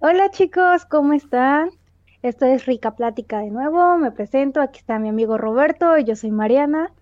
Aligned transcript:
Hola 0.00 0.30
chicos, 0.30 0.84
¿cómo 0.84 1.12
están? 1.12 1.70
Esto 2.22 2.46
es 2.46 2.66
Rica 2.66 2.94
Plática 2.94 3.40
de 3.40 3.50
nuevo, 3.50 3.98
me 3.98 4.12
presento, 4.12 4.60
aquí 4.60 4.78
está 4.78 5.00
mi 5.00 5.08
amigo 5.08 5.38
Roberto 5.38 5.98
y 5.98 6.04
yo 6.04 6.14
soy 6.14 6.30
Mariana. 6.30 6.92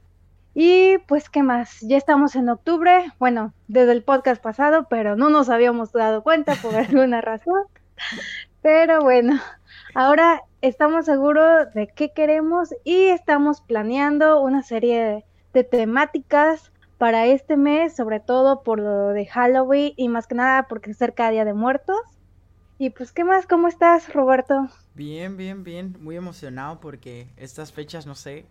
Y 0.54 0.96
pues, 1.06 1.28
¿qué 1.28 1.42
más? 1.42 1.78
Ya 1.82 1.98
estamos 1.98 2.36
en 2.36 2.48
octubre, 2.48 3.12
bueno, 3.18 3.52
desde 3.68 3.92
el 3.92 4.02
podcast 4.02 4.42
pasado, 4.42 4.86
pero 4.88 5.14
no 5.14 5.28
nos 5.28 5.50
habíamos 5.50 5.92
dado 5.92 6.22
cuenta 6.22 6.54
por 6.54 6.74
alguna 6.74 7.20
razón. 7.20 7.64
Pero 8.62 9.02
bueno, 9.02 9.38
ahora 9.94 10.40
estamos 10.62 11.04
seguros 11.04 11.70
de 11.74 11.88
qué 11.88 12.12
queremos 12.14 12.74
y 12.82 13.08
estamos 13.08 13.60
planeando 13.60 14.40
una 14.40 14.62
serie 14.62 15.22
de, 15.52 15.64
temáticas 15.64 16.72
para 16.96 17.26
este 17.26 17.58
mes, 17.58 17.94
sobre 17.94 18.20
todo 18.20 18.62
por 18.62 18.78
lo 18.80 19.08
de 19.08 19.26
Halloween 19.26 19.92
y 19.98 20.08
más 20.08 20.26
que 20.26 20.34
nada 20.34 20.62
porque 20.62 20.94
cerca 20.94 21.26
de 21.26 21.32
Día 21.32 21.44
de 21.44 21.52
Muertos. 21.52 22.15
Y 22.78 22.90
pues, 22.90 23.12
¿qué 23.12 23.24
más? 23.24 23.46
¿Cómo 23.46 23.68
estás, 23.68 24.12
Roberto? 24.12 24.68
Bien, 24.94 25.36
bien, 25.36 25.64
bien. 25.64 25.96
Muy 26.00 26.16
emocionado 26.16 26.78
porque 26.78 27.28
estas 27.36 27.72
fechas, 27.72 28.06
no 28.06 28.14
sé, 28.14 28.44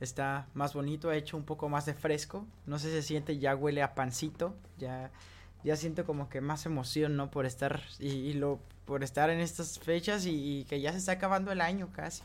está 0.00 0.46
más 0.54 0.74
bonito, 0.74 1.10
ha 1.10 1.16
hecho 1.16 1.36
un 1.36 1.44
poco 1.44 1.68
más 1.68 1.86
de 1.86 1.94
fresco, 1.94 2.46
no 2.66 2.78
sé 2.78 2.88
si 2.88 2.94
se 2.94 3.02
siente, 3.02 3.38
ya 3.38 3.56
huele 3.56 3.82
a 3.82 3.94
pancito, 3.94 4.54
ya, 4.78 5.10
ya 5.64 5.74
siento 5.76 6.04
como 6.04 6.28
que 6.28 6.40
más 6.40 6.66
emoción, 6.66 7.16
¿no? 7.16 7.30
Por 7.30 7.46
estar, 7.46 7.80
y, 7.98 8.34
lo, 8.34 8.60
por 8.84 9.02
estar 9.02 9.30
en 9.30 9.40
estas 9.40 9.78
fechas 9.78 10.24
y, 10.26 10.64
que 10.68 10.80
ya 10.80 10.92
se 10.92 10.98
está 10.98 11.12
acabando 11.12 11.50
el 11.50 11.60
año 11.60 11.88
casi, 11.92 12.22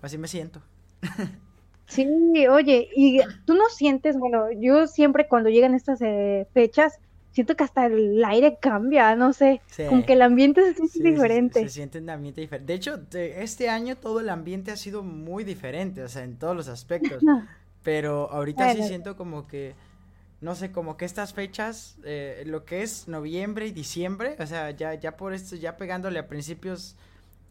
así 0.00 0.18
me 0.18 0.28
siento. 0.28 0.60
Sí, 1.84 2.06
oye, 2.48 2.88
y 2.96 3.20
tú 3.44 3.54
no 3.54 3.68
sientes, 3.68 4.16
bueno, 4.16 4.50
yo 4.52 4.86
siempre 4.86 5.28
cuando 5.28 5.50
llegan 5.50 5.74
estas 5.74 6.00
eh, 6.00 6.46
fechas, 6.54 6.98
siento 7.32 7.56
que 7.56 7.64
hasta 7.64 7.86
el 7.86 8.22
aire 8.24 8.58
cambia, 8.60 9.16
no 9.16 9.32
sé, 9.32 9.60
como 9.88 10.04
que 10.04 10.12
el 10.12 10.22
ambiente 10.22 10.74
se 10.74 10.86
siente 10.86 11.10
diferente. 11.10 11.60
Se, 11.62 11.68
siente 11.68 11.98
un 11.98 12.10
ambiente 12.10 12.40
diferente. 12.40 12.72
De 12.72 12.76
hecho, 12.76 13.00
este 13.12 13.68
año 13.68 13.96
todo 13.96 14.20
el 14.20 14.28
ambiente 14.28 14.70
ha 14.70 14.76
sido 14.76 15.02
muy 15.02 15.44
diferente, 15.44 16.02
o 16.02 16.08
sea, 16.08 16.24
en 16.24 16.36
todos 16.36 16.54
los 16.54 16.68
aspectos. 16.68 17.22
Pero 17.82 18.30
ahorita 18.30 18.72
sí 18.74 18.84
siento 18.84 19.16
como 19.16 19.48
que, 19.48 19.74
no 20.40 20.54
sé, 20.54 20.70
como 20.70 20.96
que 20.96 21.04
estas 21.04 21.32
fechas, 21.32 21.96
eh, 22.04 22.44
lo 22.46 22.64
que 22.64 22.82
es 22.82 23.08
noviembre 23.08 23.66
y 23.66 23.72
diciembre, 23.72 24.36
o 24.38 24.46
sea, 24.46 24.70
ya, 24.70 24.94
ya 24.94 25.16
por 25.16 25.34
esto, 25.34 25.56
ya 25.56 25.76
pegándole 25.76 26.20
a 26.20 26.28
principios 26.28 26.94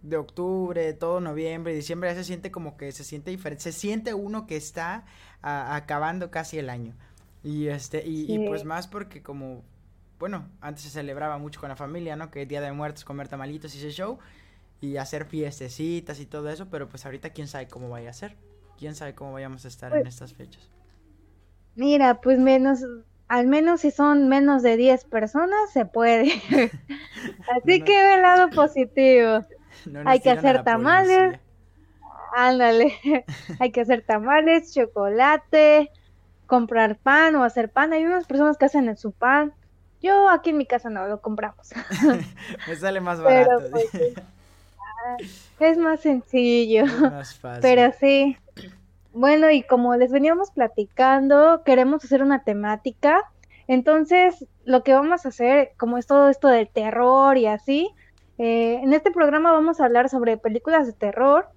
de 0.04 0.16
octubre, 0.18 0.94
todo 0.94 1.20
noviembre 1.20 1.73
y 1.73 1.76
diciembre, 1.76 2.10
ya 2.10 2.16
se 2.16 2.23
siente 2.23 2.50
como 2.50 2.78
que 2.78 2.92
se 2.94 3.04
siente 3.04 3.30
diferente, 3.30 3.64
se 3.64 3.72
siente 3.73 4.14
uno 4.14 4.48
que 4.48 4.56
está 4.56 5.04
acabando 5.42 6.32
casi 6.32 6.58
el 6.58 6.70
año. 6.70 6.95
Y 7.44 7.67
este, 7.67 8.06
y, 8.06 8.31
y, 8.34 8.47
pues 8.47 8.66
más 8.66 8.88
porque 8.88 9.23
como 9.23 9.64
bueno, 10.22 10.47
antes 10.61 10.84
se 10.84 10.92
celebraba 10.92 11.39
mucho 11.39 11.59
con 11.59 11.70
la 11.70 11.75
familia, 11.75 12.16
¿no? 12.16 12.30
Que 12.30 12.45
Día 12.45 12.61
de 12.61 12.72
Muertos, 12.72 13.03
comer 13.03 13.28
tamalitos 13.28 13.73
y 13.73 13.80
ese 13.80 13.89
show, 13.89 14.20
y 14.80 14.98
hacer 14.98 15.25
fiestecitas 15.25 16.20
y 16.20 16.28
todo 16.28 16.48
eso, 16.50 16.70
pero 16.70 16.88
pues 16.88 17.08
ahorita 17.08 17.31
quién 17.31 17.48
sabe 17.48 17.67
cómo 17.67 17.89
vaya 17.89 18.11
a 18.11 18.14
ser, 18.14 18.36
quién 18.78 18.94
sabe 18.94 19.16
cómo 19.16 19.33
vayamos 19.33 19.66
a 19.66 19.67
estar 19.67 19.92
en 19.92 20.03
pues 20.03 20.14
estas 20.14 20.33
fechas. 20.36 20.70
Mira, 21.73 22.22
pues 22.22 22.38
menos, 22.38 22.86
al 23.28 23.48
menos 23.48 23.81
si 23.81 23.89
son 23.89 24.30
menos 24.30 24.61
de 24.61 24.78
10 24.78 25.05
personas, 25.05 25.72
se 25.73 25.86
puede. 25.86 26.26
Así 27.55 27.81
que 27.81 28.03
ve 28.03 28.14
el 28.14 28.22
lado 28.22 28.52
positivo. 28.52 29.44
Hay 30.05 30.20
que 30.20 30.30
hacer 30.30 30.64
tamales. 30.64 31.39
Ándale, 32.33 32.94
hay 33.59 33.72
que 33.72 33.81
hacer 33.81 34.03
tamales, 34.03 34.73
chocolate, 34.73 35.92
comprar 36.52 36.98
pan 36.98 37.34
o 37.38 37.46
hacer 37.46 37.72
pan. 37.72 37.94
Hay 37.94 38.04
unas 38.04 38.28
personas 38.28 38.58
que 38.58 38.66
hacen 38.66 38.90
en 38.90 38.98
su 38.98 39.14
pan. 39.14 39.54
Yo 40.02 40.30
aquí 40.30 40.50
en 40.50 40.58
mi 40.58 40.66
casa 40.66 40.90
no 40.90 41.08
lo 41.08 41.22
compramos. 41.22 41.70
Me 42.68 42.76
sale 42.76 43.00
más 43.00 43.22
barato. 43.22 43.70
Pues, 43.72 43.90
ah, 44.78 45.16
es 45.62 45.78
más 45.78 46.02
sencillo. 46.02 46.84
más 46.88 47.36
fácil. 47.36 47.62
Pero 47.62 47.94
sí. 47.98 48.36
Bueno, 49.14 49.50
y 49.50 49.64
como 49.64 49.96
les 49.96 50.12
veníamos 50.12 50.52
platicando, 50.52 51.64
queremos 51.64 52.04
hacer 52.04 52.22
una 52.22 52.44
temática. 52.44 53.23
Entonces, 53.67 54.45
lo 54.66 54.84
que 54.84 54.94
vamos 54.94 55.26
a 55.26 55.30
hacer, 55.30 55.72
como 55.78 55.98
es 55.98 56.06
todo 56.06 56.28
esto 56.28 56.50
del 56.50 56.67
terror 56.67 57.38
y 57.38 57.45
así, 57.45 57.92
eh, 58.38 58.82
en 58.84 58.92
este 58.92 59.11
programa 59.11 59.54
vamos 59.54 59.80
a 59.80 59.86
hablar 59.86 60.10
sobre 60.10 60.36
películas 60.36 60.86
de 60.86 60.92
terror, 60.92 61.48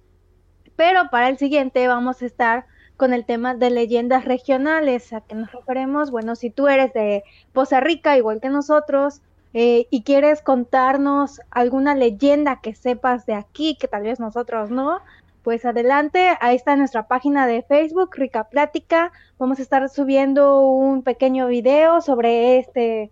pero 0.77 1.09
para 1.11 1.27
el 1.27 1.37
siguiente 1.37 1.85
vamos 1.89 2.21
a 2.21 2.25
estar 2.25 2.65
con 2.97 3.13
el 3.13 3.25
tema 3.25 3.55
de 3.55 3.69
leyendas 3.69 4.25
regionales. 4.25 5.13
¿A 5.13 5.21
qué 5.21 5.35
nos 5.35 5.51
referimos? 5.51 6.11
Bueno, 6.11 6.35
si 6.35 6.49
tú 6.49 6.67
eres 6.67 6.93
de 6.93 7.23
Poza 7.53 7.79
Rica, 7.79 8.17
igual 8.17 8.41
que 8.41 8.49
nosotros, 8.49 9.21
eh, 9.53 9.87
y 9.89 10.03
quieres 10.03 10.41
contarnos 10.41 11.39
alguna 11.49 11.95
leyenda 11.95 12.59
que 12.61 12.75
sepas 12.75 13.25
de 13.25 13.35
aquí, 13.35 13.77
que 13.79 13.87
tal 13.87 14.03
vez 14.03 14.19
nosotros 14.19 14.69
no, 14.69 14.99
pues 15.43 15.63
adelante, 15.63 16.35
ahí 16.41 16.55
está 16.55 16.75
nuestra 16.75 17.07
página 17.07 17.47
de 17.47 17.61
Facebook, 17.61 18.09
Rica 18.15 18.45
Plática. 18.45 19.11
Vamos 19.37 19.59
a 19.59 19.61
estar 19.61 19.87
subiendo 19.89 20.61
un 20.61 21.03
pequeño 21.03 21.47
video 21.47 22.01
sobre 22.01 22.57
este 22.57 23.11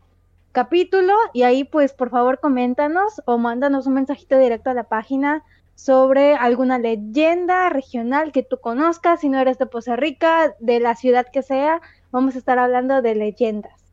capítulo 0.51 1.13
y 1.33 1.43
ahí 1.43 1.63
pues 1.63 1.93
por 1.93 2.09
favor 2.09 2.39
coméntanos 2.39 3.21
o 3.25 3.37
mándanos 3.37 3.87
un 3.87 3.95
mensajito 3.95 4.37
directo 4.37 4.69
a 4.69 4.73
la 4.73 4.83
página 4.83 5.43
sobre 5.75 6.35
alguna 6.35 6.77
leyenda 6.77 7.69
regional 7.69 8.31
que 8.31 8.43
tú 8.43 8.59
conozcas, 8.59 9.21
si 9.21 9.29
no 9.29 9.39
eres 9.39 9.57
de 9.57 9.65
Poza 9.65 9.95
Rica, 9.95 10.55
de 10.59 10.79
la 10.79 10.95
ciudad 10.95 11.27
que 11.31 11.41
sea, 11.41 11.81
vamos 12.11 12.35
a 12.35 12.37
estar 12.37 12.59
hablando 12.59 13.01
de 13.01 13.15
leyendas. 13.15 13.83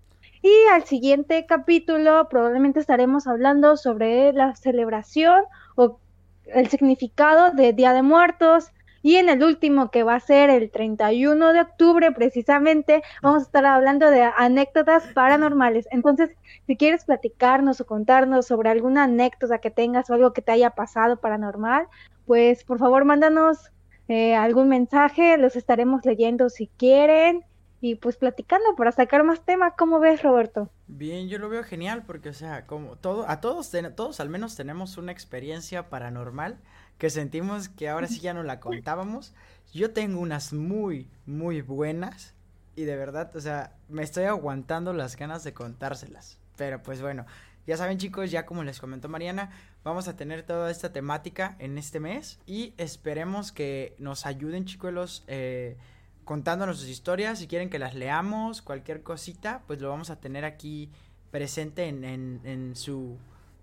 Y 0.43 0.53
al 0.73 0.85
siguiente 0.85 1.45
capítulo 1.47 2.29
probablemente 2.29 2.81
estaremos 2.81 3.27
hablando 3.27 3.77
sobre 3.77 4.33
la 4.33 4.55
celebración 4.57 5.45
o 5.77 5.99
el 6.47 6.69
significado 6.69 7.51
de 7.53 7.73
Día 7.73 7.93
de 7.93 8.03
Muertos, 8.03 8.71
y 9.03 9.17
en 9.17 9.29
el 9.29 9.43
último, 9.43 9.91
que 9.91 10.03
va 10.03 10.15
a 10.15 10.21
ser 10.21 10.51
el 10.51 10.71
31 10.71 11.53
de 11.53 11.61
octubre, 11.61 12.13
precisamente, 12.13 13.03
vamos 13.23 13.43
a 13.43 13.47
estar 13.47 13.65
hablando 13.65 14.11
de 14.11 14.23
anécdotas 14.23 15.05
paranormales. 15.15 15.89
Entonces, 15.91 16.31
si 16.67 16.77
quieres 16.77 17.05
platicarnos 17.05 17.81
o 17.81 17.87
contarnos 17.87 18.47
sobre 18.47 18.69
alguna 18.69 19.05
anécdota 19.05 19.59
que 19.59 19.71
tengas 19.71 20.11
o 20.11 20.15
algo 20.15 20.33
que 20.33 20.43
te 20.43 20.53
haya 20.53 20.71
pasado 20.71 21.19
paranormal, 21.19 21.87
pues 22.27 22.65
por 22.65 22.79
favor 22.79 23.05
mándanos 23.05 23.71
eh, 24.09 24.35
algún 24.35 24.69
mensaje, 24.69 25.37
los 25.39 25.57
estaremos 25.57 26.05
leyendo 26.05 26.51
si 26.51 26.67
quieren 26.67 27.45
y 27.81 27.95
pues 27.95 28.17
platicando 28.17 28.77
para 28.77 28.93
sacar 28.93 29.25
más 29.25 29.45
temas. 29.45 29.73
¿Cómo 29.79 30.01
ves, 30.01 30.23
Roberto? 30.23 30.69
Bien, 30.87 31.29
yo 31.29 31.39
lo 31.39 31.49
veo 31.49 31.63
genial 31.65 32.05
porque, 32.07 32.29
o 32.29 32.35
sea, 32.35 32.67
como 32.67 32.97
todo, 32.97 33.25
a 33.29 33.41
todos, 33.41 33.71
todos 33.97 34.21
al 34.21 34.29
menos 34.29 34.57
tenemos 34.57 34.99
una 34.99 35.13
experiencia 35.13 35.89
paranormal 35.89 36.59
que 37.01 37.09
sentimos 37.09 37.71
que 37.71 37.89
ahora 37.89 38.07
sí 38.07 38.21
ya 38.21 38.35
no 38.35 38.43
la 38.43 38.61
contábamos. 38.61 39.33
Yo 39.73 39.93
tengo 39.93 40.21
unas 40.21 40.53
muy, 40.53 41.09
muy 41.25 41.63
buenas 41.63 42.35
y 42.77 42.85
de 42.85 42.95
verdad, 42.95 43.35
o 43.35 43.41
sea, 43.41 43.75
me 43.89 44.03
estoy 44.03 44.25
aguantando 44.25 44.93
las 44.93 45.17
ganas 45.17 45.43
de 45.43 45.55
contárselas. 45.55 46.39
Pero 46.57 46.83
pues 46.83 47.01
bueno, 47.01 47.25
ya 47.67 47.79
saben 47.79 47.97
chicos, 47.97 48.31
ya 48.31 48.45
como 48.45 48.65
les 48.65 48.81
comentó 48.81 49.09
Mariana, 49.09 49.51
vamos 49.83 50.09
a 50.09 50.17
tener 50.17 50.43
toda 50.43 50.71
esta 50.71 50.93
temática 50.93 51.57
en 51.59 51.79
este 51.79 52.01
mes 52.01 52.39
y 52.45 52.75
esperemos 52.77 53.51
que 53.51 53.97
nos 53.99 54.27
ayuden 54.27 54.67
chicos 54.67 55.25
eh, 55.27 55.79
contándonos 56.25 56.81
sus 56.81 56.89
historias. 56.91 57.39
Si 57.39 57.47
quieren 57.47 57.71
que 57.71 57.79
las 57.79 57.95
leamos, 57.95 58.61
cualquier 58.61 59.03
cosita, 59.03 59.63
pues 59.67 59.81
lo 59.81 59.89
vamos 59.89 60.11
a 60.11 60.21
tener 60.21 60.45
aquí 60.45 60.91
presente 61.31 61.87
en, 61.87 62.05
en, 62.05 62.43
en 62.45 62.77
su 62.77 63.17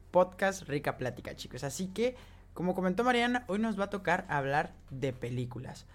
podcast 0.10 0.64
Rica 0.68 0.98
Plática 0.98 1.36
chicos. 1.36 1.64
Así 1.64 1.90
que 1.90 2.16
como 2.58 2.74
comentó 2.74 3.04
Mariana, 3.04 3.44
hoy 3.46 3.60
nos 3.60 3.80
va 3.80 3.84
a 3.84 3.90
tocar 3.92 4.26
hablar 4.30 4.72
de 4.90 5.14
películas. 5.14 5.86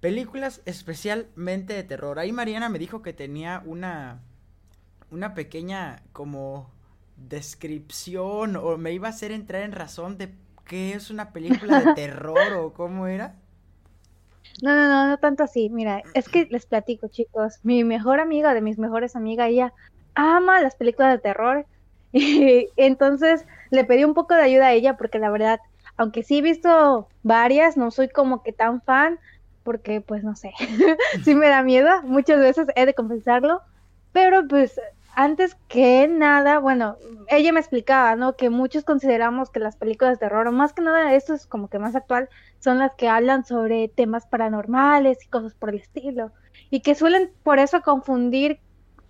Películas 0.00 0.60
especialmente 0.64 1.72
de 1.72 1.84
terror. 1.84 2.18
Ahí 2.18 2.32
Mariana 2.32 2.68
me 2.68 2.80
dijo 2.80 3.00
que 3.00 3.12
tenía 3.12 3.62
una 3.64 4.18
una 5.12 5.34
pequeña 5.34 6.02
como 6.12 6.68
descripción 7.16 8.56
o 8.56 8.76
me 8.76 8.92
iba 8.92 9.06
a 9.06 9.10
hacer 9.10 9.30
entrar 9.30 9.62
en 9.62 9.70
razón 9.70 10.18
de 10.18 10.34
qué 10.64 10.94
es 10.94 11.10
una 11.10 11.32
película 11.32 11.78
de 11.80 11.94
terror 11.94 12.54
o 12.54 12.72
cómo 12.72 13.06
era. 13.06 13.36
No, 14.64 14.74
no, 14.74 14.88
no, 14.88 15.06
no 15.10 15.18
tanto 15.18 15.44
así. 15.44 15.70
Mira, 15.70 16.02
es 16.14 16.28
que 16.28 16.48
les 16.50 16.66
platico, 16.66 17.06
chicos. 17.06 17.60
Mi 17.62 17.84
mejor 17.84 18.18
amiga 18.18 18.52
de 18.52 18.62
mis 18.62 18.78
mejores 18.78 19.14
amigas, 19.14 19.48
ella 19.48 19.72
ama 20.16 20.60
las 20.60 20.74
películas 20.74 21.12
de 21.12 21.18
terror. 21.18 21.66
Y 22.12 22.66
entonces 22.74 23.46
le 23.70 23.84
pedí 23.84 24.02
un 24.02 24.14
poco 24.14 24.34
de 24.34 24.42
ayuda 24.42 24.66
a 24.66 24.72
ella 24.72 24.96
porque 24.96 25.20
la 25.20 25.30
verdad 25.30 25.60
aunque 26.00 26.22
sí 26.22 26.38
he 26.38 26.42
visto 26.42 27.08
varias, 27.22 27.76
no 27.76 27.90
soy 27.90 28.08
como 28.08 28.42
que 28.42 28.54
tan 28.54 28.80
fan, 28.80 29.18
porque 29.62 30.00
pues 30.00 30.24
no 30.24 30.34
sé, 30.34 30.50
sí 31.24 31.34
me 31.34 31.48
da 31.48 31.62
miedo, 31.62 31.90
muchas 32.04 32.40
veces 32.40 32.68
he 32.74 32.86
de 32.86 32.94
confesarlo, 32.94 33.60
pero 34.10 34.48
pues 34.48 34.80
antes 35.14 35.58
que 35.68 36.08
nada, 36.08 36.58
bueno, 36.58 36.96
ella 37.28 37.52
me 37.52 37.60
explicaba, 37.60 38.16
¿no? 38.16 38.34
Que 38.34 38.48
muchos 38.48 38.84
consideramos 38.84 39.50
que 39.50 39.60
las 39.60 39.76
películas 39.76 40.14
de 40.14 40.26
terror, 40.26 40.48
o 40.48 40.52
más 40.52 40.72
que 40.72 40.80
nada, 40.80 41.12
esto 41.12 41.34
es 41.34 41.46
como 41.46 41.68
que 41.68 41.78
más 41.78 41.94
actual, 41.94 42.30
son 42.60 42.78
las 42.78 42.94
que 42.94 43.06
hablan 43.10 43.44
sobre 43.44 43.88
temas 43.88 44.26
paranormales 44.26 45.22
y 45.22 45.28
cosas 45.28 45.52
por 45.52 45.68
el 45.68 45.80
estilo, 45.82 46.32
y 46.70 46.80
que 46.80 46.94
suelen 46.94 47.30
por 47.42 47.58
eso 47.58 47.82
confundir 47.82 48.58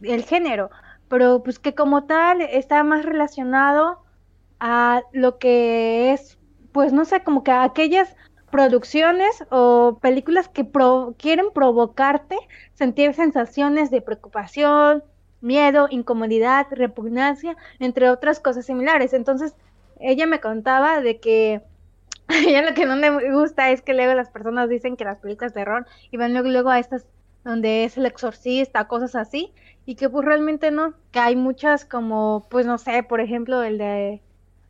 el 0.03 0.25
género, 0.25 0.71
pero 1.07 1.41
pues 1.45 1.61
que 1.61 1.73
como 1.73 2.07
tal 2.07 2.41
está 2.41 2.83
más 2.83 3.05
relacionado 3.05 4.03
a 4.59 5.03
lo 5.13 5.39
que 5.39 6.13
es, 6.13 6.40
pues 6.73 6.93
no 6.93 7.05
sé, 7.05 7.23
como 7.23 7.43
que 7.43 7.53
aquellas 7.53 8.17
producciones 8.51 9.45
o 9.51 9.99
películas 10.01 10.49
que 10.49 10.67
quieren 11.19 11.47
provocarte 11.55 12.37
sentir 12.75 13.15
sensaciones 13.15 13.91
de 13.91 14.03
preocupación, 14.03 15.05
miedo, 15.41 15.87
incomodidad, 15.91 16.67
repugnancia, 16.71 17.57
entre 17.79 18.11
otras 18.11 18.41
cosas 18.41 18.67
similares. 18.67 19.13
Entonces, 19.13 19.55
ella 20.01 20.27
me 20.27 20.41
contaba 20.41 21.01
de 21.01 21.21
que 21.21 21.63
ella 22.29 22.63
lo 22.63 22.75
que 22.75 22.87
no 22.87 22.97
le 22.97 23.33
gusta 23.33 23.71
es 23.71 23.83
que 23.83 23.95
luego 23.95 24.15
las 24.15 24.31
personas 24.31 24.69
dicen 24.69 24.97
que 24.97 25.05
las 25.05 25.19
películas 25.19 25.55
de 25.55 25.61
terror 25.61 25.87
y 26.11 26.17
van 26.17 26.33
luego, 26.33 26.49
luego 26.49 26.71
a 26.71 26.79
estas 26.79 27.07
donde 27.45 27.85
es 27.85 27.97
el 27.97 28.05
exorcista, 28.05 28.87
cosas 28.87 29.15
así, 29.15 29.53
y 29.87 29.95
que 29.95 30.11
pues 30.11 30.25
realmente 30.27 30.71
no, 30.71 30.95
que 31.11 31.21
hay 31.21 31.37
muchas 31.37 31.87
como, 31.87 32.47
pues 32.51 32.67
no 32.67 32.77
sé, 32.77 33.03
por 33.03 33.21
ejemplo, 33.21 33.63
el 33.63 33.79
de, 33.79 34.21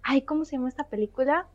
ay, 0.02 0.22
¿cómo 0.22 0.44
se 0.44 0.56
llama 0.56 0.68
esta 0.68 0.84
película? 0.84 1.46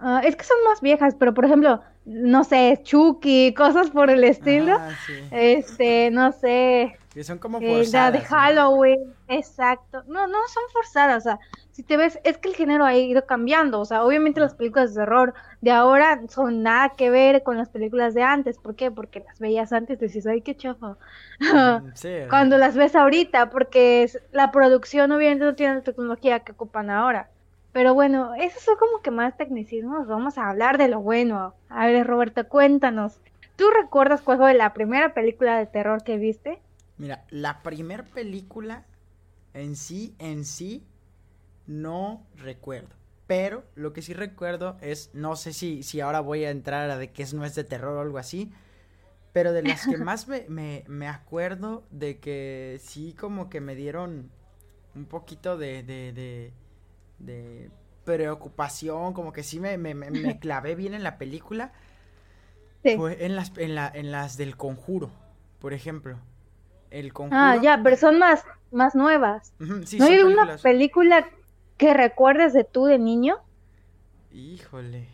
Ah, 0.00 0.22
es 0.24 0.36
que 0.36 0.44
son 0.44 0.56
más 0.64 0.80
viejas, 0.80 1.16
pero 1.18 1.34
por 1.34 1.44
ejemplo, 1.44 1.82
no 2.04 2.44
sé, 2.44 2.80
Chucky, 2.84 3.52
cosas 3.54 3.90
por 3.90 4.10
el 4.10 4.22
estilo. 4.22 4.76
Ah, 4.78 4.90
este, 5.32 6.10
no 6.10 6.32
sé. 6.32 6.96
Que 7.12 7.24
son 7.24 7.38
como 7.38 7.60
forzadas. 7.60 7.92
la 7.92 8.10
de 8.12 8.24
Halloween, 8.24 9.14
exacto. 9.26 10.04
No, 10.06 10.28
no 10.28 10.38
son 10.48 10.62
forzadas, 10.72 11.18
o 11.18 11.20
sea, 11.30 11.40
si 11.72 11.82
te 11.82 11.96
ves, 11.96 12.20
es 12.22 12.38
que 12.38 12.48
el 12.48 12.54
género 12.54 12.84
ha 12.84 12.94
ido 12.96 13.26
cambiando, 13.26 13.80
o 13.80 13.84
sea, 13.84 14.04
obviamente 14.04 14.40
las 14.40 14.54
películas 14.54 14.94
de 14.94 15.00
terror 15.00 15.34
de 15.60 15.72
ahora 15.72 16.20
son 16.28 16.62
nada 16.62 16.90
que 16.90 17.10
ver 17.10 17.42
con 17.42 17.56
las 17.56 17.68
películas 17.68 18.14
de 18.14 18.22
antes, 18.22 18.58
¿por 18.58 18.76
qué? 18.76 18.90
Porque 18.90 19.20
las 19.20 19.40
veías 19.40 19.72
antes 19.72 19.98
decís, 19.98 20.26
ay, 20.26 20.42
qué 20.42 20.56
chafa. 20.56 20.96
Mm, 21.40 21.90
Cuando 22.30 22.56
las 22.56 22.76
ves 22.76 22.94
ahorita, 22.94 23.50
porque 23.50 24.08
la 24.30 24.52
producción 24.52 25.10
obviamente 25.10 25.44
no 25.44 25.54
tiene 25.56 25.76
la 25.76 25.82
tecnología 25.82 26.40
que 26.40 26.52
ocupan 26.52 26.88
ahora. 26.90 27.30
Pero 27.78 27.94
bueno, 27.94 28.34
esos 28.34 28.64
son 28.64 28.74
como 28.76 29.02
que 29.02 29.12
más 29.12 29.36
tecnicismos. 29.36 30.08
Vamos 30.08 30.36
a 30.36 30.48
hablar 30.50 30.78
de 30.78 30.88
lo 30.88 31.00
bueno. 31.00 31.54
A 31.68 31.86
ver, 31.86 32.08
Roberto, 32.08 32.48
cuéntanos. 32.48 33.20
¿Tú 33.54 33.70
recuerdas 33.70 34.20
cuál 34.20 34.38
fue 34.38 34.52
la 34.54 34.74
primera 34.74 35.14
película 35.14 35.56
de 35.56 35.66
terror 35.66 36.02
que 36.02 36.18
viste? 36.18 36.58
Mira, 36.96 37.24
la 37.30 37.62
primera 37.62 38.04
película 38.04 38.84
en 39.54 39.76
sí, 39.76 40.16
en 40.18 40.44
sí, 40.44 40.84
no 41.68 42.26
recuerdo. 42.36 42.96
Pero 43.28 43.62
lo 43.76 43.92
que 43.92 44.02
sí 44.02 44.12
recuerdo 44.12 44.76
es, 44.80 45.10
no 45.12 45.36
sé 45.36 45.52
si, 45.52 45.84
si 45.84 46.00
ahora 46.00 46.18
voy 46.18 46.46
a 46.46 46.50
entrar 46.50 46.90
a 46.90 46.98
de 46.98 47.12
que 47.12 47.24
no 47.32 47.44
es 47.44 47.54
de 47.54 47.62
terror 47.62 47.96
o 47.96 48.00
algo 48.00 48.18
así, 48.18 48.52
pero 49.32 49.52
de 49.52 49.62
las 49.62 49.86
que 49.86 49.98
más 49.98 50.28
me, 50.28 50.46
me, 50.48 50.84
me 50.88 51.08
acuerdo 51.08 51.84
de 51.90 52.18
que 52.18 52.80
sí 52.82 53.14
como 53.14 53.48
que 53.50 53.60
me 53.60 53.76
dieron 53.76 54.30
un 54.96 55.06
poquito 55.06 55.56
de, 55.56 55.82
de 55.84 56.12
de 56.12 56.52
preocupación, 58.04 59.12
como 59.12 59.32
que 59.32 59.42
sí 59.42 59.60
me, 59.60 59.76
me, 59.76 59.94
me 59.94 60.38
clavé 60.38 60.74
bien 60.74 60.94
en 60.94 61.02
la 61.02 61.18
película. 61.18 61.72
Fue 62.96 63.24
en 63.24 63.36
las, 63.36 63.52
en, 63.58 63.74
la, 63.74 63.90
en 63.92 64.10
las 64.12 64.36
del 64.36 64.56
conjuro, 64.56 65.10
por 65.58 65.72
ejemplo. 65.72 66.18
El 66.90 67.12
conjuro. 67.12 67.38
Ah, 67.38 67.56
ya, 67.62 67.80
pero 67.82 67.96
son 67.96 68.18
más, 68.18 68.44
más 68.70 68.94
nuevas. 68.94 69.52
¿No 69.58 70.04
hay 70.06 70.20
una 70.20 70.56
película 70.56 71.28
que 71.76 71.92
recuerdes 71.92 72.52
de 72.54 72.64
tú 72.64 72.86
de 72.86 72.98
niño? 72.98 73.36
Híjole. 74.32 75.08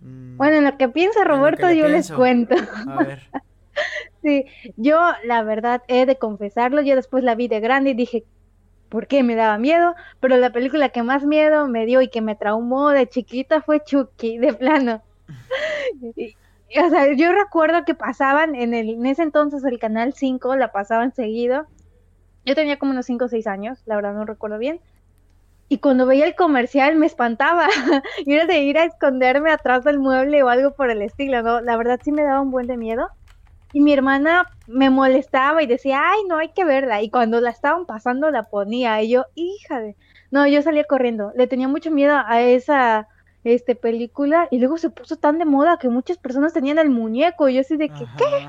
Mm. 0.00 0.36
Bueno, 0.36 0.56
en 0.56 0.64
lo 0.64 0.76
que 0.76 0.88
piensa 0.88 1.24
Roberto, 1.24 1.70
yo 1.70 1.88
les 1.88 2.10
cuento. 2.10 2.56
A 2.88 3.04
ver. 3.04 3.22
sí, 4.22 4.46
yo 4.76 5.00
la 5.24 5.42
verdad 5.42 5.82
he 5.88 6.06
de 6.06 6.18
confesarlo, 6.18 6.82
yo 6.82 6.96
después 6.96 7.22
la 7.24 7.34
vi 7.34 7.48
de 7.48 7.60
grande 7.60 7.90
y 7.90 7.94
dije, 7.94 8.24
por 8.94 9.08
qué 9.08 9.24
me 9.24 9.34
daba 9.34 9.58
miedo, 9.58 9.96
pero 10.20 10.36
la 10.36 10.50
película 10.50 10.88
que 10.90 11.02
más 11.02 11.24
miedo 11.24 11.66
me 11.66 11.84
dio 11.84 12.00
y 12.00 12.06
que 12.06 12.20
me 12.20 12.36
traumó 12.36 12.90
de 12.90 13.08
chiquita 13.08 13.60
fue 13.60 13.82
Chucky, 13.82 14.38
de 14.38 14.52
plano. 14.54 15.02
o 16.00 16.90
sea, 16.90 17.12
yo 17.12 17.32
recuerdo 17.32 17.84
que 17.84 17.96
pasaban 17.96 18.54
en 18.54 18.72
el 18.72 18.90
en 18.90 19.04
ese 19.06 19.24
entonces 19.24 19.64
el 19.64 19.80
canal 19.80 20.12
5 20.12 20.54
la 20.54 20.70
pasaban 20.70 21.12
seguido. 21.12 21.66
Yo 22.44 22.54
tenía 22.54 22.78
como 22.78 22.92
unos 22.92 23.06
5 23.06 23.24
o 23.24 23.28
6 23.28 23.48
años, 23.48 23.82
la 23.84 23.96
verdad 23.96 24.14
no 24.14 24.26
recuerdo 24.26 24.58
bien. 24.58 24.80
Y 25.68 25.78
cuando 25.78 26.06
veía 26.06 26.26
el 26.26 26.36
comercial 26.36 26.94
me 26.94 27.06
espantaba. 27.06 27.66
y 28.24 28.32
era 28.32 28.46
de 28.46 28.60
ir 28.60 28.78
a 28.78 28.84
esconderme 28.84 29.50
atrás 29.50 29.82
del 29.82 29.98
mueble 29.98 30.44
o 30.44 30.48
algo 30.48 30.72
por 30.76 30.88
el 30.90 31.02
estilo, 31.02 31.42
¿no? 31.42 31.60
La 31.60 31.76
verdad 31.76 31.98
sí 32.00 32.12
me 32.12 32.22
daba 32.22 32.40
un 32.40 32.52
buen 32.52 32.68
de 32.68 32.76
miedo. 32.76 33.08
Y 33.74 33.80
mi 33.80 33.92
hermana 33.92 34.48
me 34.68 34.88
molestaba 34.88 35.60
y 35.60 35.66
decía, 35.66 36.00
ay, 36.00 36.20
no, 36.28 36.38
hay 36.38 36.50
que 36.50 36.64
verla. 36.64 37.02
Y 37.02 37.10
cuando 37.10 37.40
la 37.40 37.50
estaban 37.50 37.86
pasando 37.86 38.30
la 38.30 38.44
ponía. 38.44 39.02
Y 39.02 39.10
yo, 39.10 39.26
hija 39.34 39.80
de... 39.80 39.96
No, 40.30 40.46
yo 40.46 40.62
salía 40.62 40.84
corriendo. 40.84 41.32
Le 41.34 41.48
tenía 41.48 41.66
mucho 41.66 41.90
miedo 41.90 42.16
a 42.24 42.40
esa 42.40 43.08
este, 43.42 43.74
película 43.74 44.46
y 44.52 44.60
luego 44.60 44.78
se 44.78 44.90
puso 44.90 45.16
tan 45.16 45.38
de 45.38 45.44
moda 45.44 45.78
que 45.78 45.88
muchas 45.88 46.18
personas 46.18 46.52
tenían 46.52 46.78
el 46.78 46.88
muñeco. 46.88 47.48
Y 47.48 47.54
yo 47.54 47.62
así 47.62 47.76
de 47.76 47.88
que, 47.88 48.06
¿qué? 48.16 48.48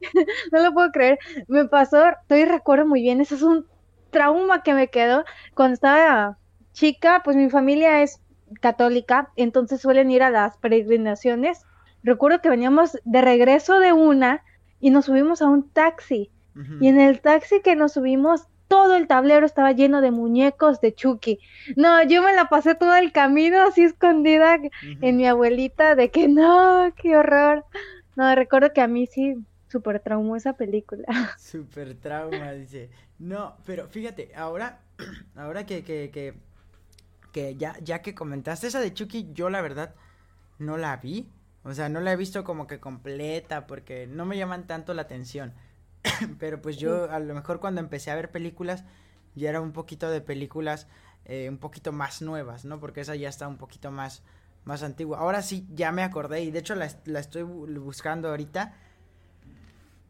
no 0.52 0.62
lo 0.62 0.74
puedo 0.74 0.90
creer. 0.90 1.18
Me 1.48 1.64
pasó, 1.64 2.10
estoy 2.10 2.44
recuerdo 2.44 2.86
muy 2.86 3.00
bien, 3.00 3.22
eso 3.22 3.34
es 3.34 3.42
un 3.42 3.64
trauma 4.10 4.62
que 4.62 4.74
me 4.74 4.88
quedó. 4.88 5.24
Cuando 5.54 5.72
estaba 5.72 6.36
chica, 6.74 7.22
pues 7.24 7.34
mi 7.34 7.48
familia 7.48 8.02
es 8.02 8.20
católica, 8.60 9.30
entonces 9.36 9.80
suelen 9.80 10.10
ir 10.10 10.22
a 10.22 10.28
las 10.28 10.58
peregrinaciones. 10.58 11.62
Recuerdo 12.02 12.42
que 12.42 12.50
veníamos 12.50 12.98
de 13.04 13.22
regreso 13.22 13.80
de 13.80 13.94
una 13.94 14.42
y 14.80 14.90
nos 14.90 15.06
subimos 15.06 15.42
a 15.42 15.46
un 15.46 15.68
taxi. 15.70 16.30
Y 16.80 16.88
en 16.88 16.98
el 16.98 17.20
taxi 17.20 17.60
que 17.60 17.76
nos 17.76 17.92
subimos, 17.92 18.48
todo 18.68 18.96
el 18.96 19.06
tablero 19.06 19.44
estaba 19.44 19.72
lleno 19.72 20.00
de 20.00 20.10
muñecos 20.10 20.80
de 20.80 20.94
Chucky. 20.94 21.38
No, 21.76 22.02
yo 22.02 22.22
me 22.22 22.32
la 22.34 22.48
pasé 22.48 22.74
todo 22.74 22.96
el 22.96 23.12
camino 23.12 23.62
así 23.62 23.82
escondida 23.82 24.58
en 24.82 25.16
mi 25.16 25.26
abuelita 25.26 25.94
de 25.94 26.10
que 26.10 26.28
no, 26.28 26.92
qué 26.96 27.16
horror. 27.16 27.64
No, 28.16 28.34
recuerdo 28.34 28.72
que 28.72 28.80
a 28.80 28.88
mí 28.88 29.06
sí 29.06 29.36
súper 29.68 30.00
traumó 30.00 30.36
esa 30.36 30.54
película. 30.54 31.06
Súper 31.38 31.94
trauma, 31.96 32.52
dice. 32.52 32.90
No, 33.18 33.56
pero 33.64 33.88
fíjate, 33.88 34.32
ahora, 34.34 34.80
ahora 35.36 35.66
que, 35.66 35.84
que, 35.84 36.10
que, 36.10 36.34
que 37.32 37.56
ya, 37.56 37.76
ya 37.82 38.00
que 38.00 38.14
comentaste 38.14 38.68
esa 38.68 38.80
de 38.80 38.94
Chucky, 38.94 39.28
yo 39.32 39.50
la 39.50 39.60
verdad 39.60 39.94
no 40.58 40.76
la 40.76 40.96
vi. 40.96 41.28
O 41.66 41.74
sea, 41.74 41.88
no 41.88 42.00
la 42.00 42.12
he 42.12 42.16
visto 42.16 42.44
como 42.44 42.68
que 42.68 42.78
completa 42.78 43.66
porque 43.66 44.06
no 44.06 44.24
me 44.24 44.38
llaman 44.38 44.68
tanto 44.68 44.94
la 44.94 45.02
atención. 45.02 45.52
Pero 46.38 46.62
pues 46.62 46.76
yo 46.76 47.10
a 47.10 47.18
lo 47.18 47.34
mejor 47.34 47.58
cuando 47.58 47.80
empecé 47.80 48.12
a 48.12 48.14
ver 48.14 48.30
películas 48.30 48.84
ya 49.34 49.50
era 49.50 49.60
un 49.60 49.72
poquito 49.72 50.08
de 50.08 50.20
películas 50.20 50.86
eh, 51.24 51.48
un 51.48 51.58
poquito 51.58 51.90
más 51.90 52.22
nuevas, 52.22 52.64
¿no? 52.64 52.78
Porque 52.78 53.00
esa 53.00 53.16
ya 53.16 53.28
está 53.28 53.48
un 53.48 53.56
poquito 53.56 53.90
más, 53.90 54.22
más 54.64 54.84
antigua. 54.84 55.18
Ahora 55.18 55.42
sí, 55.42 55.66
ya 55.74 55.90
me 55.90 56.04
acordé 56.04 56.42
y 56.44 56.52
de 56.52 56.60
hecho 56.60 56.76
la, 56.76 56.88
la 57.04 57.18
estoy 57.18 57.42
buscando 57.42 58.28
ahorita. 58.28 58.74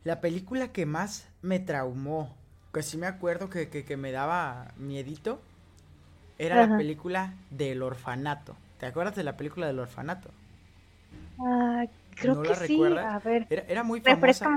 La 0.05 0.21
película 0.21 0.73
que 0.73 0.85
más 0.85 1.27
me 1.41 1.59
traumó, 1.59 2.37
que 2.73 2.83
sí 2.83 2.99
me 2.99 3.07
acuerdo 3.07 3.49
que, 3.49 3.71
que, 3.71 3.97
me 3.97 4.13
daba 4.13 4.75
miedito, 4.77 5.41
era 6.39 6.67
la 6.67 6.77
película 6.77 7.35
del 7.51 7.83
orfanato. 7.83 8.57
¿Te 8.79 8.85
acuerdas 8.85 9.17
de 9.17 9.25
la 9.25 9.39
película 9.39 9.67
del 9.67 9.79
orfanato? 9.79 10.31
Ah, 11.39 11.85
creo 12.15 12.43
que 12.43 12.55
sí. 12.55 12.83
A 12.83 13.19
ver. 13.19 13.47
Era, 13.51 13.83
muy 13.83 14.01
famosa. 14.01 14.49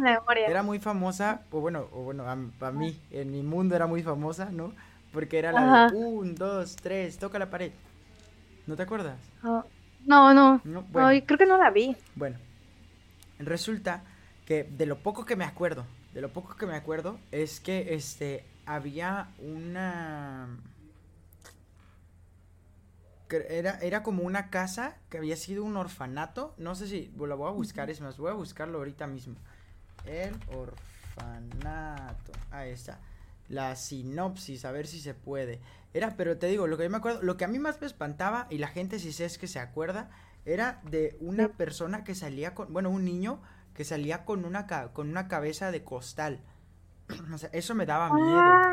Era 0.48 0.63
muy 0.63 0.79
famosa, 0.79 1.41
o 1.51 1.59
bueno, 1.59 1.88
o 1.91 2.03
bueno, 2.03 2.25
a, 2.27 2.71
mí, 2.71 3.00
en 3.12 3.31
mi 3.31 3.43
mundo 3.43 3.75
era 3.75 3.88
muy 3.88 4.03
famosa, 4.03 4.50
¿no? 4.51 4.74
Porque 5.12 5.39
era 5.39 5.51
la 5.51 5.89
de 5.89 5.95
un, 5.95 6.36
dos, 6.36 6.75
tres, 6.75 7.17
toca 7.17 7.39
la 7.39 7.50
pared. 7.50 7.71
¿No 8.67 8.75
te 8.75 8.83
acuerdas? 8.83 9.17
Ah, 9.43 9.65
no, 10.05 10.33
no. 10.33 10.62
no 10.63 10.86
creo 10.91 11.38
que 11.38 11.45
no 11.45 11.57
la 11.57 11.71
vi. 11.71 11.95
Bueno, 12.15 12.38
resulta 13.39 14.03
que 14.45 14.63
de 14.63 14.86
lo 14.86 15.00
poco 15.00 15.25
que 15.25 15.36
me 15.36 15.45
acuerdo, 15.45 15.86
de 16.13 16.21
lo 16.21 16.29
poco 16.29 16.55
que 16.55 16.65
me 16.65 16.75
acuerdo, 16.75 17.17
es 17.31 17.59
que 17.59 17.93
este 17.93 18.43
había 18.65 19.29
una 19.39 20.48
era, 23.38 23.79
era 23.79 24.03
como 24.03 24.24
una 24.24 24.50
casa 24.50 24.98
que 25.09 25.17
había 25.17 25.36
sido 25.36 25.63
un 25.63 25.77
orfanato. 25.77 26.53
No 26.57 26.75
sé 26.75 26.88
si 26.88 27.13
lo 27.17 27.38
voy 27.38 27.50
a 27.50 27.53
buscar, 27.53 27.89
es 27.89 28.01
más, 28.01 28.17
voy 28.17 28.31
a 28.31 28.36
buscarlo 28.36 28.79
ahorita 28.79 29.07
mismo. 29.07 29.36
El 30.05 30.36
orfanato. 30.48 32.31
Ahí 32.51 32.71
está. 32.71 33.00
La 33.48 33.75
sinopsis, 33.75 34.65
a 34.65 34.71
ver 34.71 34.88
si 34.88 35.00
se 35.00 35.13
puede. 35.13 35.59
Era, 35.93 36.15
pero 36.15 36.38
te 36.38 36.48
digo, 36.48 36.67
lo 36.67 36.77
que 36.77 36.83
yo 36.83 36.89
me 36.89 36.98
acuerdo, 36.98 37.21
lo 37.24 37.38
que 37.38 37.45
a 37.45 37.48
mí 37.48 37.57
más 37.59 37.81
me 37.81 37.88
espantaba, 37.88 38.48
y 38.50 38.59
la 38.59 38.67
gente 38.67 39.00
si 39.00 39.12
sé 39.12 39.25
es 39.25 39.38
que 39.38 39.48
se 39.48 39.59
acuerda, 39.59 40.09
era 40.45 40.81
de 40.83 41.17
una 41.19 41.50
persona 41.50 42.03
que 42.03 42.15
salía 42.15 42.53
con, 42.53 42.71
bueno, 42.71 42.89
un 42.89 43.05
niño 43.05 43.41
que 43.74 43.86
salía 43.86 44.25
con 44.25 44.45
una, 44.45 44.67
con 44.93 45.09
una 45.09 45.27
cabeza 45.27 45.71
de 45.71 45.83
costal. 45.83 46.41
o 47.33 47.38
sea, 47.38 47.50
eso 47.53 47.75
me 47.75 47.86
daba 47.86 48.13
miedo. 48.13 48.68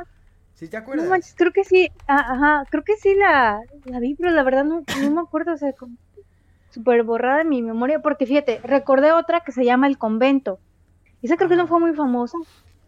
¿Sí 0.57 0.69
te 0.69 0.77
acuerdas? 0.77 1.05
No 1.05 1.11
manches, 1.11 1.35
creo 1.37 1.53
que 1.53 1.65
sí, 1.65 1.91
ah, 2.09 2.33
ajá, 2.33 2.65
creo 2.71 2.83
que 2.83 2.97
sí 2.97 3.15
la, 3.15 3.61
la 3.85 4.01
vi, 4.01 4.15
pero 4.15 4.31
la 4.31 4.43
verdad 4.43 4.65
no, 4.65 4.83
no 5.03 5.11
me 5.11 5.21
acuerdo, 5.21 5.53
o 5.53 5.57
sea, 5.57 5.73
como 5.75 5.95
súper 6.71 7.03
borrada 7.05 7.43
en 7.43 7.51
mi 7.51 7.63
memoria, 7.63 8.01
porque 8.01 8.27
fíjate, 8.27 8.61
recordé 8.65 9.13
otra 9.13 9.41
que 9.41 9.53
se 9.53 9.65
llama 9.65 9.87
El 9.87 9.99
Convento. 9.99 10.59
Esa 11.23 11.37
creo 11.37 11.49
que 11.49 11.57
no 11.57 11.67
fue 11.67 11.81
muy 11.81 11.95
famosa. 11.95 12.39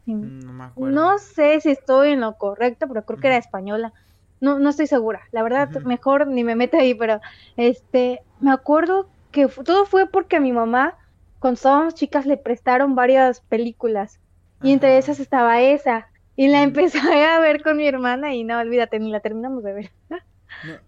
Mm, 0.07 0.47
no 0.47 0.53
me 0.53 0.65
acuerdo. 0.65 0.95
No 0.95 1.19
sé 1.19 1.61
si 1.61 1.71
estoy 1.71 2.13
en 2.13 2.21
lo 2.21 2.37
correcto, 2.37 2.87
pero 2.89 3.05
creo 3.05 3.19
que 3.21 3.29
era 3.29 3.37
española. 3.37 3.93
no, 4.41 4.59
no 4.59 4.71
estoy 4.71 4.87
segura, 4.87 5.23
la 5.33 5.43
verdad, 5.43 5.69
mejor 5.85 6.27
ni 6.27 6.45
me 6.45 6.55
mete 6.55 6.79
ahí, 6.79 6.95
pero 6.95 7.21
este, 7.57 8.21
me 8.41 8.53
acuerdo 8.53 9.11
que 9.31 9.47
todo 9.49 9.85
fue 9.85 10.09
porque 10.09 10.37
a 10.37 10.41
mi 10.41 10.53
mamá, 10.53 10.97
cuando 11.39 11.57
estábamos 11.57 11.95
chicas, 11.95 12.25
le 12.25 12.37
prestaron 12.37 12.95
varias 12.95 13.41
películas, 13.43 14.21
y 14.63 14.73
entre 14.73 14.99
esas 14.99 15.21
estaba 15.21 15.61
esa, 15.61 16.09
y 16.38 16.47
la 16.47 16.62
empecé 16.62 17.00
a 17.00 17.40
ver 17.40 17.64
con 17.64 17.76
mi 17.76 17.88
hermana, 17.88 18.33
y 18.33 18.45
no, 18.45 18.61
olvídate, 18.61 19.00
ni 19.00 19.11
la 19.11 19.18
terminamos 19.18 19.64
de 19.64 19.73
ver. 19.73 19.90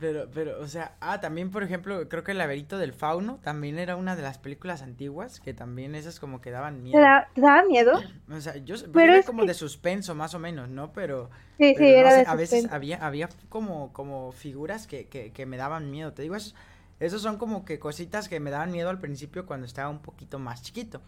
Pero, 0.00 0.28
pero, 0.34 0.60
o 0.60 0.66
sea, 0.66 0.96
ah, 1.00 1.20
también, 1.20 1.52
por 1.52 1.62
ejemplo, 1.62 2.08
creo 2.08 2.24
que 2.24 2.32
El 2.32 2.38
laberinto 2.38 2.78
del 2.78 2.92
fauno 2.92 3.38
también 3.42 3.78
era 3.78 3.94
una 3.94 4.16
de 4.16 4.22
las 4.22 4.38
películas 4.38 4.82
antiguas 4.82 5.38
que 5.38 5.54
también 5.54 5.94
esas 5.94 6.18
como 6.18 6.40
que 6.40 6.50
daban 6.50 6.82
miedo. 6.82 6.98
¿Te, 7.32 7.40
daba 7.40 7.64
miedo? 7.64 8.02
O 8.28 8.40
sea, 8.40 8.56
yo 8.56 8.74
pero 8.92 9.14
era 9.14 9.22
como 9.22 9.46
de 9.46 9.54
suspenso 9.54 10.16
más 10.16 10.34
o 10.34 10.40
menos, 10.40 10.68
¿no? 10.68 10.92
Pero, 10.92 11.30
sí, 11.58 11.74
sí, 11.76 11.86
era 11.86 12.20
a 12.22 12.34
veces 12.34 12.66
había, 12.72 12.98
había 13.06 13.28
como, 13.48 13.92
como 13.92 14.32
figuras 14.32 14.88
que, 14.88 15.06
que, 15.06 15.32
que 15.32 15.46
me 15.46 15.56
daban 15.56 15.92
miedo. 15.92 16.12
Te 16.12 16.22
digo, 16.22 16.34
esos, 16.34 16.56
esos 16.98 17.22
son 17.22 17.38
como 17.38 17.64
que 17.64 17.78
cositas 17.78 18.28
que 18.28 18.40
me 18.40 18.50
daban 18.50 18.72
miedo 18.72 18.90
al 18.90 18.98
principio 18.98 19.46
cuando 19.46 19.64
estaba 19.64 19.88
un 19.88 20.02
poquito 20.02 20.40
más 20.40 20.60
chiquito. 20.60 21.00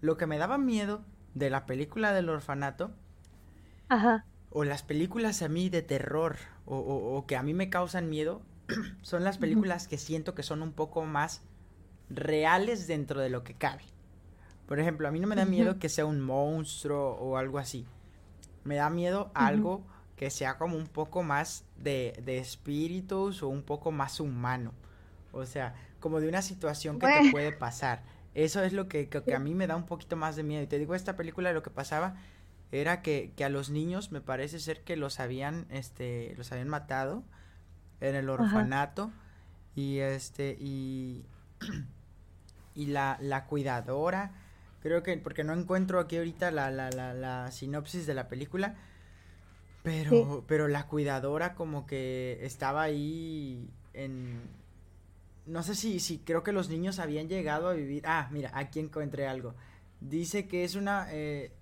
Lo 0.00 0.16
que 0.16 0.26
me 0.26 0.38
daba 0.38 0.56
miedo 0.56 1.02
de 1.34 1.50
la 1.50 1.66
película 1.66 2.12
del 2.12 2.28
orfanato 2.28 2.92
Ajá 3.90 4.24
o 4.50 4.64
las 4.64 4.82
películas 4.82 5.42
a 5.42 5.48
mí 5.48 5.70
de 5.70 5.82
terror 5.82 6.36
o, 6.66 6.76
o, 6.76 7.26
que 7.26 7.36
a 7.36 7.42
mí 7.42 7.54
me 7.54 7.70
causan 7.70 8.10
miedo 8.10 8.42
son 9.02 9.24
las 9.24 9.38
películas 9.38 9.88
que 9.88 9.96
siento 9.96 10.34
que 10.34 10.42
son 10.42 10.62
un 10.62 10.72
poco 10.72 11.04
más 11.04 11.42
reales 12.08 12.86
dentro 12.86 13.20
de 13.20 13.30
lo 13.30 13.44
que 13.44 13.54
cabe. 13.54 13.84
Por 14.66 14.78
ejemplo, 14.78 15.08
a 15.08 15.10
mí 15.10 15.18
no 15.18 15.26
me 15.26 15.34
da 15.34 15.44
miedo 15.44 15.78
que 15.78 15.88
sea 15.88 16.06
un 16.06 16.20
monstruo 16.20 17.14
o 17.14 17.36
algo 17.36 17.58
así. 17.58 17.86
Me 18.62 18.76
da 18.76 18.88
miedo 18.88 19.32
algo 19.34 19.84
que 20.16 20.30
sea 20.30 20.58
como 20.58 20.76
un 20.76 20.86
poco 20.86 21.24
más 21.24 21.64
de, 21.76 22.20
de, 22.24 22.38
espíritus 22.38 23.42
o 23.42 23.48
un 23.48 23.62
poco 23.62 23.90
más 23.90 24.20
humano. 24.20 24.72
O 25.32 25.44
sea, 25.44 25.74
como 25.98 26.20
de 26.20 26.28
una 26.28 26.42
situación 26.42 27.00
que 27.00 27.06
te 27.06 27.30
puede 27.32 27.50
pasar. 27.50 28.02
Eso 28.34 28.62
es 28.62 28.72
lo 28.72 28.86
que, 28.86 29.08
que, 29.08 29.34
a 29.34 29.40
mí 29.40 29.54
me 29.54 29.66
da 29.66 29.74
un 29.74 29.86
poquito 29.86 30.14
más 30.14 30.36
de 30.36 30.44
miedo. 30.44 30.62
Y 30.62 30.68
te 30.68 30.78
digo, 30.78 30.94
esta 30.94 31.16
película 31.16 31.52
lo 31.52 31.64
que 31.64 31.70
pasaba 31.70 32.14
era 32.72 33.02
que, 33.02 33.32
que, 33.36 33.44
a 33.44 33.48
los 33.48 33.70
niños 33.70 34.12
me 34.12 34.20
parece 34.20 34.60
ser 34.60 34.82
que 34.82 34.96
los 34.96 35.20
habían, 35.20 35.66
este, 35.70 36.34
los 36.36 36.52
habían 36.52 36.68
matado 36.68 37.24
en 38.00 38.14
el 38.14 38.28
orfanato 38.30 39.12
y 39.74 39.98
este, 39.98 40.56
y, 40.58 41.24
y 42.74 42.86
la, 42.86 43.18
la 43.20 43.46
cuidadora, 43.46 44.32
creo 44.82 45.02
que, 45.02 45.16
porque 45.18 45.44
no 45.44 45.52
encuentro 45.52 46.00
aquí 46.00 46.16
ahorita 46.16 46.50
la, 46.50 46.70
la, 46.70 46.90
la, 46.90 47.14
la 47.14 47.50
sinopsis 47.50 48.06
de 48.06 48.14
la 48.14 48.28
película, 48.28 48.76
pero, 49.82 50.44
pero 50.46 50.68
la 50.68 50.86
cuidadora 50.86 51.54
como 51.54 51.86
que 51.86 52.38
estaba 52.42 52.82
ahí 52.82 53.70
en, 53.94 54.42
no 55.46 55.62
sé 55.62 55.74
si, 55.74 56.00
si 56.00 56.18
creo 56.18 56.42
que 56.42 56.52
los 56.52 56.68
niños 56.68 56.98
habían 56.98 57.28
llegado 57.28 57.68
a 57.68 57.72
vivir, 57.72 58.04
ah, 58.06 58.28
mira, 58.30 58.52
aquí 58.54 58.78
encontré 58.78 59.26
algo, 59.26 59.54
dice 60.00 60.46
que 60.46 60.64
es 60.64 60.74
una, 60.74 61.08
eh, 61.10 61.52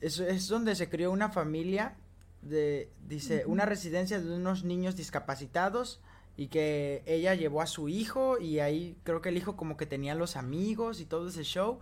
es, 0.00 0.20
es 0.20 0.48
donde 0.48 0.74
se 0.74 0.88
crió 0.88 1.10
una 1.10 1.30
familia 1.30 1.96
de, 2.42 2.90
dice, 3.06 3.44
una 3.46 3.66
residencia 3.66 4.20
de 4.20 4.34
unos 4.34 4.64
niños 4.64 4.96
discapacitados 4.96 6.00
y 6.36 6.48
que 6.48 7.02
ella 7.06 7.34
llevó 7.34 7.62
a 7.62 7.66
su 7.66 7.88
hijo 7.88 8.38
y 8.38 8.60
ahí 8.60 8.96
creo 9.02 9.20
que 9.20 9.30
el 9.30 9.36
hijo 9.36 9.56
como 9.56 9.76
que 9.76 9.86
tenía 9.86 10.14
los 10.14 10.36
amigos 10.36 11.00
y 11.00 11.04
todo 11.04 11.28
ese 11.28 11.42
show. 11.42 11.80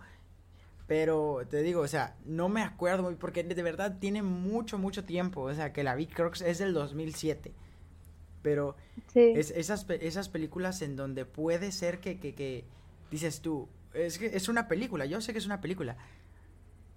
Pero 0.87 1.41
te 1.49 1.61
digo, 1.61 1.81
o 1.81 1.87
sea, 1.87 2.15
no 2.25 2.49
me 2.49 2.63
acuerdo 2.63 3.13
porque 3.19 3.43
de 3.43 3.61
verdad 3.61 3.97
tiene 3.99 4.23
mucho, 4.23 4.77
mucho 4.77 5.03
tiempo. 5.03 5.41
O 5.41 5.53
sea, 5.53 5.73
que 5.73 5.83
la 5.83 5.95
vi 5.95 6.07
creo 6.07 6.31
que 6.31 6.49
es 6.49 6.57
del 6.57 6.73
2007. 6.73 7.53
Pero 8.41 8.75
es, 9.13 9.51
esas, 9.51 9.85
esas 9.89 10.29
películas 10.29 10.81
en 10.81 10.95
donde 10.95 11.25
puede 11.25 11.71
ser 11.71 11.99
que, 11.99 12.19
que, 12.19 12.33
que 12.33 12.63
dices 13.11 13.41
tú, 13.41 13.67
es 13.93 14.17
que 14.17 14.27
es 14.27 14.47
una 14.47 14.67
película, 14.67 15.05
yo 15.05 15.21
sé 15.21 15.33
que 15.33 15.39
es 15.39 15.45
una 15.45 15.61
película, 15.61 15.97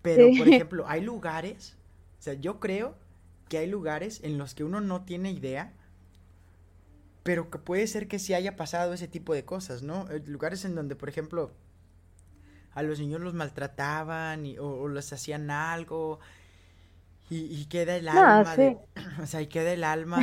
pero, 0.03 0.29
por 0.37 0.49
ejemplo, 0.49 0.85
hay 0.89 1.03
lugares, 1.03 1.77
o 2.19 2.23
sea, 2.23 2.35
yo 2.35 2.61
creo 2.61 2.95
que 3.49 3.59
hay 3.59 3.67
lugares 3.67 4.21
en 4.23 4.39
los 4.39 4.55
que 4.55 4.65
uno 4.65 4.81
no 4.81 5.03
tiene 5.05 5.31
idea, 5.33 5.73
pero 7.23 7.51
que 7.51 7.59
puede 7.59 7.87
ser 7.87 8.09
que 8.09 8.19
sí 8.19 8.33
haya 8.33 8.57
pasado 8.57 8.95
ese 8.95 9.09
tipo 9.09 9.35
de 9.35 9.45
cosas, 9.45 9.83
¿no? 9.83 10.11
Eh, 10.11 10.23
lugares 10.27 10.65
en 10.65 10.75
donde, 10.75 10.97
por 10.97 11.09
ejemplo, 11.09 11.53
a 12.73 12.83
los 12.83 12.99
niños 12.99 13.21
los 13.21 13.35
maltrataban 13.35 14.47
y, 14.47 14.59
o, 14.59 14.89
les 14.89 15.13
hacían 15.13 15.51
algo 15.51 16.21
y, 17.29 17.67
queda 17.67 17.95
el 17.97 18.09
alma 18.09 18.57
de, 18.57 18.79
o 19.23 19.27
sea, 19.27 19.41
y 19.41 19.47
queda 19.47 19.73
el 19.73 19.85
alma 19.85 20.19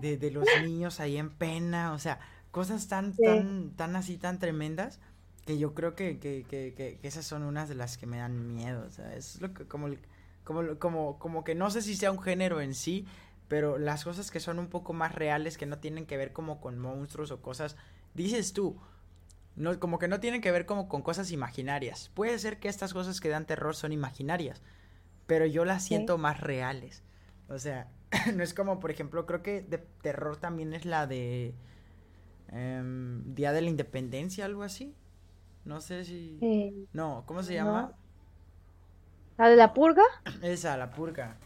de, 0.00 0.18
de, 0.18 0.30
los 0.30 0.44
niños 0.62 1.00
ahí 1.00 1.16
en 1.16 1.30
pena, 1.30 1.92
o 1.94 1.98
sea, 1.98 2.20
cosas 2.50 2.88
tan, 2.88 3.14
tan, 3.14 3.70
tan 3.76 3.96
así, 3.96 4.18
tan 4.18 4.38
tremendas 4.38 5.00
que 5.46 5.58
yo 5.58 5.74
creo 5.74 5.94
que, 5.94 6.18
que, 6.18 6.44
que, 6.48 6.74
que, 6.74 6.98
esas 7.02 7.26
son 7.26 7.42
unas 7.42 7.68
de 7.68 7.74
las 7.74 7.96
que 7.96 8.06
me 8.06 8.18
dan 8.18 8.54
miedo, 8.54 8.84
o 8.86 8.90
sea, 8.90 9.14
es 9.14 9.40
lo 9.40 9.52
que, 9.52 9.66
como, 9.66 9.88
como, 10.44 10.78
como, 10.78 11.18
como 11.18 11.44
que 11.44 11.54
no 11.54 11.70
sé 11.70 11.82
si 11.82 11.96
sea 11.96 12.12
un 12.12 12.20
género 12.20 12.60
en 12.60 12.74
sí, 12.74 13.06
pero 13.48 13.78
las 13.78 14.04
cosas 14.04 14.30
que 14.30 14.38
son 14.38 14.58
un 14.58 14.68
poco 14.68 14.92
más 14.92 15.14
reales, 15.14 15.58
que 15.58 15.66
no 15.66 15.78
tienen 15.78 16.06
que 16.06 16.16
ver 16.16 16.32
como 16.32 16.60
con 16.60 16.78
monstruos 16.78 17.30
o 17.30 17.42
cosas, 17.42 17.76
dices 18.14 18.52
tú, 18.52 18.78
no, 19.56 19.78
como 19.80 19.98
que 19.98 20.08
no 20.08 20.20
tienen 20.20 20.40
que 20.40 20.52
ver 20.52 20.66
como 20.66 20.88
con 20.88 21.02
cosas 21.02 21.32
imaginarias. 21.32 22.10
Puede 22.14 22.38
ser 22.38 22.60
que 22.60 22.68
estas 22.68 22.92
cosas 22.92 23.20
que 23.20 23.28
dan 23.28 23.46
terror 23.46 23.74
son 23.74 23.92
imaginarias, 23.92 24.62
pero 25.26 25.46
yo 25.46 25.64
las 25.64 25.84
siento 25.84 26.16
más 26.16 26.40
reales. 26.40 27.02
O 27.48 27.58
sea, 27.58 27.88
no 28.34 28.42
es 28.42 28.54
como, 28.54 28.80
por 28.80 28.90
ejemplo, 28.90 29.26
creo 29.26 29.42
que 29.42 29.62
de 29.62 29.78
terror 29.78 30.36
también 30.36 30.72
es 30.72 30.84
la 30.84 31.06
de 31.06 31.54
em, 32.48 33.34
Día 33.34 33.52
de 33.52 33.62
la 33.62 33.68
Independencia, 33.68 34.44
algo 34.44 34.62
así. 34.62 34.94
No 35.70 35.80
sé 35.80 36.04
si... 36.04 36.88
no, 36.92 37.22
¿cómo 37.26 37.44
se 37.44 37.54
llama? 37.54 37.92
¿La 39.38 39.48
de 39.48 39.54
la 39.54 39.72
purga? 39.72 40.02
Esa, 40.42 40.76
la 40.76 40.90
purga. 40.90 41.36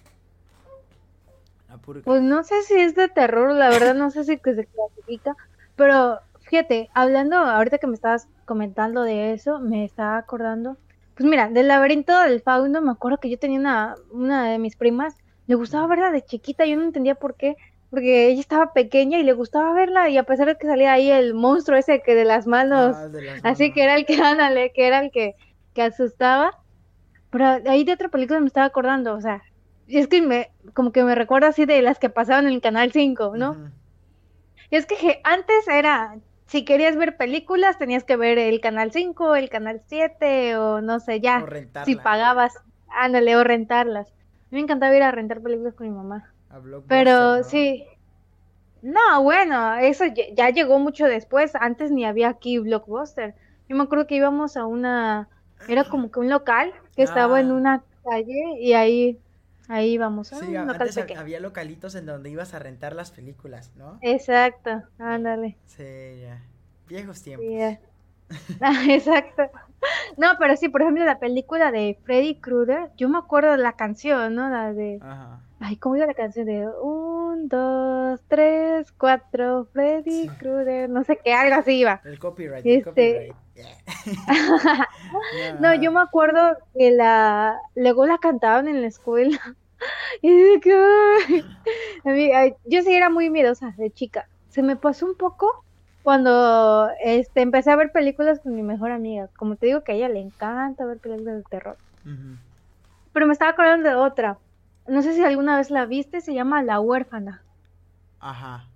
La 1.69 1.76
purga. 1.76 2.00
Pues 2.07 2.23
no 2.23 2.43
sé 2.43 2.62
si 2.62 2.73
es 2.73 2.95
de 2.95 3.09
terror, 3.09 3.52
la 3.52 3.69
verdad 3.69 3.95
no 3.95 4.11
sé 4.11 4.25
si 4.25 4.38
que 4.38 4.54
se 4.54 4.64
clasifica, 4.64 5.37
pero 5.76 6.21
fíjate, 6.40 6.88
hablando, 6.95 7.37
ahorita 7.37 7.76
que 7.76 7.87
me 7.87 7.93
estabas 7.93 8.26
comentando 8.47 9.02
de 9.02 9.35
eso, 9.35 9.61
me 9.61 9.85
estaba 9.85 10.16
acordando, 10.16 10.78
pues 11.14 11.28
mira, 11.28 11.50
del 11.50 11.69
laberinto 11.69 12.19
del 12.21 12.40
fauno, 12.40 12.81
me 12.81 12.93
acuerdo 12.93 13.19
que 13.19 13.28
yo 13.28 13.38
tenía 13.38 13.61
una, 13.61 13.95
una 14.11 14.49
de 14.49 14.59
mis 14.59 14.75
primas, 14.75 15.16
le 15.49 15.54
gustaba 15.54 15.87
verla 15.87 16.11
de 16.11 16.25
chiquita, 16.25 16.64
yo 16.64 16.78
no 16.78 16.85
entendía 16.85 17.14
por 17.14 17.35
qué, 17.35 17.59
porque 17.95 18.29
ella 18.29 18.41
estaba 18.41 18.73
pequeña 18.73 19.19
y 19.19 19.23
le 19.23 19.33
gustaba 19.33 19.73
verla 19.73 20.11
y 20.11 20.19
a 20.19 20.25
pesar 20.25 20.47
de 20.47 20.57
que 20.57 20.67
salía 20.67 20.93
ahí 20.93 21.11
el 21.11 21.33
monstruo 21.33 21.79
ese 21.79 22.03
que 22.03 22.15
de 22.15 22.25
las 22.25 22.47
manos, 22.47 22.97
ah, 22.97 23.09
así 23.45 23.73
que 23.73 23.85
era 23.85 23.95
el 23.95 24.05
que, 24.05 24.17
ándale, 24.23 24.73
que 24.73 24.87
era 24.87 24.99
el 25.01 25.11
que, 25.11 25.37
que 25.73 25.83
asustaba, 25.83 26.59
pero 27.31 27.47
ahí 27.67 27.85
de 27.85 27.93
otra 27.93 28.09
película 28.09 28.41
me 28.41 28.47
estaba 28.47 28.67
acordando, 28.67 29.15
o 29.15 29.21
sea, 29.21 29.43
es 29.89 30.09
que 30.09 30.21
me, 30.23 30.51
como 30.73 30.93
que 30.93 31.05
me 31.05 31.15
recuerda 31.15 31.49
así 31.49 31.67
de 31.67 31.81
las 31.83 31.99
que 31.99 32.11
pasaban 32.11 32.47
en 32.47 32.55
el 32.55 32.61
Canal 32.61 32.93
5, 32.93 33.37
¿no? 33.37 33.71
Y 34.71 34.77
es 34.77 34.87
que 34.87 35.21
antes 35.25 35.69
era, 35.69 36.17
si 36.47 36.65
querías 36.65 36.97
ver 36.97 37.17
películas 37.17 37.79
tenías 37.79 38.05
que 38.05 38.17
ver 38.17 38.39
el 38.39 38.61
Canal 38.61 38.93
5, 38.93 39.37
el 39.37 39.49
Canal 39.49 39.83
7 39.87 40.57
o 40.57 40.81
no 40.81 41.01
sé, 41.01 41.21
ya, 41.21 41.45
si 41.85 41.97
pagabas, 41.97 42.55
ándale, 42.89 43.37
o 43.37 43.45
rentarlas. 43.45 44.09
A 44.09 44.11
mí 44.51 44.57
me 44.59 44.61
encantaba 44.61 44.97
ir 44.97 45.03
a 45.03 45.11
rentar 45.11 45.41
películas 45.41 45.75
con 45.75 45.89
mi 45.89 45.95
mamá. 45.95 46.34
Pero 46.88 47.42
sí. 47.44 47.87
No, 48.82 49.23
bueno, 49.23 49.76
eso 49.76 50.04
ya, 50.34 50.50
llegó 50.50 50.78
mucho 50.78 51.06
después. 51.06 51.54
Antes 51.54 51.90
ni 51.90 52.04
había 52.04 52.28
aquí 52.28 52.58
Blockbuster. 52.58 53.34
Yo 53.68 53.76
me 53.76 53.84
acuerdo 53.84 54.06
que 54.06 54.16
íbamos 54.16 54.56
a 54.56 54.66
una. 54.66 55.28
Era 55.68 55.84
como 55.84 56.11
que 56.11 56.20
un 56.20 56.28
local 56.28 56.75
que 56.94 57.02
estaba 57.02 57.40
en 57.40 57.50
ah. 57.50 57.54
una 57.54 57.84
calle 58.04 58.58
y 58.61 58.75
ahí. 58.75 59.18
Ahí 59.68 59.92
íbamos. 59.92 60.28
Sí, 60.28 60.54
antes 60.56 60.99
había 61.16 61.40
localitos 61.40 61.94
en 61.94 62.04
donde 62.04 62.28
ibas 62.28 62.52
a 62.52 62.58
rentar 62.58 62.94
las 62.94 63.11
películas, 63.11 63.73
¿no? 63.76 63.99
Exacto, 64.02 64.82
ándale. 64.99 65.56
Sí, 65.64 66.20
ya. 66.20 66.42
Viejos 66.87 67.23
tiempos. 67.23 67.78
Ah, 68.61 68.82
exacto. 68.88 69.44
No, 70.18 70.28
pero 70.38 70.56
sí, 70.56 70.68
por 70.68 70.82
ejemplo, 70.82 71.04
la 71.04 71.18
película 71.18 71.70
de 71.70 71.99
Freddy 72.04 72.37
Krueger, 72.37 72.90
yo 72.96 73.08
me 73.08 73.18
acuerdo 73.18 73.52
de 73.52 73.58
la 73.58 73.73
canción, 73.73 74.34
¿no? 74.34 74.50
La 74.50 74.73
de. 74.75 74.99
Ajá. 75.00 75.40
Ay, 75.66 75.78
¿cómo 75.78 75.97
iba 75.97 76.04
la 76.04 76.12
canción 76.12 76.44
de 76.44 76.68
un, 76.68 77.49
dos, 77.49 78.21
tres, 78.28 78.92
cuatro, 78.92 79.66
Freddy 79.73 80.28
Krueger? 80.38 80.90
No 80.90 81.04
sé 81.04 81.18
qué, 81.25 81.33
algo 81.33 81.54
así 81.54 81.78
iba. 81.78 82.02
El 82.04 82.18
copyright. 82.18 82.66
Este... 82.66 83.35
no, 85.61 85.75
yo 85.75 85.90
me 85.90 86.02
acuerdo 86.02 86.59
que 86.75 86.90
la. 86.90 87.56
Luego 87.76 88.04
la 88.04 88.18
cantaban 88.18 88.68
en 88.68 88.83
la 88.83 88.88
escuela. 88.88 89.38
y 90.21 90.61
que. 90.61 91.44
yo 92.66 92.83
sí 92.83 92.94
era 92.94 93.09
muy 93.09 93.30
miedosa 93.30 93.73
de 93.78 93.90
chica. 93.90 94.28
Se 94.50 94.62
me 94.62 94.76
pasó 94.76 95.06
un 95.06 95.16
poco 95.16 95.64
cuando 96.02 96.90
este, 97.02 97.40
empecé 97.40 97.71
a 97.71 97.76
ver 97.76 97.90
películas 97.90 98.40
con 98.40 98.54
mi 98.54 98.62
mejor 98.62 98.90
amiga. 98.90 99.30
Como 99.38 99.56
te 99.56 99.64
digo 99.64 99.83
que 99.83 99.92
a 99.92 99.94
ella 99.94 100.11
le 100.11 100.21
encanta 100.21 100.85
ver 100.85 100.99
películas 100.99 101.37
de 101.37 101.42
terror. 101.44 101.78
Pero 103.14 103.26
me 103.26 103.33
estaba 103.33 103.52
acordando 103.52 103.88
de 103.88 103.94
otra 103.94 104.37
no 104.87 105.03
sé 105.03 105.14
si 105.14 105.23
alguna 105.23 105.57
vez 105.57 105.71
la 105.71 105.87
viste, 105.87 106.21
se 106.21 106.35
llama 106.35 106.62
La 106.62 106.81
huérfana. 106.81 107.43
Ajá. 108.21 108.69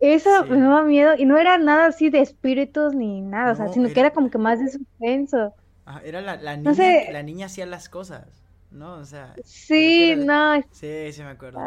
Esa 0.00 0.44
me 0.44 0.58
daba 0.58 0.82
miedo 0.82 1.14
y 1.16 1.26
no 1.26 1.36
era 1.36 1.58
nada 1.58 1.86
así 1.86 2.08
de 2.08 2.20
espíritus 2.20 2.94
ni 2.94 3.20
nada, 3.20 3.52
o 3.52 3.54
sea, 3.54 3.68
sino 3.68 3.88
que 3.90 4.00
era 4.00 4.10
como 4.10 4.30
que 4.30 4.38
más 4.38 4.58
de 4.58 4.70
suspenso. 4.70 5.54
Ajá, 5.84 6.00
era 6.04 6.22
la, 6.22 6.36
la 6.36 6.56
niña, 6.56 7.12
la 7.12 7.22
niña 7.22 7.46
hacía 7.46 7.66
las 7.66 7.88
cosas, 7.88 8.26
¿no? 8.70 8.94
O 8.94 9.04
sea. 9.04 9.34
Sí, 9.44 10.14
no. 10.16 10.62
Sí, 10.70 11.12
sí 11.12 11.22
me 11.22 11.30
acuerdo. 11.30 11.60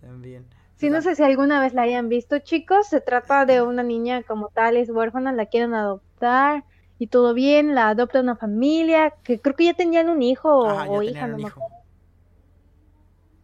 También. 0.00 0.46
Sí, 0.76 0.88
no 0.88 1.02
sé 1.02 1.14
si 1.14 1.22
alguna 1.22 1.60
vez 1.60 1.74
la 1.74 1.82
hayan 1.82 2.08
visto, 2.08 2.38
chicos. 2.38 2.86
Se 2.86 3.00
trata 3.00 3.44
de 3.44 3.60
una 3.60 3.82
niña 3.82 4.22
como 4.22 4.48
tal, 4.48 4.76
es 4.76 4.88
huérfana, 4.88 5.32
la 5.32 5.46
quieren 5.46 5.74
adoptar 5.74 6.64
y 6.98 7.08
todo 7.08 7.34
bien, 7.34 7.74
la 7.74 7.88
adopta 7.88 8.20
una 8.20 8.36
familia, 8.36 9.14
que 9.24 9.40
creo 9.40 9.56
que 9.56 9.64
ya 9.64 9.74
tenían 9.74 10.08
un 10.08 10.22
hijo 10.22 10.48
o, 10.48 11.02
hija, 11.02 11.26
no 11.26 11.38
me 11.38 11.48
acuerdo. 11.48 11.79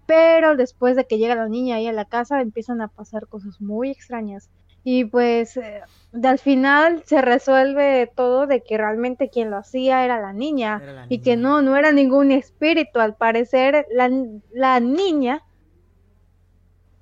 Pero 0.07 0.57
después 0.57 0.97
de 0.97 1.07
que 1.07 1.19
llega 1.19 1.35
la 1.35 1.49
niña 1.49 1.77
ahí 1.77 1.87
a 1.87 1.93
la 1.93 2.05
casa, 2.05 2.41
empiezan 2.41 2.81
a 2.81 2.89
pasar 2.89 3.27
cosas 3.27 3.61
muy 3.61 3.91
extrañas. 3.91 4.51
Y 4.85 5.05
pues 5.05 5.57
eh, 5.57 5.83
al 6.23 6.39
final 6.39 7.03
se 7.07 7.21
resuelve 7.21 8.11
todo 8.15 8.47
de 8.47 8.63
que 8.63 8.79
realmente 8.79 9.31
quien 9.31 9.51
lo 9.51 9.57
hacía 9.57 10.05
era 10.05 10.21
la 10.21 10.33
niña, 10.33 11.07
y 11.09 11.19
que 11.19 11.37
no, 11.37 11.61
no 11.61 11.77
era 11.77 11.91
ningún 11.91 12.31
espíritu. 12.31 13.01
Al 13.01 13.17
parecer 13.17 13.87
la, 13.91 14.11
la 14.53 14.81
niña... 14.81 15.43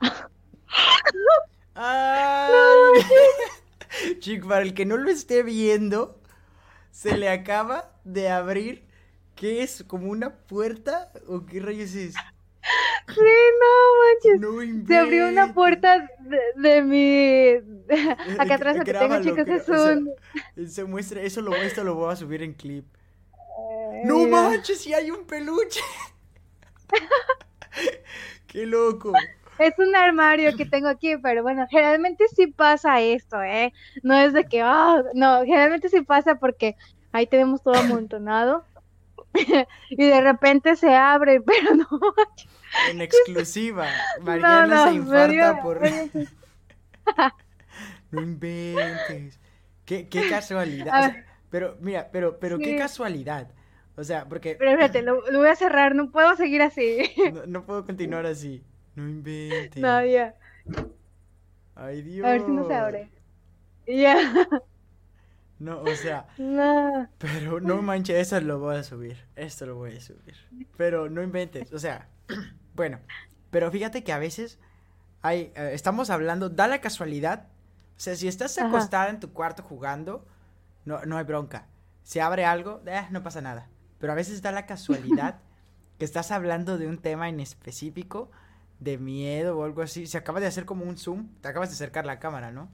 Chico, 4.20 4.49
para 4.49 4.62
el 4.62 4.75
que 4.75 4.87
no 4.87 4.96
lo 4.96 5.11
esté 5.11 5.42
viendo, 5.42 6.20
se 6.90 7.16
le 7.16 7.28
acaba 7.28 7.92
de 8.04 8.28
abrir, 8.28 8.87
¿qué 9.34 9.62
es? 9.62 9.84
¿Como 9.87 10.11
una 10.11 10.37
puerta? 10.37 11.12
¿O 11.26 11.46
qué 11.46 11.61
rayos 11.61 11.94
es? 11.94 12.34
Sí, 13.09 13.21
no 13.61 14.47
manches. 14.56 14.87
Se 14.87 14.97
abrió 14.97 15.28
una 15.28 15.52
puerta 15.52 16.09
de, 16.56 16.83
mi. 16.83 17.50
Acá 18.38 18.54
atrás 18.54 18.76
lo 18.76 18.85
que 18.85 18.94
tengo, 18.94 19.21
chicos, 19.21 19.47
es 19.47 19.68
un. 19.68 20.11
se 20.66 20.85
muestra, 20.85 21.21
eso 21.21 21.42
lo 21.42 21.50
muestra, 21.50 21.85
lo 21.85 21.94
voy 21.94 22.12
a 22.12 22.16
subir 22.16 22.42
en 22.42 22.54
clip. 22.54 22.87
no 24.04 24.26
manches, 24.26 24.80
si 24.80 24.94
hay 24.94 25.11
un 25.11 25.26
peluche. 25.26 25.80
Qué 28.47 28.66
loco. 28.66 29.12
Es 29.59 29.78
un 29.78 29.94
armario 29.94 30.56
que 30.56 30.66
tengo 30.66 30.88
aquí, 30.88 31.16
pero 31.18 31.42
bueno, 31.42 31.66
generalmente 31.71 32.26
sí 32.35 32.49
pasa 32.49 33.00
esto, 33.00 33.40
¿eh? 33.42 33.73
No 34.02 34.14
es 34.14 34.33
de 34.33 34.44
que, 34.44 34.64
oh, 34.64 35.04
no, 35.14 35.40
generalmente 35.44 35.88
sí 35.88 36.00
pasa 36.00 36.37
porque 36.37 36.76
ahí 37.12 37.26
tenemos 37.26 37.62
todo 37.62 37.75
amontonado 37.75 38.64
y 39.91 40.07
de 40.07 40.21
repente 40.21 40.76
se 40.76 40.95
abre, 40.95 41.41
pero 41.47 41.75
no. 41.75 41.88
En 42.91 43.00
exclusiva. 43.00 43.87
Mariana 44.23 44.88
se 44.88 44.95
infarta 44.95 45.62
por. 45.62 45.81
no 48.11 48.23
inventes. 48.23 49.41
Qué, 49.85 50.09
qué 50.09 50.29
casualidad. 50.29 51.17
pero, 51.50 51.76
mira, 51.81 52.09
pero, 52.11 52.38
pero 52.38 52.59
qué 52.59 52.76
casualidad. 52.76 53.49
O 53.97 54.05
sea, 54.05 54.29
porque. 54.29 54.57
Pero 54.57 54.71
espérate, 54.71 55.03
lo, 55.03 55.23
voy 55.23 55.49
a 55.49 55.57
cerrar, 55.57 55.95
no 55.95 56.11
puedo 56.11 56.35
seguir 56.37 56.62
así. 56.62 56.99
No, 57.47 57.64
puedo 57.64 57.85
continuar 57.85 58.26
así. 58.26 58.64
No 58.95 59.09
inventes. 59.09 59.83
No, 59.83 60.05
ya. 60.05 60.35
Ay, 61.75 62.03
Dios. 62.03 62.26
A 62.26 62.31
ver 62.31 62.43
si 62.43 62.50
no 62.50 62.67
se 62.67 62.75
abre. 62.75 63.11
Ya. 63.87 64.17
No, 65.58 65.80
o 65.80 65.94
sea. 65.94 66.26
No. 66.38 67.08
Pero 67.18 67.61
no 67.61 67.82
manches, 67.82 68.16
eso 68.16 68.40
lo 68.40 68.58
voy 68.58 68.76
a 68.76 68.82
subir. 68.82 69.18
Esto 69.37 69.66
lo 69.66 69.76
voy 69.76 69.96
a 69.96 70.00
subir. 70.00 70.37
Pero 70.76 71.08
no 71.08 71.23
inventes. 71.23 71.73
O 71.73 71.78
sea, 71.78 72.08
bueno. 72.75 72.99
Pero 73.50 73.70
fíjate 73.70 74.02
que 74.02 74.12
a 74.12 74.18
veces 74.18 74.58
hay. 75.23 75.52
Eh, 75.54 75.70
estamos 75.73 76.11
hablando, 76.11 76.49
da 76.49 76.66
la 76.66 76.80
casualidad. 76.80 77.49
O 77.96 78.00
sea, 78.00 78.16
si 78.16 78.26
estás 78.26 78.58
acostada 78.58 79.08
en 79.11 79.20
tu 79.20 79.32
cuarto 79.32 79.62
jugando, 79.62 80.26
no, 80.84 81.04
no 81.04 81.17
hay 81.17 81.25
bronca. 81.25 81.67
Se 82.02 82.21
abre 82.21 82.45
algo, 82.45 82.82
eh, 82.86 83.06
no 83.10 83.23
pasa 83.23 83.40
nada. 83.40 83.69
Pero 83.99 84.12
a 84.12 84.17
veces 84.17 84.43
da 84.43 84.50
la 84.50 84.67
casualidad 84.67 85.38
que 85.99 86.04
estás 86.04 86.32
hablando 86.32 86.76
de 86.76 86.88
un 86.88 86.99
tema 86.99 87.28
en 87.28 87.38
específico, 87.38 88.30
de 88.80 88.99
miedo 88.99 89.56
o 89.56 89.64
algo 89.64 89.82
así. 89.82 90.06
Se 90.08 90.19
acaba 90.19 90.40
de 90.40 90.47
hacer 90.47 90.64
como 90.64 90.84
un 90.84 90.99
zoom, 90.99 91.28
te 91.40 91.49
acabas 91.49 91.71
de 91.71 91.75
acercar 91.75 92.04
la 92.04 92.19
cámara, 92.19 92.50
¿no? 92.50 92.69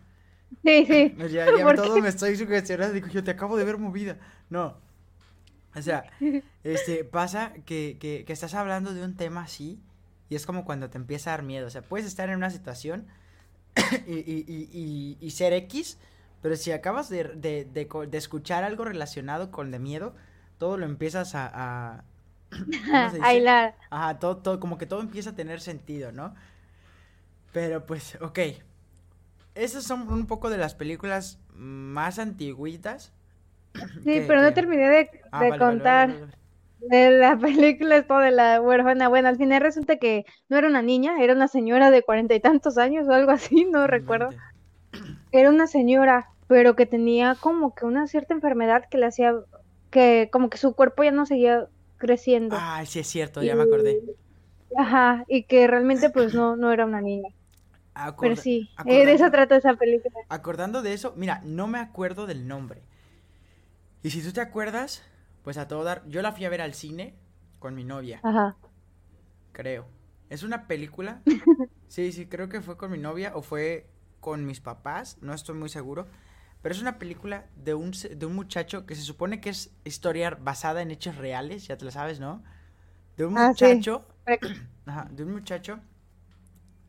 Sí, 0.65 0.87
sí. 0.87 1.17
Ya, 1.31 1.47
todo 1.75 2.01
me 2.01 2.09
estoy 2.09 2.37
sugestionando. 2.37 2.95
Digo, 2.95 3.09
yo 3.09 3.25
te 3.25 3.31
acabo 3.31 3.57
de 3.57 3.65
ver 3.65 3.79
movida. 3.79 4.19
No. 4.49 4.77
O 5.75 5.83
sea, 5.83 6.05
este, 6.65 7.05
pasa 7.05 7.53
que, 7.65 7.97
que, 8.01 8.25
que, 8.25 8.33
estás 8.33 8.55
hablando 8.55 8.93
de 8.93 9.05
un 9.05 9.17
tema 9.17 9.43
así 9.43 9.81
y 10.29 10.35
es 10.35 10.45
como 10.45 10.65
cuando 10.65 10.91
te 10.91 10.99
empieza 10.99 11.31
a 11.31 11.37
dar 11.37 11.43
miedo. 11.45 11.67
O 11.67 11.71
sea, 11.71 11.83
puedes 11.83 12.07
estar 12.07 12.29
en 12.29 12.37
una 12.37 12.51
situación 12.51 13.07
y, 14.07 14.15
y, 14.15 14.45
y, 14.73 15.17
y 15.21 15.31
ser 15.31 15.53
X, 15.53 15.99
pero 16.43 16.57
si 16.57 16.73
acabas 16.73 17.09
de, 17.09 17.25
de, 17.25 17.65
de, 17.65 18.19
escuchar 18.19 18.65
algo 18.65 18.85
relacionado 18.85 19.51
con 19.51 19.71
de 19.71 19.79
miedo, 19.79 20.15
todo 20.59 20.77
lo 20.77 20.87
empiezas 20.87 21.35
a... 21.35 21.51
a 21.53 22.05
a 23.23 23.75
Ajá, 23.91 24.19
todo, 24.19 24.39
todo, 24.39 24.59
como 24.59 24.77
que 24.77 24.87
todo 24.87 25.01
empieza 25.01 25.31
a 25.31 25.37
tener 25.37 25.61
sentido, 25.61 26.11
¿no? 26.11 26.35
Pero 27.53 27.87
pues, 27.87 28.19
ok, 28.21 28.39
esas 29.55 29.85
son 29.85 30.09
un 30.13 30.27
poco 30.27 30.51
de 30.51 30.59
las 30.59 30.75
películas 30.75 31.39
más 31.55 32.19
antiguitas. 32.19 33.13
Sí, 34.03 34.23
pero 34.27 34.43
no 34.43 34.53
terminé 34.53 34.89
de, 34.89 35.11
ah, 35.31 35.57
contar 35.59 36.29
de 36.79 37.11
la 37.11 37.37
película 37.39 37.99
esto 37.99 38.19
de 38.19 38.31
la 38.31 38.61
huérfana. 38.61 39.09
Bueno, 39.09 39.29
al 39.29 39.37
final 39.37 39.61
resulta 39.61 39.97
que 39.97 40.25
no 40.49 40.57
era 40.57 40.69
una 40.69 40.83
niña, 40.83 41.23
era 41.23 41.35
una 41.35 41.49
señora 41.49 41.91
de 41.91 42.03
cuarenta 42.03 42.35
y 42.35 42.41
tantos 42.41 42.79
años 42.79 43.07
o 43.09 43.13
algo 43.13 43.31
así, 43.33 43.65
no 43.65 43.87
recuerdo. 43.87 44.31
Era 45.33 45.51
una 45.51 45.67
señora, 45.67 46.29
pero 46.49 46.75
que 46.75 46.87
tenía 46.87 47.37
como 47.41 47.75
que 47.75 47.85
una 47.85 48.07
cierta 48.07 48.35
enfermedad 48.35 48.85
que 48.91 48.99
le 48.99 49.07
hacía 49.07 49.35
que 49.91 50.29
como 50.33 50.51
que 50.51 50.59
su 50.59 50.75
cuerpo 50.75 51.05
ya 51.05 51.11
no 51.11 51.27
seguía 51.27 51.67
creciendo. 51.99 52.57
Ah, 52.59 52.83
sí 52.87 53.01
es 53.01 53.07
cierto, 53.07 53.43
ya 53.43 53.55
me 53.55 53.63
acordé. 53.63 54.01
Ajá, 54.77 55.25
y 55.29 55.45
que 55.45 55.67
realmente 55.67 56.11
pues 56.11 56.35
no, 56.35 56.57
no 56.57 56.73
era 56.73 56.87
una 56.87 57.01
niña. 57.01 57.29
Pero 58.21 58.37
sí, 58.37 58.71
eh, 58.87 59.07
de 59.07 59.13
eso 59.13 59.31
trata 59.31 59.57
esa 59.57 59.75
película. 59.75 60.15
Acordando 60.29 60.83
de 60.83 60.93
eso, 60.93 61.15
mira, 61.17 61.41
no 61.45 61.67
me 61.67 61.79
acuerdo 61.79 62.27
del 62.27 62.47
nombre. 62.47 62.83
Y 64.03 64.11
si 64.11 64.23
tú 64.23 64.33
te 64.33 64.41
acuerdas, 64.41 65.03
pues 65.43 65.59
a 65.59 65.69
todo 65.69 65.85
dar, 65.85 66.07
yo 66.07 66.23
la 66.23 66.33
fui 66.33 66.45
a 66.45 66.49
ver 66.49 66.61
al 66.61 66.75
cine 66.75 67.15
con 67.59 67.75
mi 67.75 67.85
novia. 67.85 68.21
Ajá. 68.23 68.57
Creo. 69.53 69.87
Es 70.31 70.43
una 70.43 70.67
película. 70.67 71.23
sí, 71.89 72.13
sí, 72.13 72.27
creo 72.27 72.49
que 72.49 72.63
fue 72.63 72.77
con 72.77 72.91
mi 72.91 72.99
novia 72.99 73.33
o 73.35 73.43
fue 73.43 73.91
con 74.21 74.47
mis 74.47 74.61
papás, 74.61 75.19
no 75.21 75.35
estoy 75.35 75.57
muy 75.57 75.69
seguro. 75.69 76.07
Pero 76.63 76.75
es 76.75 76.81
una 76.81 76.99
película 76.99 77.47
de 77.57 77.75
un, 77.75 77.93
de 77.93 78.27
un 78.27 78.35
muchacho 78.35 78.85
que 78.85 78.95
se 78.95 79.03
supone 79.03 79.41
que 79.41 79.51
es 79.51 79.75
historia 79.85 80.31
basada 80.31 80.83
en 80.83 80.91
hechos 80.91 81.17
reales, 81.17 81.67
ya 81.67 81.79
te 81.79 81.87
lo 81.87 81.91
sabes, 81.91 82.21
¿no? 82.21 82.43
De 83.17 83.25
un 83.25 83.37
ah, 83.39 83.49
muchacho. 83.49 84.07
Ajá, 84.87 85.09
de 85.11 85.23
un 85.23 85.33
muchacho 85.33 85.81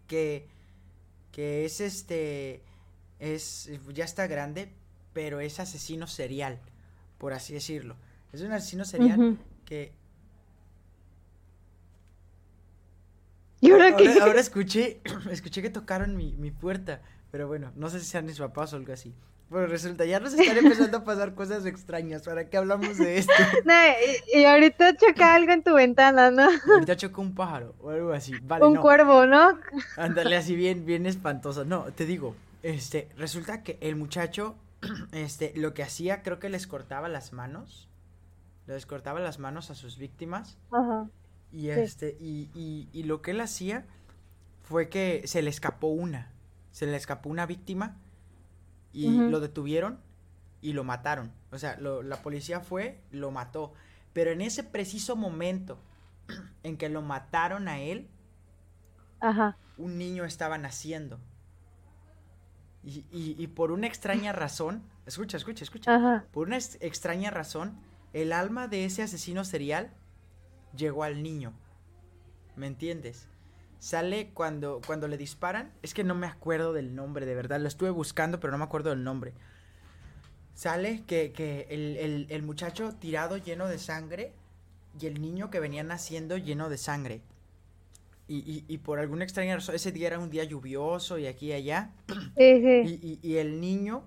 que 0.07 0.49
que 1.31 1.65
es 1.65 1.81
este, 1.81 2.63
es, 3.19 3.69
ya 3.93 4.05
está 4.05 4.27
grande, 4.27 4.73
pero 5.13 5.39
es 5.39 5.59
asesino 5.59 6.07
serial, 6.07 6.59
por 7.17 7.33
así 7.33 7.53
decirlo. 7.53 7.95
Es 8.33 8.41
un 8.41 8.51
asesino 8.51 8.85
serial 8.85 9.37
que... 9.65 9.93
¿Y 13.59 13.69
ahora, 13.69 13.95
qué? 13.95 14.19
ahora, 14.19 14.39
escuché, 14.39 15.01
escuché 15.31 15.61
que 15.61 15.69
tocaron 15.69 16.15
mi, 16.15 16.35
mi 16.37 16.49
puerta, 16.49 17.01
pero 17.29 17.47
bueno, 17.47 17.71
no 17.75 17.89
sé 17.89 17.99
si 17.99 18.07
sean 18.07 18.25
mis 18.25 18.39
papás 18.39 18.73
o 18.73 18.77
algo 18.77 18.91
así. 18.91 19.13
Bueno, 19.51 19.67
resulta, 19.67 20.05
ya 20.05 20.21
nos 20.21 20.33
están 20.33 20.57
empezando 20.57 20.99
a 20.99 21.03
pasar 21.03 21.35
cosas 21.35 21.65
extrañas. 21.65 22.21
¿Para 22.21 22.49
qué 22.49 22.55
hablamos 22.55 22.97
de 22.97 23.17
esto? 23.17 23.33
No, 23.65 23.73
y, 24.33 24.45
ahorita 24.45 24.95
choca 24.95 25.35
algo 25.35 25.51
en 25.51 25.61
tu 25.61 25.73
ventana, 25.73 26.31
¿no? 26.31 26.47
Ahorita 26.73 26.95
choca 26.95 27.19
un 27.19 27.35
pájaro 27.35 27.75
o 27.81 27.89
algo 27.89 28.13
así. 28.13 28.31
Vale, 28.43 28.63
un 28.63 28.77
cuervo, 28.77 29.25
¿no? 29.25 29.59
Ándale 29.97 30.37
así 30.37 30.55
bien, 30.55 30.85
bien 30.85 31.05
espantoso. 31.05 31.65
No, 31.65 31.83
te 31.83 32.05
digo, 32.05 32.33
este, 32.63 33.09
resulta 33.17 33.61
que 33.61 33.77
el 33.81 33.97
muchacho, 33.97 34.55
este, 35.11 35.51
lo 35.57 35.73
que 35.73 35.83
hacía, 35.83 36.23
creo 36.23 36.39
que 36.39 36.47
les 36.47 36.65
cortaba 36.65 37.09
las 37.09 37.33
manos. 37.33 37.89
Les 38.67 38.85
cortaba 38.85 39.19
las 39.19 39.37
manos 39.37 39.69
a 39.69 39.75
sus 39.75 39.97
víctimas. 39.97 40.57
Ajá. 40.71 41.09
Y 41.51 41.71
este, 41.71 42.15
y, 42.21 42.49
y, 42.55 42.87
y 42.93 43.03
lo 43.03 43.21
que 43.21 43.31
él 43.31 43.41
hacía 43.41 43.83
fue 44.63 44.87
que 44.87 45.23
se 45.25 45.41
le 45.41 45.49
escapó 45.49 45.87
una. 45.87 46.31
Se 46.71 46.85
le 46.85 46.95
escapó 46.95 47.27
una 47.27 47.45
víctima 47.45 47.97
y 48.93 49.09
lo 49.09 49.39
detuvieron 49.39 49.99
y 50.61 50.73
lo 50.73 50.83
mataron. 50.83 51.31
O 51.51 51.57
sea, 51.57 51.77
la 51.79 52.21
policía 52.21 52.59
fue, 52.59 53.01
lo 53.11 53.31
mató. 53.31 53.73
Pero 54.13 54.31
en 54.31 54.41
ese 54.41 54.63
preciso 54.63 55.15
momento 55.15 55.79
en 56.63 56.77
que 56.77 56.89
lo 56.89 57.01
mataron 57.01 57.67
a 57.67 57.79
él, 57.79 58.09
un 59.77 59.97
niño 59.97 60.25
estaba 60.25 60.57
naciendo. 60.57 61.19
Y, 62.83 63.05
y, 63.11 63.47
por 63.47 63.71
una 63.71 63.85
extraña 63.85 64.31
razón, 64.33 64.83
escucha, 65.05 65.37
escucha, 65.37 65.63
escucha. 65.63 66.25
Por 66.31 66.47
una 66.47 66.57
extraña 66.57 67.29
razón, 67.29 67.77
el 68.13 68.33
alma 68.33 68.67
de 68.67 68.85
ese 68.85 69.03
asesino 69.03 69.45
serial 69.45 69.91
llegó 70.75 71.03
al 71.03 71.21
niño. 71.21 71.53
¿me 72.55 72.67
entiendes? 72.67 73.27
Sale 73.81 74.29
cuando, 74.35 74.79
cuando 74.85 75.07
le 75.07 75.17
disparan, 75.17 75.73
es 75.81 75.95
que 75.95 76.03
no 76.03 76.13
me 76.13 76.27
acuerdo 76.27 76.71
del 76.71 76.93
nombre, 76.93 77.25
de 77.25 77.33
verdad, 77.33 77.59
lo 77.59 77.67
estuve 77.67 77.89
buscando, 77.89 78.39
pero 78.39 78.51
no 78.51 78.59
me 78.59 78.63
acuerdo 78.63 78.91
del 78.91 79.03
nombre. 79.03 79.33
Sale 80.53 81.03
que, 81.07 81.31
que 81.31 81.65
el, 81.71 81.97
el, 81.97 82.27
el 82.29 82.43
muchacho 82.43 82.93
tirado 82.93 83.37
lleno 83.37 83.67
de 83.67 83.79
sangre 83.79 84.33
y 84.99 85.07
el 85.07 85.19
niño 85.19 85.49
que 85.49 85.59
venía 85.59 85.83
naciendo 85.83 86.37
lleno 86.37 86.69
de 86.69 86.77
sangre. 86.77 87.21
Y, 88.27 88.37
y, 88.37 88.65
y, 88.67 88.77
por 88.77 88.99
alguna 88.99 89.23
extraña 89.23 89.55
razón, 89.55 89.73
ese 89.73 89.91
día 89.91 90.09
era 90.09 90.19
un 90.19 90.29
día 90.29 90.43
lluvioso 90.43 91.17
y 91.17 91.25
aquí 91.25 91.47
y 91.47 91.53
allá. 91.53 91.89
Y, 92.37 93.19
y, 93.23 93.37
el 93.37 93.59
niño 93.59 94.03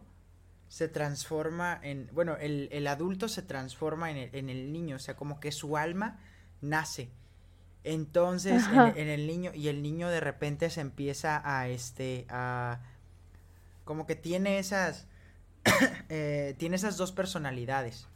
se 0.68 0.86
transforma 0.86 1.80
en, 1.82 2.08
bueno, 2.12 2.36
el, 2.36 2.68
el 2.70 2.86
adulto 2.86 3.26
se 3.26 3.42
transforma 3.42 4.12
en 4.12 4.18
el, 4.18 4.30
en 4.36 4.50
el, 4.50 4.72
niño, 4.72 4.94
o 4.94 5.00
sea, 5.00 5.16
como 5.16 5.40
que 5.40 5.50
su 5.50 5.76
alma 5.76 6.20
nace. 6.60 7.10
Entonces, 7.84 8.64
en, 8.72 8.96
en, 8.96 9.08
el 9.08 9.26
niño, 9.26 9.52
y 9.54 9.68
el 9.68 9.82
niño 9.82 10.08
de 10.08 10.20
repente 10.20 10.70
se 10.70 10.80
empieza 10.80 11.42
a, 11.44 11.68
este, 11.68 12.26
a, 12.30 12.80
como 13.84 14.06
que 14.06 14.16
tiene 14.16 14.58
esas, 14.58 15.06
eh, 16.08 16.54
tiene 16.58 16.76
esas 16.76 16.96
dos 16.96 17.12
personalidades, 17.12 18.08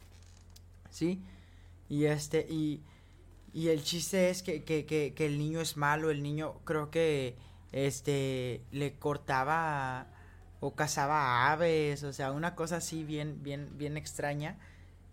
¿sí? 0.89 1.21
Y 1.87 2.05
este, 2.05 2.47
y, 2.49 2.81
y 3.53 3.67
el 3.69 3.83
chiste 3.83 4.31
es 4.31 4.41
que, 4.41 4.63
que, 4.63 4.87
que, 4.87 5.13
que, 5.13 5.25
el 5.27 5.37
niño 5.37 5.61
es 5.61 5.77
malo, 5.77 6.09
el 6.09 6.23
niño 6.23 6.59
creo 6.63 6.89
que, 6.89 7.37
este, 7.71 8.63
le 8.71 8.97
cortaba 8.97 10.07
o 10.59 10.75
cazaba 10.75 11.51
aves, 11.51 12.03
o 12.03 12.11
sea, 12.11 12.31
una 12.31 12.55
cosa 12.55 12.77
así 12.77 13.03
bien, 13.03 13.43
bien, 13.43 13.77
bien 13.77 13.97
extraña. 13.97 14.57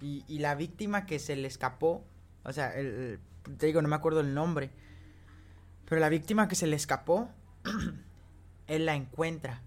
Y, 0.01 0.25
y 0.29 0.38
la 0.38 0.55
víctima 0.55 1.07
que 1.07 1.19
se 1.19 1.37
le 1.37 1.49
escapó, 1.49 2.05
o 2.47 2.53
sea, 2.53 2.75
el, 2.75 2.87
el, 2.87 3.57
te 3.57 3.67
digo, 3.67 3.83
no 3.83 3.89
me 3.89 3.97
acuerdo 3.97 4.21
el 4.21 4.35
nombre, 4.35 4.71
pero 5.89 6.01
la 6.01 6.09
víctima 6.09 6.49
que 6.49 6.55
se 6.55 6.67
le 6.67 6.77
escapó, 6.77 7.29
él 8.67 8.87
la 8.87 8.95
encuentra. 8.95 9.63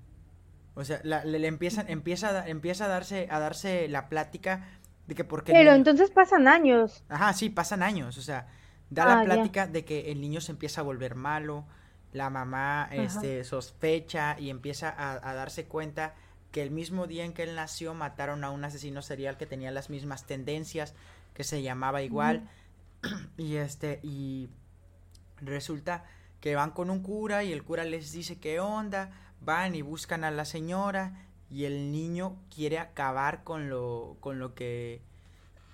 O 0.76 0.84
sea, 0.86 1.02
la, 1.04 1.26
le, 1.26 1.39
le, 1.39 1.48
empiezan, 1.48 1.89
empieza, 1.89 2.48
empieza 2.48 2.86
a 2.86 2.88
darse, 2.88 3.28
a 3.30 3.39
darse 3.39 3.88
la 3.89 4.08
plática 4.08 4.68
de 5.08 5.15
que 5.15 5.24
porque 5.24 5.52
Pero 5.52 5.72
niño... 5.72 5.76
entonces 5.76 6.12
pasan 6.12 6.48
años. 6.48 7.04
Ajá, 7.10 7.34
sí, 7.34 7.50
pasan 7.50 7.84
años, 7.84 8.18
o 8.18 8.22
sea, 8.22 8.48
da 8.89 9.04
ah, 9.04 9.15
la 9.18 9.24
plática 9.24 9.65
ya. 9.65 9.72
de 9.72 9.84
que 9.84 10.12
el 10.12 10.22
niño 10.22 10.39
se 10.39 10.52
empieza 10.52 10.82
a 10.82 10.84
volver 10.86 11.15
malo, 11.15 11.65
la 12.13 12.30
mamá 12.30 12.88
este, 12.92 13.44
sospecha 13.44 14.39
y 14.39 14.50
empieza 14.50 14.89
a, 14.89 15.30
a, 15.30 15.34
darse 15.34 15.65
cuenta 15.65 16.15
que 16.52 16.63
el 16.63 16.72
mismo 16.72 17.08
día 17.08 17.26
en 17.26 17.34
que 17.34 17.44
él 17.44 17.56
nació 17.56 17.94
mataron 17.94 18.44
a 18.44 18.50
un 18.50 18.63
asesino 18.63 19.02
serial 19.02 19.38
que 19.38 19.46
tenía 19.46 19.70
las 19.72 19.89
mismas 19.89 20.26
tendencias, 20.26 20.96
que 21.34 21.44
se 21.44 21.62
llamaba 21.62 22.02
igual, 22.02 22.42
mm. 22.42 22.48
y 23.38 23.56
este, 23.56 24.00
y 24.04 24.50
resulta 25.42 26.06
que 26.42 26.56
van 26.56 26.72
con 26.72 26.90
un 26.90 27.02
cura 27.02 27.44
y 27.44 27.52
el 27.52 27.64
cura 27.64 27.84
les 27.84 28.12
dice 28.12 28.40
qué 28.40 28.60
onda, 28.60 29.12
van 29.42 29.76
y 29.76 29.82
buscan 29.82 30.24
a 30.24 30.32
la 30.32 30.46
señora 30.46 31.26
y 31.50 31.66
el 31.66 31.92
niño 31.92 32.38
quiere 32.54 32.78
acabar 32.78 33.44
con 33.44 33.70
lo 33.70 34.18
con 34.20 34.40
lo 34.40 34.54
que 34.54 35.02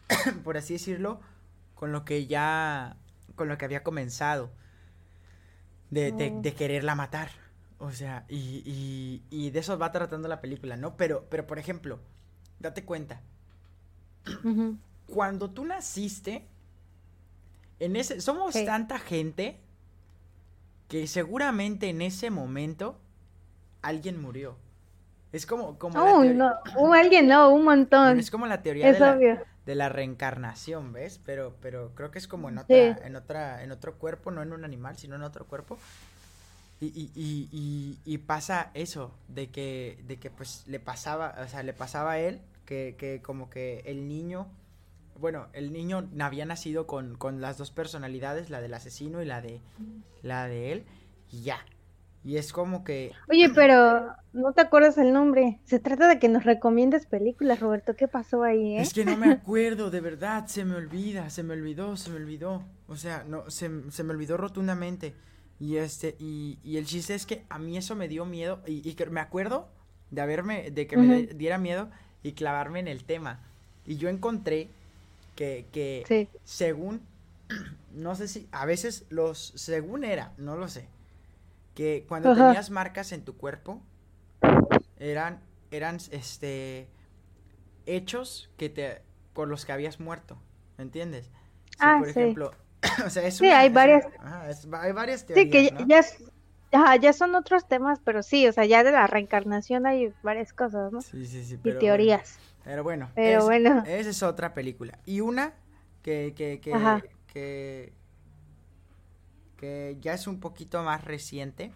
por 0.43 0.57
así 0.57 0.73
decirlo 0.73 1.19
con 1.73 1.91
lo 1.91 2.05
que 2.05 2.27
ya 2.27 2.95
con 3.35 3.49
lo 3.49 3.57
que 3.57 3.65
había 3.65 3.83
comenzado 3.83 4.51
de, 5.89 6.11
de, 6.11 6.31
de 6.41 6.53
quererla 6.53 6.95
matar. 6.95 7.29
O 7.77 7.91
sea 7.91 8.25
y, 8.29 8.63
y, 8.65 9.21
y, 9.29 9.49
de 9.49 9.59
eso 9.59 9.77
va 9.77 9.91
tratando 9.91 10.27
la 10.29 10.39
película 10.41 10.77
no 10.77 10.95
pero 10.95 11.25
pero 11.29 11.45
por 11.45 11.59
ejemplo 11.59 11.99
date 12.59 12.85
cuenta. 12.85 13.21
Uh 14.25 14.47
-huh. 14.47 14.77
cuando 15.07 15.51
tú 15.51 15.65
naciste 15.65 16.47
en 17.79 17.95
ese 17.95 18.21
somos 18.21 18.53
sí. 18.53 18.65
tanta 18.65 18.99
gente 18.99 19.59
que 20.87 21.07
seguramente 21.07 21.89
en 21.89 22.01
ese 22.01 22.29
momento 22.29 22.99
alguien 23.81 24.21
murió 24.21 24.57
es 25.35 25.45
como, 25.45 25.77
como 25.77 25.99
oh, 25.99 26.23
no, 26.23 26.53
uh, 26.77 26.93
alguien 26.93 27.27
no, 27.27 27.49
un 27.49 27.65
montón. 27.65 28.17
Es 28.17 28.31
como 28.31 28.47
la 28.47 28.61
teoría 28.61 28.93
de, 28.93 28.99
la, 28.99 29.17
de, 29.17 29.75
la, 29.75 29.89
reencarnación, 29.89 30.93
¿ves? 30.93 31.19
Pero, 31.25 31.57
pero 31.61 31.91
creo 31.93 32.09
que 32.09 32.19
es 32.19 32.27
como 32.29 32.47
en 32.47 32.59
otra, 32.59 32.95
sí. 32.95 33.01
en 33.03 33.17
otra, 33.17 33.61
en 33.61 33.73
otro 33.73 33.95
cuerpo, 33.95 34.31
no 34.31 34.41
en 34.41 34.53
un 34.53 34.63
animal, 34.63 34.97
sino 34.97 35.15
en 35.17 35.23
otro 35.23 35.45
cuerpo. 35.45 35.77
Y, 36.79 36.85
y, 36.87 37.11
y, 37.15 37.49
y, 37.51 37.99
y 38.05 38.17
pasa 38.19 38.71
eso, 38.75 39.11
de 39.27 39.49
que, 39.49 40.01
de 40.07 40.17
que 40.17 40.29
pues 40.29 40.63
le 40.67 40.79
pasaba, 40.79 41.35
o 41.43 41.47
sea, 41.49 41.63
le 41.63 41.73
pasaba 41.73 42.13
a 42.13 42.19
él, 42.19 42.39
que, 42.65 42.95
que 42.97 43.21
como 43.21 43.49
que 43.49 43.83
el 43.85 44.07
niño, 44.07 44.47
bueno, 45.19 45.47
el 45.53 45.71
niño 45.71 46.09
había 46.19 46.45
nacido 46.45 46.87
con, 46.87 47.15
con 47.15 47.41
las 47.41 47.57
dos 47.57 47.71
personalidades, 47.71 48.49
la 48.49 48.61
del 48.61 48.73
asesino 48.73 49.21
y 49.21 49.25
la 49.25 49.41
de, 49.41 49.61
la 50.21 50.47
de 50.47 50.71
él, 50.71 50.85
y 51.31 51.43
ya, 51.43 51.65
y 52.25 52.37
es 52.37 52.51
como 52.51 52.83
que... 52.83 53.11
Oye, 53.29 53.51
pero 53.53 54.07
no 54.33 54.51
te 54.53 54.61
acuerdas 54.61 54.97
el 54.97 55.13
nombre. 55.13 55.59
Se 55.63 55.79
trata 55.79 56.07
de 56.07 56.17
que 56.17 56.27
nos 56.27 56.43
recomiendes 56.43 57.05
películas, 57.05 57.59
Roberto. 57.59 57.95
¿Qué 57.95 58.07
pasó 58.07 58.41
ahí, 58.41 58.77
eh? 58.77 58.81
Es 58.81 58.95
que 58.95 59.05
no 59.05 59.15
me 59.15 59.31
acuerdo, 59.31 59.91
de 59.91 60.01
verdad. 60.01 60.47
Se 60.47 60.65
me 60.65 60.75
olvida, 60.75 61.29
se 61.29 61.43
me 61.43 61.53
olvidó, 61.53 61.95
se 61.97 62.09
me 62.09 62.15
olvidó. 62.15 62.63
O 62.87 62.95
sea, 62.95 63.23
no, 63.27 63.47
se, 63.51 63.69
se 63.91 64.03
me 64.03 64.11
olvidó 64.11 64.37
rotundamente. 64.37 65.13
Y 65.59 65.77
este, 65.77 66.15
y, 66.17 66.57
y, 66.63 66.77
el 66.77 66.87
chiste 66.87 67.13
es 67.13 67.27
que 67.27 67.45
a 67.47 67.59
mí 67.59 67.77
eso 67.77 67.95
me 67.95 68.07
dio 68.07 68.25
miedo. 68.25 68.59
Y, 68.65 68.81
y 68.89 68.95
que 68.95 69.05
me 69.05 69.19
acuerdo 69.19 69.69
de 70.09 70.21
haberme, 70.21 70.71
de 70.71 70.87
que 70.87 70.97
uh 70.97 71.01
-huh. 71.01 71.07
me 71.07 71.21
diera 71.27 71.59
miedo 71.59 71.91
y 72.23 72.31
clavarme 72.31 72.79
en 72.79 72.87
el 72.87 73.03
tema. 73.03 73.41
Y 73.85 73.97
yo 73.97 74.09
encontré 74.09 74.71
que, 75.35 75.67
que 75.71 76.07
sí. 76.07 76.29
según, 76.43 77.01
no 77.93 78.15
sé 78.15 78.27
si, 78.27 78.47
a 78.51 78.65
veces 78.65 79.05
los, 79.09 79.53
según 79.55 80.03
era, 80.03 80.33
no 80.37 80.57
lo 80.57 80.67
sé 80.67 80.87
que 81.75 82.05
cuando 82.07 82.31
Ajá. 82.31 82.33
tenías 82.33 82.69
marcas 82.71 83.11
en 83.11 83.23
tu 83.23 83.37
cuerpo 83.37 83.81
eran 84.99 85.39
eran 85.71 85.97
este 86.11 86.87
hechos 87.85 88.49
que 88.57 88.69
te 88.69 89.01
por 89.33 89.47
los 89.47 89.65
que 89.65 89.73
habías 89.73 89.99
muerto, 89.99 90.37
¿me 90.77 90.83
entiendes? 90.85 91.29
Si, 91.77 91.83
ah, 91.85 91.99
por 91.99 92.07
sí. 92.07 92.19
ejemplo, 92.19 92.51
o 93.05 93.09
sea, 93.09 93.25
es 93.27 93.39
sí, 93.39 93.45
una, 93.45 93.59
hay 93.59 93.69
varias 93.69 94.05
ajá, 94.19 94.49
es, 94.49 94.67
hay 94.71 94.91
varias 94.93 95.25
teorías, 95.25 95.35
Sí, 95.35 95.49
que 95.49 95.73
¿no? 95.73 95.87
ya, 95.87 96.01
ajá, 96.71 96.95
ya 96.97 97.13
son 97.13 97.35
otros 97.35 97.67
temas, 97.67 97.99
pero 98.03 98.23
sí, 98.23 98.47
o 98.47 98.51
sea, 98.53 98.65
ya 98.65 98.83
de 98.83 98.91
la 98.91 99.07
reencarnación 99.07 99.85
hay 99.85 100.13
varias 100.21 100.53
cosas, 100.53 100.91
¿no? 100.91 101.05
Sí, 101.11 101.25
sí, 101.25 101.43
sí, 101.43 101.57
y 101.63 101.73
teorías. 101.73 102.39
Bueno, 102.39 102.54
pero 102.65 102.83
bueno, 102.83 103.11
pero 103.13 103.39
es, 103.39 103.45
bueno. 103.45 103.83
esa 103.85 104.09
es 104.09 104.23
otra 104.23 104.53
película. 104.55 104.99
Y 105.05 105.21
una 105.21 105.53
que 106.01 106.33
que 106.35 106.59
que, 106.59 106.73
que 107.27 107.93
que 109.55 109.97
ya 110.01 110.13
es 110.13 110.25
un 110.27 110.39
poquito 110.39 110.81
más 110.83 111.03
reciente, 111.03 111.71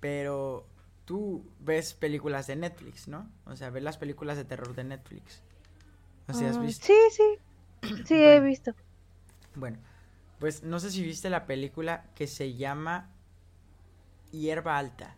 pero 0.00 0.66
tú 1.04 1.44
ves 1.58 1.94
películas 1.94 2.46
de 2.46 2.56
Netflix, 2.56 3.08
¿no? 3.08 3.28
O 3.44 3.56
sea, 3.56 3.70
ves 3.70 3.82
las 3.82 3.98
películas 3.98 4.36
de 4.36 4.44
terror 4.44 4.74
de 4.74 4.84
Netflix. 4.84 5.42
O 6.28 6.32
sea, 6.32 6.48
¿has 6.50 6.60
visto? 6.60 6.86
Sí, 6.86 6.94
sí. 7.10 7.38
Sí, 8.04 8.14
bueno, 8.14 8.30
he 8.30 8.40
visto. 8.40 8.74
Bueno, 9.56 9.78
pues 10.38 10.62
no 10.62 10.78
sé 10.78 10.90
si 10.90 11.02
viste 11.02 11.28
la 11.28 11.46
película 11.46 12.04
que 12.14 12.28
se 12.28 12.54
llama 12.54 13.10
Hierba 14.30 14.78
Alta. 14.78 15.16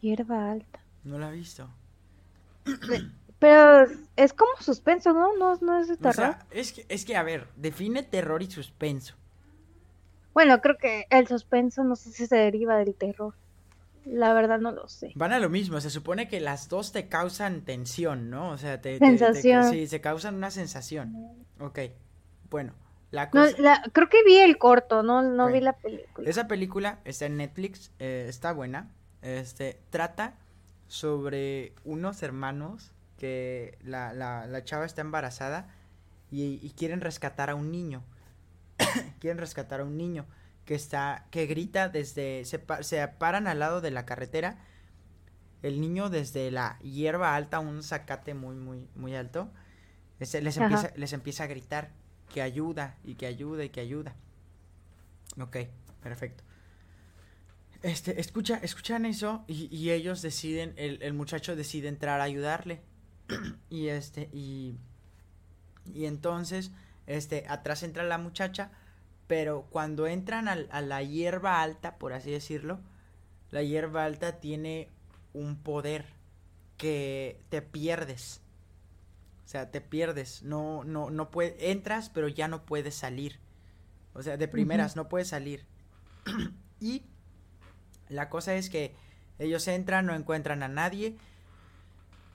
Hierba 0.00 0.50
Alta. 0.50 0.80
¿No 1.04 1.18
la 1.18 1.28
has 1.28 1.34
visto? 1.34 1.68
Pero 3.38 3.86
es 4.16 4.32
como 4.32 4.52
suspenso, 4.60 5.12
¿no? 5.12 5.36
No, 5.36 5.56
no 5.60 5.78
es 5.78 5.88
de 5.88 5.96
terror. 5.96 6.12
O 6.12 6.32
sea, 6.32 6.46
es 6.50 6.72
que, 6.72 6.86
es 6.88 7.04
que, 7.04 7.16
a 7.16 7.22
ver, 7.22 7.48
define 7.56 8.02
terror 8.02 8.42
y 8.42 8.50
suspenso. 8.50 9.16
Bueno, 10.32 10.60
creo 10.60 10.78
que 10.78 11.06
el 11.10 11.26
suspenso 11.26 11.84
no 11.84 11.94
sé 11.94 12.10
si 12.10 12.26
se 12.26 12.36
deriva 12.36 12.76
del 12.76 12.94
terror. 12.94 13.34
La 14.04 14.34
verdad 14.34 14.58
no 14.58 14.72
lo 14.72 14.88
sé. 14.88 15.12
Van 15.14 15.32
a 15.32 15.38
lo 15.38 15.48
mismo, 15.48 15.80
se 15.80 15.90
supone 15.90 16.28
que 16.28 16.40
las 16.40 16.68
dos 16.68 16.92
te 16.92 17.08
causan 17.08 17.62
tensión, 17.62 18.30
¿no? 18.30 18.50
O 18.50 18.58
sea, 18.58 18.80
te... 18.80 18.98
Sensación. 18.98 19.62
Te, 19.64 19.70
te, 19.70 19.76
sí, 19.76 19.86
se 19.86 20.00
causan 20.00 20.34
una 20.34 20.50
sensación. 20.50 21.14
Ok, 21.60 21.78
bueno. 22.50 22.74
La 23.10 23.30
cosa... 23.30 23.52
no, 23.56 23.62
la, 23.62 23.82
creo 23.92 24.08
que 24.08 24.24
vi 24.24 24.38
el 24.38 24.58
corto, 24.58 25.02
no, 25.02 25.22
no 25.22 25.44
bueno, 25.44 25.54
vi 25.54 25.60
la 25.60 25.74
película. 25.74 26.28
Esa 26.28 26.48
película 26.48 26.98
está 27.04 27.26
en 27.26 27.36
Netflix, 27.36 27.92
eh, 27.98 28.26
está 28.28 28.52
buena. 28.52 28.90
Este, 29.22 29.78
trata 29.90 30.34
sobre 30.94 31.72
unos 31.82 32.22
hermanos 32.22 32.92
que 33.18 33.76
la, 33.82 34.12
la, 34.12 34.46
la 34.46 34.62
chava 34.62 34.86
está 34.86 35.00
embarazada 35.00 35.66
y, 36.30 36.60
y 36.62 36.70
quieren 36.70 37.00
rescatar 37.00 37.50
a 37.50 37.56
un 37.56 37.72
niño. 37.72 38.04
Quieren 39.18 39.38
rescatar 39.38 39.80
a 39.80 39.84
un 39.84 39.96
niño 39.96 40.24
que 40.64 40.76
está 40.76 41.26
que 41.32 41.46
grita 41.46 41.88
desde 41.88 42.44
se, 42.44 42.64
se, 42.82 43.08
paran 43.08 43.48
al 43.48 43.58
lado 43.58 43.80
de 43.80 43.90
la 43.90 44.06
carretera. 44.06 44.58
El 45.62 45.80
niño 45.80 46.10
desde 46.10 46.52
la 46.52 46.78
hierba 46.78 47.34
alta 47.34 47.58
un 47.58 47.82
zacate 47.82 48.34
muy 48.34 48.54
muy 48.54 48.88
muy 48.94 49.16
alto 49.16 49.50
les, 50.20 50.34
les 50.34 50.56
empieza 50.56 50.92
les 50.94 51.12
empieza 51.12 51.44
a 51.44 51.46
gritar 51.48 51.90
que 52.32 52.40
ayuda 52.40 52.96
y 53.02 53.16
que 53.16 53.26
ayuda 53.26 53.64
y 53.64 53.70
que 53.70 53.80
ayuda. 53.80 54.14
Ok 55.40 55.56
perfecto 56.02 56.44
este 57.84 58.20
escucha 58.20 58.58
escuchan 58.62 59.06
eso 59.06 59.44
y, 59.46 59.74
y 59.74 59.90
ellos 59.90 60.22
deciden 60.22 60.74
el, 60.76 61.02
el, 61.02 61.14
muchacho 61.14 61.56
decide 61.56 61.88
entrar 61.88 62.20
a 62.20 62.24
ayudarle 62.24 62.82
y 63.70 63.88
este 63.88 64.28
y 64.32 64.76
y 65.92 66.06
entonces 66.06 66.72
este, 67.06 67.44
atrás 67.48 67.82
entra 67.82 68.04
la 68.04 68.18
muchacha, 68.18 68.70
pero 69.26 69.66
cuando 69.70 70.06
entran 70.06 70.48
a 70.48 70.80
la 70.80 71.02
hierba 71.02 71.62
alta, 71.62 71.98
por 71.98 72.12
así 72.12 72.30
decirlo, 72.30 72.80
la 73.50 73.62
hierba 73.62 74.04
alta 74.04 74.40
tiene 74.40 74.90
un 75.32 75.56
poder 75.56 76.06
que 76.76 77.40
te 77.48 77.62
pierdes. 77.62 78.40
O 79.44 79.48
sea, 79.48 79.70
te 79.70 79.80
pierdes, 79.80 80.42
no, 80.42 80.84
no, 80.84 81.10
no 81.10 81.30
puedes, 81.30 81.54
entras, 81.58 82.08
pero 82.08 82.28
ya 82.28 82.48
no 82.48 82.64
puedes 82.64 82.94
salir. 82.94 83.38
O 84.14 84.22
sea, 84.22 84.36
de 84.36 84.48
primeras, 84.48 84.96
no 84.96 85.08
puedes 85.08 85.28
salir. 85.28 85.66
y 86.80 87.02
la 88.08 88.28
cosa 88.28 88.54
es 88.54 88.70
que 88.70 88.94
ellos 89.38 89.66
entran, 89.68 90.06
no 90.06 90.14
encuentran 90.14 90.62
a 90.62 90.68
nadie 90.68 91.16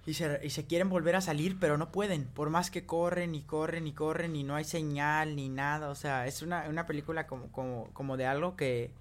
y 0.05 0.13
se, 0.13 0.39
y 0.43 0.49
se 0.49 0.65
quieren 0.65 0.89
volver 0.89 1.15
a 1.15 1.21
salir, 1.21 1.58
pero 1.60 1.77
no 1.77 1.91
pueden. 1.91 2.25
Por 2.25 2.49
más 2.49 2.71
que 2.71 2.86
corren 2.86 3.36
y 3.36 3.41
corren 3.41 3.86
y 3.86 3.93
corren 3.93 4.36
y 4.36 4.43
no 4.43 4.55
hay 4.55 4.63
señal 4.63 5.36
ni 5.36 5.49
nada. 5.49 5.89
O 5.89 5.95
sea, 5.95 6.25
es 6.25 6.41
una, 6.41 6.67
una 6.67 6.86
película 6.86 7.27
como, 7.27 7.51
como, 7.51 7.89
como 7.93 8.17
de 8.17 8.25
algo 8.25 8.55
que, 8.55 8.91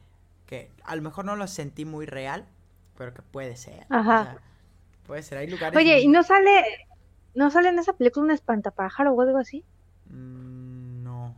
que 0.46 0.70
a 0.84 0.94
lo 0.96 1.02
mejor 1.02 1.24
no 1.24 1.36
lo 1.36 1.46
sentí 1.46 1.84
muy 1.84 2.04
real, 2.04 2.44
pero 2.96 3.14
que 3.14 3.22
puede 3.22 3.56
ser. 3.56 3.86
Ajá. 3.88 4.38
puede 5.06 5.22
ser, 5.22 5.38
hay 5.38 5.46
lugares. 5.46 5.76
Oye, 5.76 6.00
¿y 6.00 6.08
no 6.08 6.22
sale, 6.22 6.64
no 7.34 7.50
sale 7.50 7.70
en 7.70 7.78
esa 7.78 7.94
película 7.94 8.24
un 8.24 8.30
espantapájaro 8.32 9.12
o 9.12 9.22
algo 9.22 9.38
así? 9.38 9.64
Mm, 10.10 11.02
no, 11.02 11.34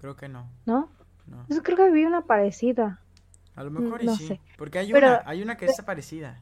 creo 0.00 0.16
que 0.16 0.28
no. 0.28 0.48
¿No? 0.66 0.88
No. 1.26 1.46
Yo 1.48 1.62
creo 1.62 1.76
que 1.76 1.90
vi 1.90 2.04
una 2.04 2.22
parecida. 2.22 3.00
A 3.56 3.62
lo 3.62 3.70
mejor 3.70 4.02
y 4.02 4.08
sí. 4.08 4.40
Porque 4.58 4.78
hay 4.78 4.92
una, 4.92 5.22
hay 5.24 5.42
una 5.42 5.56
que 5.56 5.66
es 5.66 5.80
parecida. 5.82 6.40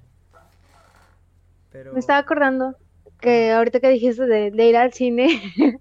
Me 1.93 1.99
estaba 1.99 2.19
acordando 2.19 2.77
que 3.21 3.53
ahorita 3.53 3.81
que 3.81 3.89
dijiste 3.89 4.27
de, 4.27 4.67
ir 4.67 4.77
al 4.77 4.93
cine, 4.93 5.29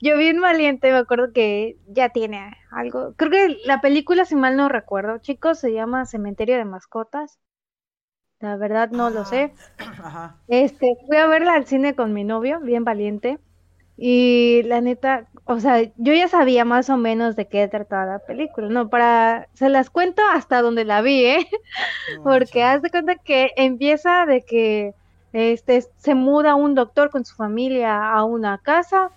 yo 0.00 0.16
bien 0.16 0.40
valiente, 0.40 0.90
me 0.90 0.98
acuerdo 0.98 1.32
que 1.32 1.76
ya 1.88 2.10
tiene 2.10 2.56
algo. 2.70 3.14
Creo 3.16 3.30
que 3.30 3.58
la 3.64 3.80
película, 3.80 4.24
si 4.24 4.36
mal 4.36 4.56
no 4.56 4.68
recuerdo, 4.68 5.18
chicos, 5.18 5.58
se 5.58 5.72
llama 5.72 6.06
Cementerio 6.06 6.56
de 6.56 6.64
Mascotas. 6.64 7.38
La 8.38 8.56
verdad 8.56 8.90
no 8.90 9.10
lo 9.10 9.24
sé. 9.24 9.52
Ajá. 9.78 10.36
Este, 10.46 10.94
fui 11.06 11.16
a 11.16 11.26
verla 11.26 11.54
al 11.54 11.66
cine 11.66 11.94
con 11.94 12.12
mi 12.12 12.24
novio, 12.24 12.60
bien 12.60 12.84
valiente. 12.84 13.38
Y 13.98 14.62
la 14.64 14.80
neta, 14.80 15.26
o 15.44 15.58
sea, 15.58 15.82
yo 15.96 16.12
ya 16.12 16.28
sabía 16.28 16.64
más 16.64 16.90
o 16.90 16.96
menos 16.98 17.34
de 17.34 17.48
qué 17.48 17.66
trataba 17.68 18.04
la 18.04 18.18
película, 18.18 18.68
¿no? 18.68 18.88
Para, 18.90 19.48
se 19.54 19.70
las 19.70 19.88
cuento 19.88 20.22
hasta 20.32 20.60
donde 20.60 20.84
la 20.84 21.00
vi, 21.00 21.24
¿eh? 21.24 21.48
Porque 22.22 22.62
haz 22.62 22.82
de 22.82 22.90
cuenta 22.90 23.16
que 23.16 23.52
empieza 23.56 24.26
de 24.26 24.42
que 24.42 24.94
este 25.32 25.82
se 25.96 26.14
muda 26.14 26.54
un 26.54 26.74
doctor 26.74 27.10
con 27.10 27.24
su 27.24 27.34
familia 27.34 28.10
a 28.12 28.24
una 28.24 28.58
casa. 28.58 29.10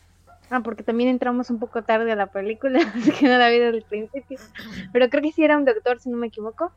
Ah, 0.51 0.61
porque 0.63 0.81
también 0.81 1.11
entramos 1.11 1.51
un 1.51 1.59
poco 1.59 1.83
tarde 1.83 2.11
a 2.11 2.15
la 2.15 2.27
película, 2.27 2.79
así 2.95 3.11
que 3.11 3.27
no 3.27 3.37
la 3.37 3.49
vi 3.49 3.59
desde 3.59 3.77
el 3.77 3.83
principio. 3.83 4.39
Pero 4.91 5.09
creo 5.09 5.21
que 5.21 5.31
sí 5.31 5.43
era 5.43 5.57
un 5.57 5.65
doctor, 5.65 5.99
si 5.99 6.09
no 6.09 6.17
me 6.17 6.27
equivoco. 6.27 6.71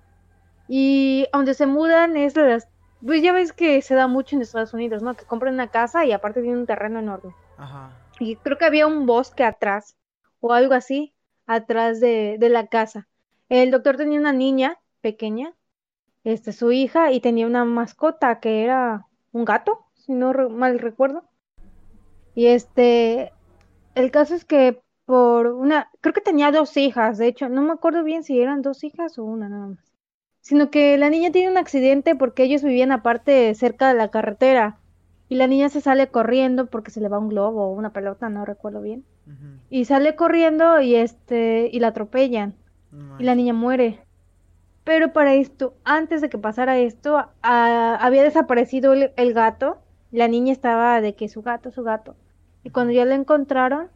Y 0.69 1.27
donde 1.33 1.55
se 1.55 1.67
mudan 1.67 2.17
es 2.17 2.37
las... 2.37 2.69
Pues 3.05 3.23
ya 3.23 3.33
ves 3.33 3.53
que 3.53 3.83
se 3.83 3.95
da 3.95 4.07
mucho 4.07 4.37
en 4.37 4.43
Estados 4.43 4.75
Unidos, 4.75 5.03
¿no? 5.03 5.15
Que 5.15 5.25
compran 5.25 5.55
una 5.55 5.69
casa 5.69 6.05
y 6.05 6.13
aparte 6.13 6.43
tiene 6.43 6.59
un 6.59 6.67
terreno 6.67 7.01
enorme. 7.01 7.35
Y 8.19 8.37
creo 8.37 8.59
que 8.59 8.65
había 8.65 8.87
un 8.87 9.07
bosque 9.07 9.45
atrás, 9.45 9.97
o 10.41 10.53
algo 10.53 10.75
así, 10.75 11.15
atrás 11.47 12.01
de, 12.01 12.37
de 12.39 12.49
la 12.49 12.67
casa. 12.67 13.09
El 13.49 13.71
doctor 13.71 13.97
tenía 13.97 14.19
una 14.19 14.33
niña 14.33 14.79
pequeña, 15.01 15.55
este, 16.25 16.53
su 16.53 16.73
hija, 16.73 17.13
y 17.13 17.21
tenía 17.21 17.47
una 17.47 17.65
mascota 17.65 18.41
que 18.41 18.65
era 18.65 19.07
un 19.33 19.45
gato, 19.45 19.87
si 19.95 20.13
no 20.13 20.33
mal 20.49 20.79
recuerdo. 20.79 21.25
Y 22.35 22.47
este, 22.47 23.33
el 23.95 24.11
caso 24.11 24.35
es 24.35 24.45
que 24.45 24.81
por 25.05 25.49
una, 25.49 25.91
creo 26.01 26.15
que 26.15 26.21
tenía 26.21 26.51
dos 26.51 26.77
hijas, 26.77 27.19
de 27.19 27.27
hecho, 27.27 27.49
no 27.49 27.63
me 27.63 27.73
acuerdo 27.73 28.05
bien 28.05 28.23
si 28.23 28.41
eran 28.41 28.63
dos 28.63 28.85
hijas 28.85 29.19
o 29.19 29.25
una 29.25 29.49
nada 29.49 29.67
más. 29.67 29.93
Sino 30.41 30.71
que 30.71 30.97
la 30.99 31.11
niña 31.11 31.31
tiene 31.31 31.51
un 31.51 31.59
accidente 31.59 32.17
porque 32.17 32.45
ellos 32.45 32.63
vivían 32.63 32.93
aparte 32.93 33.55
cerca 33.55 33.89
de 33.89 33.95
la 33.95 34.11
carretera. 34.11 34.79
Y 35.29 35.37
la 35.37 35.47
niña 35.47 35.69
se 35.69 35.81
sale 35.81 36.09
corriendo 36.09 36.67
porque 36.67 36.91
se 36.91 37.01
le 37.01 37.09
va 37.09 37.19
un 37.19 37.29
globo 37.29 37.65
o 37.65 37.73
una 37.73 37.93
pelota, 37.93 38.29
no 38.29 38.45
recuerdo 38.45 38.83
bien. 38.83 39.05
Y 39.71 39.85
sale 39.85 40.17
corriendo 40.17 40.81
y 40.81 40.97
este, 40.97 41.71
y 41.73 41.81
la 41.81 41.89
atropellan. 41.89 42.55
y 43.19 43.23
la 43.23 43.35
niña 43.35 43.55
muere. 43.55 44.01
Pero 44.85 45.13
para 45.13 45.35
esto, 45.35 45.75
antes 45.85 46.21
de 46.21 46.29
que 46.29 46.39
pasara 46.39 46.79
esto, 46.79 47.25
había 47.41 48.23
desaparecido 48.23 48.93
el, 48.93 49.33
gato. 49.33 49.79
La 50.11 50.29
niña 50.29 50.53
estaba 50.53 51.01
de 51.01 51.15
que 51.15 51.29
su 51.29 51.43
gato, 51.43 51.71
su 51.71 51.83
gato. 51.83 52.17
Y 52.65 52.71
cuando 52.71 52.93
ya 52.93 53.05
lo 53.05 53.13
encontraron, 53.13 53.89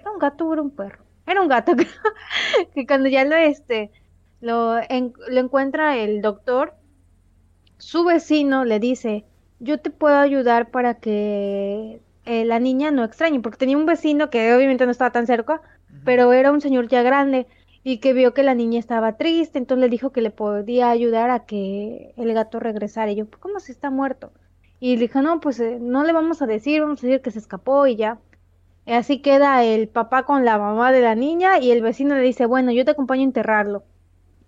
era 0.00 0.10
un 0.10 0.18
gato 0.18 0.46
o 0.46 0.52
era 0.52 0.62
un 0.62 0.70
perro. 0.70 1.04
Era 1.26 1.40
un 1.40 1.48
gato, 1.48 1.72
que 2.74 2.86
cuando 2.86 3.08
ya 3.08 3.24
lo 3.24 3.36
este 3.36 3.92
lo, 4.42 4.74
lo 4.74 5.40
encuentra 5.40 5.96
el 5.96 6.20
doctor, 6.20 6.74
su 7.78 8.04
vecino 8.04 8.64
le 8.64 8.80
dice, 8.80 9.24
yo 9.62 9.78
te 9.80 9.90
puedo 9.90 10.16
ayudar 10.16 10.70
para 10.70 10.94
que 10.94 12.00
eh, 12.26 12.44
la 12.44 12.58
niña 12.58 12.90
no 12.90 13.04
extrañe, 13.04 13.40
porque 13.40 13.58
tenía 13.58 13.76
un 13.76 13.86
vecino 13.86 14.28
que 14.28 14.52
obviamente 14.54 14.84
no 14.86 14.92
estaba 14.92 15.12
tan 15.12 15.26
cerca, 15.26 15.62
pero 16.04 16.32
era 16.32 16.50
un 16.50 16.60
señor 16.60 16.88
ya 16.88 17.02
grande 17.02 17.46
y 17.84 17.98
que 17.98 18.12
vio 18.12 18.34
que 18.34 18.42
la 18.42 18.54
niña 18.54 18.78
estaba 18.80 19.16
triste, 19.16 19.58
entonces 19.58 19.82
le 19.82 19.88
dijo 19.88 20.10
que 20.10 20.20
le 20.20 20.30
podía 20.30 20.90
ayudar 20.90 21.30
a 21.30 21.46
que 21.46 22.12
el 22.16 22.32
gato 22.34 22.58
regresara. 22.60 23.12
Y 23.12 23.16
yo, 23.16 23.26
¿cómo 23.40 23.60
si 23.60 23.72
está 23.72 23.90
muerto? 23.90 24.32
Y 24.80 24.96
le 24.96 25.02
dijo, 25.02 25.22
no, 25.22 25.40
pues 25.40 25.60
eh, 25.60 25.78
no 25.80 26.04
le 26.04 26.12
vamos 26.12 26.42
a 26.42 26.46
decir, 26.46 26.80
vamos 26.80 27.02
a 27.02 27.06
decir 27.06 27.22
que 27.22 27.30
se 27.30 27.38
escapó 27.38 27.86
y 27.86 27.96
ya. 27.96 28.18
Y 28.86 28.92
así 28.92 29.22
queda 29.22 29.64
el 29.64 29.88
papá 29.88 30.24
con 30.24 30.44
la 30.44 30.58
mamá 30.58 30.92
de 30.92 31.02
la 31.02 31.14
niña 31.14 31.58
y 31.60 31.70
el 31.70 31.82
vecino 31.82 32.16
le 32.16 32.22
dice, 32.22 32.46
bueno, 32.46 32.72
yo 32.72 32.84
te 32.84 32.92
acompaño 32.92 33.22
a 33.22 33.24
enterrarlo. 33.26 33.84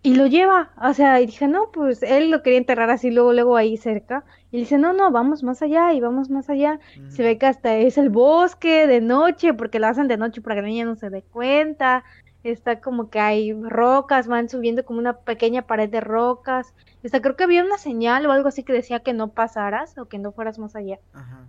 Y 0.04 0.14
lo 0.14 0.26
lleva, 0.26 0.70
o 0.80 0.92
sea, 0.92 1.20
y 1.20 1.26
dije, 1.26 1.48
no, 1.48 1.72
pues 1.72 2.02
él 2.02 2.30
lo 2.30 2.42
quería 2.42 2.58
enterrar 2.58 2.90
así 2.90 3.10
luego, 3.10 3.32
luego 3.32 3.56
ahí 3.56 3.76
cerca. 3.76 4.24
Y 4.52 4.58
dice, 4.58 4.78
no, 4.78 4.92
no, 4.92 5.10
vamos 5.10 5.42
más 5.42 5.62
allá 5.62 5.92
y 5.94 6.00
vamos 6.00 6.30
más 6.30 6.48
allá. 6.48 6.78
Se 7.08 7.24
ve 7.24 7.38
que 7.38 7.46
hasta 7.46 7.76
es 7.78 7.98
el 7.98 8.10
bosque 8.10 8.86
de 8.86 9.00
noche, 9.00 9.54
porque 9.54 9.80
lo 9.80 9.86
hacen 9.86 10.06
de 10.06 10.18
noche 10.18 10.42
para 10.42 10.56
que 10.56 10.62
la 10.62 10.68
niña 10.68 10.84
no 10.84 10.94
se 10.94 11.10
dé 11.10 11.22
cuenta 11.22 12.04
está 12.44 12.80
como 12.80 13.08
que 13.10 13.18
hay 13.18 13.52
rocas, 13.52 14.28
van 14.28 14.48
subiendo 14.48 14.84
como 14.84 14.98
una 14.98 15.18
pequeña 15.18 15.62
pared 15.62 15.88
de 15.88 16.00
rocas. 16.00 16.74
Está, 17.02 17.20
creo 17.20 17.36
que 17.36 17.44
había 17.44 17.64
una 17.64 17.78
señal 17.78 18.26
o 18.26 18.32
algo 18.32 18.48
así 18.48 18.62
que 18.62 18.72
decía 18.72 19.00
que 19.00 19.12
no 19.12 19.28
pasaras 19.28 19.96
o 19.98 20.06
que 20.06 20.18
no 20.18 20.32
fueras 20.32 20.58
más 20.58 20.76
allá. 20.76 20.98
Ajá. 21.12 21.46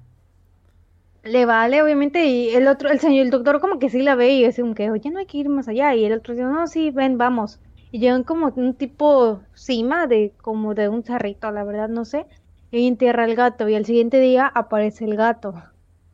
Le 1.24 1.46
vale, 1.46 1.82
obviamente, 1.82 2.26
y 2.26 2.50
el 2.50 2.68
otro, 2.68 2.90
el 2.90 3.00
señor, 3.00 3.26
el 3.26 3.32
doctor 3.32 3.60
como 3.60 3.80
que 3.80 3.90
sí 3.90 4.02
la 4.04 4.16
ve 4.16 4.32
y 4.32 4.46
dice 4.46 4.62
como 4.62 4.76
que, 4.76 4.90
oye, 4.92 5.10
no 5.10 5.20
hay 5.20 5.26
que 5.26 5.40
ir 5.40 5.50
más 5.50 5.68
allá. 5.68 5.94
Y 5.96 6.06
el 6.06 6.14
otro 6.14 6.34
dice, 6.34 6.46
no, 6.46 6.68
sí, 6.68 6.92
ven, 6.92 7.18
vamos. 7.18 7.60
Y 7.96 8.00
llegan 8.00 8.26
como 8.26 8.48
un 8.48 8.74
tipo 8.74 9.42
cima 9.54 10.06
de, 10.06 10.34
como 10.42 10.74
de 10.74 10.90
un 10.90 11.06
cerrito, 11.06 11.50
la 11.52 11.64
verdad, 11.64 11.88
no 11.88 12.04
sé. 12.04 12.26
Y 12.70 12.90
entierra 12.90 13.24
el 13.24 13.38
gato. 13.38 13.70
Y 13.70 13.76
el 13.76 13.86
siguiente 13.86 14.20
día 14.20 14.52
aparece 14.54 15.06
el 15.06 15.16
gato. 15.16 15.64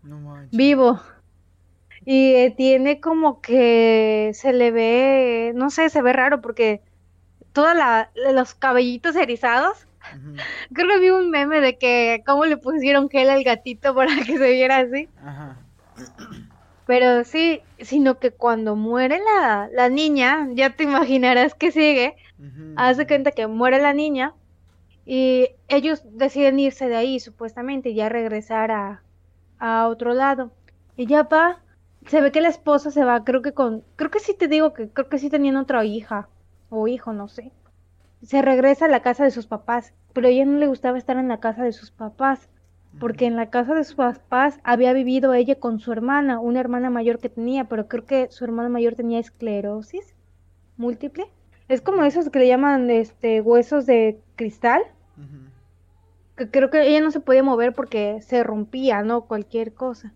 No 0.03 0.37
Vivo. 0.51 0.99
Y 2.05 2.35
eh, 2.35 2.53
tiene 2.55 3.01
como 3.01 3.41
que 3.41 4.29
se 4.35 4.53
le 4.53 4.69
ve, 4.69 5.53
no 5.55 5.71
sé, 5.71 5.89
se 5.89 6.03
ve 6.03 6.13
raro 6.13 6.39
porque 6.39 6.83
todos 7.51 7.75
los 8.31 8.53
cabellitos 8.53 9.15
erizados. 9.15 9.87
Creo 10.73 10.87
que 10.87 10.99
vi 10.99 11.09
un 11.09 11.31
meme 11.31 11.61
de 11.61 11.79
que 11.79 12.21
cómo 12.27 12.45
le 12.45 12.57
pusieron 12.57 13.09
gel 13.09 13.31
al 13.31 13.43
gatito 13.43 13.95
para 13.95 14.15
que 14.17 14.37
se 14.37 14.51
viera 14.51 14.77
así. 14.77 15.09
Pero 16.85 17.23
sí, 17.23 17.61
sino 17.79 18.19
que 18.19 18.31
cuando 18.31 18.75
muere 18.75 19.19
la, 19.19 19.69
la 19.71 19.89
niña, 19.89 20.49
ya 20.53 20.75
te 20.75 20.83
imaginarás 20.83 21.53
que 21.55 21.71
sigue. 21.71 22.15
Hace 22.75 23.05
cuenta 23.05 23.31
que 23.31 23.45
muere 23.45 23.79
la 23.79 23.93
niña 23.93 24.33
y 25.05 25.49
ellos 25.67 26.03
deciden 26.11 26.59
irse 26.59 26.89
de 26.89 26.95
ahí 26.95 27.19
supuestamente 27.19 27.89
y 27.89 27.95
ya 27.95 28.09
regresar 28.09 28.71
a, 28.71 29.03
a 29.59 29.87
otro 29.87 30.13
lado. 30.13 30.51
Y 30.97 31.05
ya 31.05 31.23
va 31.23 31.61
se 32.07 32.21
ve 32.21 32.31
que 32.31 32.41
la 32.41 32.49
esposa 32.49 32.91
se 32.91 33.03
va, 33.03 33.23
creo 33.23 33.41
que 33.41 33.53
con, 33.53 33.83
creo 33.95 34.09
que 34.11 34.19
sí 34.19 34.33
te 34.33 34.47
digo 34.47 34.73
que 34.73 34.89
creo 34.89 35.09
que 35.09 35.19
sí 35.19 35.29
tenían 35.29 35.55
otra 35.55 35.83
hija 35.85 36.29
o 36.69 36.87
hijo, 36.87 37.13
no 37.13 37.27
sé. 37.27 37.51
Se 38.23 38.41
regresa 38.41 38.85
a 38.85 38.89
la 38.89 39.01
casa 39.01 39.23
de 39.23 39.31
sus 39.31 39.47
papás, 39.47 39.93
pero 40.13 40.27
a 40.27 40.29
ella 40.31 40.45
no 40.45 40.57
le 40.57 40.67
gustaba 40.67 40.97
estar 40.97 41.17
en 41.17 41.27
la 41.27 41.39
casa 41.39 41.63
de 41.63 41.71
sus 41.73 41.91
papás, 41.91 42.49
porque 42.99 43.25
en 43.25 43.35
la 43.35 43.49
casa 43.49 43.73
de 43.73 43.83
sus 43.83 43.95
papás 43.95 44.59
había 44.63 44.93
vivido 44.93 45.33
ella 45.33 45.55
con 45.55 45.79
su 45.79 45.91
hermana, 45.91 46.39
una 46.39 46.59
hermana 46.59 46.89
mayor 46.89 47.19
que 47.19 47.29
tenía, 47.29 47.65
pero 47.65 47.87
creo 47.87 48.05
que 48.05 48.27
su 48.29 48.43
hermana 48.43 48.69
mayor 48.69 48.95
tenía 48.95 49.19
esclerosis 49.19 50.15
múltiple. 50.77 51.27
Es 51.67 51.81
como 51.81 52.03
esos 52.03 52.29
que 52.29 52.39
le 52.39 52.47
llaman 52.47 52.89
este 52.89 53.41
huesos 53.41 53.85
de 53.85 54.19
cristal. 54.35 54.81
Que 56.35 56.49
creo 56.49 56.69
que 56.69 56.87
ella 56.87 57.01
no 57.01 57.11
se 57.11 57.19
podía 57.19 57.43
mover 57.43 57.73
porque 57.73 58.19
se 58.21 58.43
rompía, 58.43 59.03
¿no? 59.03 59.21
Cualquier 59.21 59.73
cosa. 59.73 60.13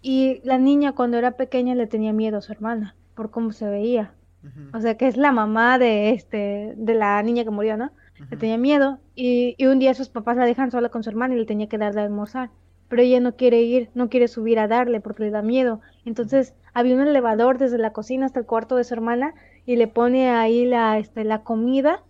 Y 0.00 0.40
la 0.44 0.58
niña 0.58 0.92
cuando 0.92 1.18
era 1.18 1.32
pequeña 1.32 1.74
le 1.74 1.86
tenía 1.86 2.12
miedo 2.12 2.38
a 2.38 2.42
su 2.42 2.52
hermana 2.52 2.94
por 3.14 3.30
cómo 3.30 3.52
se 3.52 3.68
veía. 3.68 4.14
O 4.72 4.80
sea, 4.80 4.96
que 4.96 5.06
es 5.06 5.16
la 5.16 5.30
mamá 5.30 5.78
de 5.78 6.10
este 6.10 6.74
de 6.76 6.94
la 6.94 7.22
niña 7.22 7.44
que 7.44 7.50
murió, 7.50 7.76
¿no? 7.76 7.92
Le 8.30 8.36
tenía 8.36 8.58
miedo 8.58 8.98
y, 9.14 9.54
y, 9.58 9.66
un 9.66 9.78
día 9.78 9.94
sus 9.94 10.08
papás 10.08 10.36
la 10.36 10.44
dejan 10.44 10.70
sola 10.70 10.88
con 10.88 11.02
su 11.02 11.10
hermana 11.10 11.34
y 11.34 11.38
le 11.38 11.46
tenía 11.46 11.68
que 11.68 11.78
darle 11.78 12.00
a 12.00 12.04
almorzar. 12.04 12.50
Pero 12.88 13.02
ella 13.02 13.20
no 13.20 13.36
quiere 13.36 13.62
ir, 13.62 13.90
no 13.94 14.08
quiere 14.08 14.28
subir 14.28 14.58
a 14.58 14.68
darle 14.68 15.00
porque 15.00 15.24
le 15.24 15.30
da 15.30 15.42
miedo. 15.42 15.80
Entonces 16.04 16.54
había 16.74 16.94
un 16.94 17.00
elevador 17.00 17.58
desde 17.58 17.78
la 17.78 17.92
cocina 17.92 18.26
hasta 18.26 18.40
el 18.40 18.46
cuarto 18.46 18.76
de 18.76 18.84
su 18.84 18.94
hermana 18.94 19.34
y 19.66 19.76
le 19.76 19.88
pone 19.88 20.30
ahí 20.30 20.66
la, 20.66 20.98
este, 20.98 21.24
la 21.24 21.42
comida 21.42 22.02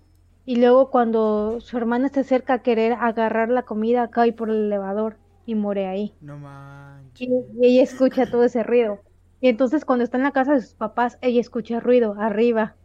y 0.44 0.56
luego 0.56 0.90
cuando 0.90 1.60
su 1.60 1.76
hermana 1.76 2.08
se 2.08 2.20
acerca 2.20 2.54
a 2.54 2.62
querer 2.62 2.94
agarrar 2.94 3.48
la 3.48 3.62
comida 3.62 4.10
cae 4.10 4.32
por 4.32 4.50
el 4.50 4.66
elevador 4.66 5.16
y 5.46 5.54
muere 5.54 5.86
ahí. 5.86 6.12
No 6.20 6.38
manches. 6.38 7.28
Y, 7.28 7.30
y 7.60 7.66
ella 7.66 7.82
escucha 7.82 8.30
todo 8.30 8.44
ese 8.44 8.62
ruido. 8.62 9.00
Y 9.40 9.48
entonces 9.48 9.84
cuando 9.84 10.04
está 10.04 10.16
en 10.16 10.24
la 10.24 10.32
casa 10.32 10.54
de 10.54 10.60
sus 10.62 10.74
papás, 10.74 11.18
ella 11.20 11.40
escucha 11.40 11.80
ruido 11.80 12.14
arriba. 12.18 12.76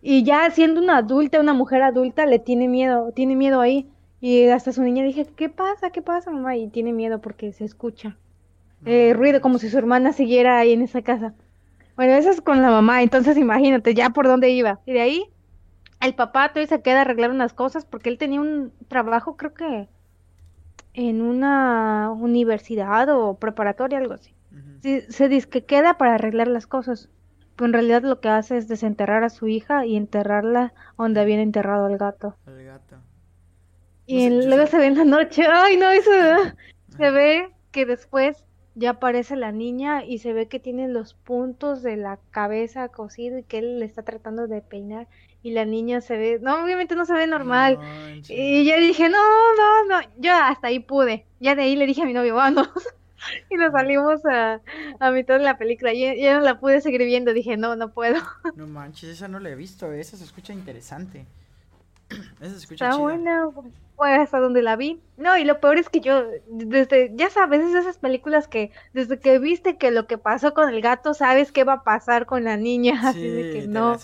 Y 0.00 0.22
ya 0.22 0.50
siendo 0.50 0.80
una 0.80 0.98
adulta, 0.98 1.40
una 1.40 1.54
mujer 1.54 1.82
adulta, 1.82 2.26
le 2.26 2.38
tiene 2.38 2.68
miedo, 2.68 3.12
tiene 3.12 3.36
miedo 3.36 3.60
ahí. 3.60 3.90
Y 4.20 4.46
hasta 4.48 4.72
su 4.72 4.82
niña 4.82 5.04
dije, 5.04 5.26
¿qué 5.36 5.48
pasa? 5.48 5.90
¿Qué 5.90 6.02
pasa, 6.02 6.30
mamá? 6.30 6.56
Y 6.56 6.68
tiene 6.68 6.92
miedo 6.92 7.20
porque 7.20 7.52
se 7.52 7.64
escucha 7.64 8.16
eh, 8.84 9.12
ruido, 9.14 9.40
como 9.40 9.58
si 9.58 9.68
su 9.68 9.78
hermana 9.78 10.12
siguiera 10.12 10.58
ahí 10.58 10.72
en 10.72 10.82
esa 10.82 11.02
casa. 11.02 11.34
Bueno, 11.96 12.14
eso 12.14 12.30
es 12.30 12.40
con 12.40 12.62
la 12.62 12.70
mamá, 12.70 13.02
entonces 13.02 13.36
imagínate 13.36 13.94
ya 13.94 14.10
por 14.10 14.26
dónde 14.26 14.50
iba. 14.50 14.80
Y 14.86 14.92
de 14.92 15.00
ahí, 15.00 15.24
el 16.00 16.14
papá 16.14 16.48
todavía 16.48 16.68
se 16.68 16.82
queda 16.82 16.98
a 16.98 17.00
arreglar 17.02 17.30
unas 17.30 17.52
cosas 17.52 17.84
porque 17.84 18.08
él 18.08 18.18
tenía 18.18 18.40
un 18.40 18.72
trabajo, 18.88 19.36
creo 19.36 19.54
que 19.54 19.88
en 20.94 21.22
una 21.22 22.10
universidad 22.12 23.08
o 23.08 23.34
preparatoria, 23.34 23.98
algo 23.98 24.14
así. 24.14 24.34
se 25.08 25.28
dice 25.28 25.48
que 25.48 25.64
queda 25.64 25.98
para 25.98 26.14
arreglar 26.14 26.48
las 26.48 26.66
cosas. 26.66 27.08
Pero 27.58 27.66
en 27.66 27.72
realidad 27.72 28.02
lo 28.02 28.20
que 28.20 28.28
hace 28.28 28.56
es 28.56 28.68
desenterrar 28.68 29.24
a 29.24 29.30
su 29.30 29.48
hija 29.48 29.84
y 29.84 29.96
enterrarla 29.96 30.72
donde 30.96 31.20
habían 31.20 31.40
enterrado 31.40 31.86
al 31.86 31.98
gato. 31.98 32.36
El 32.46 32.64
gato. 32.64 32.96
Y 34.06 34.30
luego 34.30 34.68
se 34.68 34.78
ve 34.78 34.86
en 34.86 34.96
la 34.96 35.04
noche, 35.04 35.44
ay 35.44 35.76
no, 35.76 35.90
eso 35.90 36.10
se 36.96 37.10
ve 37.10 37.50
que 37.72 37.84
después 37.84 38.44
ya 38.76 38.90
aparece 38.90 39.34
la 39.34 39.50
niña 39.50 40.04
y 40.04 40.18
se 40.18 40.32
ve 40.32 40.46
que 40.46 40.60
tiene 40.60 40.86
los 40.86 41.14
puntos 41.14 41.82
de 41.82 41.96
la 41.96 42.20
cabeza 42.30 42.90
cosido 42.90 43.38
y 43.38 43.42
que 43.42 43.58
él 43.58 43.80
le 43.80 43.86
está 43.86 44.04
tratando 44.04 44.46
de 44.46 44.62
peinar 44.62 45.08
y 45.42 45.50
la 45.50 45.64
niña 45.64 46.00
se 46.00 46.16
ve, 46.16 46.38
no, 46.40 46.62
obviamente 46.62 46.94
no 46.94 47.06
se 47.06 47.14
ve 47.14 47.26
normal. 47.26 47.80
y 48.28 48.64
yo 48.64 48.76
dije, 48.78 49.08
no, 49.08 49.18
no, 49.56 49.84
no, 49.88 50.08
yo 50.18 50.32
hasta 50.32 50.68
ahí 50.68 50.78
pude. 50.78 51.26
Ya 51.40 51.56
de 51.56 51.62
ahí 51.62 51.74
le 51.74 51.86
dije 51.86 52.02
a 52.02 52.06
mi 52.06 52.12
novio, 52.12 52.36
vamos. 52.36 52.68
y 53.50 53.56
nos 53.56 53.72
salimos 53.72 54.24
a, 54.26 54.60
a 55.00 55.10
mitad 55.10 55.38
de 55.38 55.44
la 55.44 55.58
película. 55.58 55.92
Y 55.92 56.22
yo 56.22 56.34
no 56.34 56.40
la 56.40 56.58
pude 56.58 56.80
seguir 56.80 57.02
viendo, 57.02 57.32
dije, 57.32 57.56
no, 57.56 57.76
no 57.76 57.90
puedo. 57.90 58.16
No 58.56 58.66
manches, 58.66 59.10
esa 59.10 59.28
no 59.28 59.40
la 59.40 59.50
he 59.50 59.54
visto, 59.54 59.92
esa 59.92 60.16
se 60.16 60.24
escucha 60.24 60.52
interesante. 60.52 61.26
esa 62.40 62.50
se 62.50 62.56
escucha 62.56 62.88
Está 62.88 62.98
buena, 62.98 63.48
pues 63.96 64.18
hasta 64.18 64.38
donde 64.38 64.62
la 64.62 64.76
vi. 64.76 65.00
No, 65.16 65.36
y 65.36 65.44
lo 65.44 65.60
peor 65.60 65.78
es 65.78 65.88
que 65.88 66.00
yo, 66.00 66.24
desde, 66.48 67.12
ya 67.14 67.30
sabes, 67.30 67.60
es 67.60 67.74
esas 67.74 67.98
películas 67.98 68.48
que 68.48 68.70
desde 68.92 69.18
que 69.18 69.38
viste 69.38 69.76
que 69.76 69.90
lo 69.90 70.06
que 70.06 70.18
pasó 70.18 70.54
con 70.54 70.68
el 70.68 70.80
gato, 70.80 71.14
sabes 71.14 71.52
qué 71.52 71.64
va 71.64 71.74
a 71.74 71.84
pasar 71.84 72.26
con 72.26 72.44
la 72.44 72.56
niña. 72.56 73.00
así 73.08 73.28
de 73.28 73.52
que 73.52 73.66
no, 73.68 73.98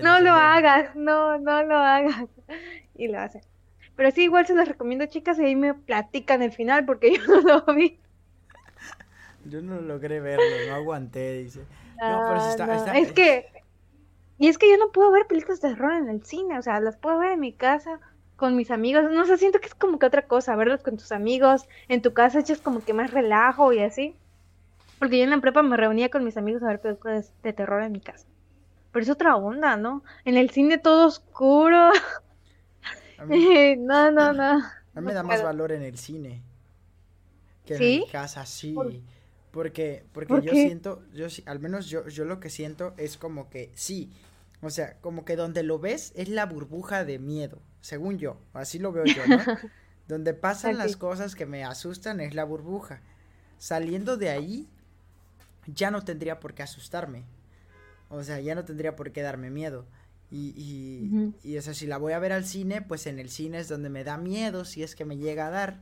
no 0.00 0.20
lo 0.20 0.32
hagas, 0.32 0.94
no, 0.96 1.38
no 1.38 1.62
lo 1.64 1.76
hagas. 1.76 2.26
Y 2.94 3.08
lo 3.08 3.20
hace. 3.20 3.40
Pero 3.96 4.10
sí, 4.10 4.22
igual 4.22 4.46
se 4.46 4.54
los 4.54 4.66
recomiendo, 4.66 5.06
chicas, 5.06 5.38
y 5.38 5.44
ahí 5.44 5.56
me 5.56 5.74
platican 5.74 6.42
el 6.42 6.52
final 6.52 6.84
porque 6.84 7.16
yo 7.16 7.26
no 7.26 7.40
lo 7.40 7.74
vi. 7.74 7.98
Yo 9.44 9.60
no 9.60 9.80
logré 9.80 10.20
verlo, 10.20 10.44
no 10.68 10.74
aguanté, 10.74 11.38
dice. 11.38 11.60
No, 12.00 12.22
pero 12.26 12.36
está, 12.48 12.74
está, 12.76 12.98
Es 12.98 13.12
que, 13.12 13.46
y 14.38 14.48
es 14.48 14.58
que 14.58 14.70
yo 14.70 14.76
no 14.76 14.90
puedo 14.92 15.10
ver 15.10 15.26
películas 15.26 15.60
de 15.60 15.70
terror 15.70 15.94
en 15.94 16.08
el 16.08 16.24
cine, 16.24 16.58
o 16.58 16.62
sea, 16.62 16.80
las 16.80 16.96
puedo 16.96 17.18
ver 17.18 17.32
en 17.32 17.40
mi 17.40 17.52
casa 17.52 18.00
con 18.36 18.56
mis 18.56 18.70
amigos, 18.70 19.04
no 19.10 19.24
sé, 19.24 19.38
siento 19.38 19.60
que 19.60 19.66
es 19.66 19.74
como 19.74 19.98
que 19.98 20.06
otra 20.06 20.26
cosa, 20.26 20.56
verlos 20.56 20.82
con 20.82 20.96
tus 20.96 21.12
amigos, 21.12 21.68
en 21.88 22.02
tu 22.02 22.12
casa 22.12 22.40
echas 22.40 22.60
como 22.60 22.84
que 22.84 22.92
más 22.92 23.12
relajo 23.12 23.72
y 23.72 23.80
así. 23.80 24.16
Porque 24.98 25.18
yo 25.18 25.24
en 25.24 25.30
la 25.30 25.40
prepa 25.40 25.62
me 25.62 25.76
reunía 25.76 26.10
con 26.10 26.24
mis 26.24 26.36
amigos 26.36 26.62
a 26.62 26.68
ver 26.68 26.80
películas 26.80 27.32
de 27.42 27.52
terror 27.52 27.82
en 27.82 27.92
mi 27.92 28.00
casa. 28.00 28.26
Pero 28.90 29.02
es 29.02 29.10
otra 29.10 29.36
onda, 29.36 29.76
¿no? 29.76 30.02
En 30.24 30.36
el 30.36 30.50
cine 30.50 30.78
todo 30.78 31.06
oscuro. 31.06 31.90
no, 33.78 34.10
no, 34.10 34.32
no. 34.32 34.62
A 34.94 35.00
mí 35.00 35.06
me 35.06 35.14
da 35.14 35.22
más 35.22 35.42
valor 35.42 35.72
en 35.72 35.82
el 35.82 35.98
cine 35.98 36.42
que 37.64 37.74
en 37.74 38.00
mi 38.00 38.06
casa, 38.08 38.44
sí. 38.44 38.74
Porque, 39.52 40.04
porque 40.12 40.40
yo 40.42 40.52
siento, 40.52 41.04
yo 41.12 41.26
al 41.46 41.60
menos 41.60 41.86
yo, 41.86 42.08
yo 42.08 42.24
lo 42.24 42.40
que 42.40 42.50
siento 42.50 42.94
es 42.96 43.18
como 43.18 43.50
que 43.50 43.70
sí, 43.74 44.10
o 44.62 44.70
sea, 44.70 44.96
como 45.00 45.24
que 45.24 45.36
donde 45.36 45.62
lo 45.62 45.78
ves 45.78 46.12
es 46.16 46.28
la 46.28 46.46
burbuja 46.46 47.04
de 47.04 47.18
miedo, 47.18 47.60
según 47.80 48.18
yo, 48.18 48.40
así 48.54 48.78
lo 48.78 48.92
veo 48.92 49.04
yo, 49.04 49.26
¿no? 49.26 49.38
donde 50.08 50.34
pasan 50.34 50.78
las 50.78 50.96
cosas 50.96 51.34
que 51.34 51.46
me 51.46 51.64
asustan 51.64 52.20
es 52.20 52.34
la 52.34 52.44
burbuja. 52.44 53.00
Saliendo 53.58 54.16
de 54.16 54.30
ahí, 54.30 54.68
ya 55.66 55.90
no 55.90 56.02
tendría 56.02 56.40
por 56.40 56.54
qué 56.54 56.62
asustarme. 56.62 57.24
O 58.08 58.22
sea, 58.22 58.40
ya 58.40 58.54
no 58.54 58.64
tendría 58.64 58.96
por 58.96 59.12
qué 59.12 59.22
darme 59.22 59.50
miedo. 59.50 59.86
Y, 60.30 60.54
y, 60.56 61.32
y, 61.42 61.58
o 61.58 61.62
sea, 61.62 61.74
si 61.74 61.86
la 61.86 61.98
voy 61.98 62.14
a 62.14 62.18
ver 62.18 62.32
al 62.32 62.44
cine, 62.44 62.82
pues 62.82 63.06
en 63.06 63.18
el 63.18 63.30
cine 63.30 63.58
es 63.58 63.68
donde 63.68 63.90
me 63.90 64.02
da 64.04 64.16
miedo, 64.16 64.64
si 64.64 64.82
es 64.82 64.94
que 64.96 65.04
me 65.04 65.18
llega 65.18 65.46
a 65.46 65.50
dar. 65.50 65.80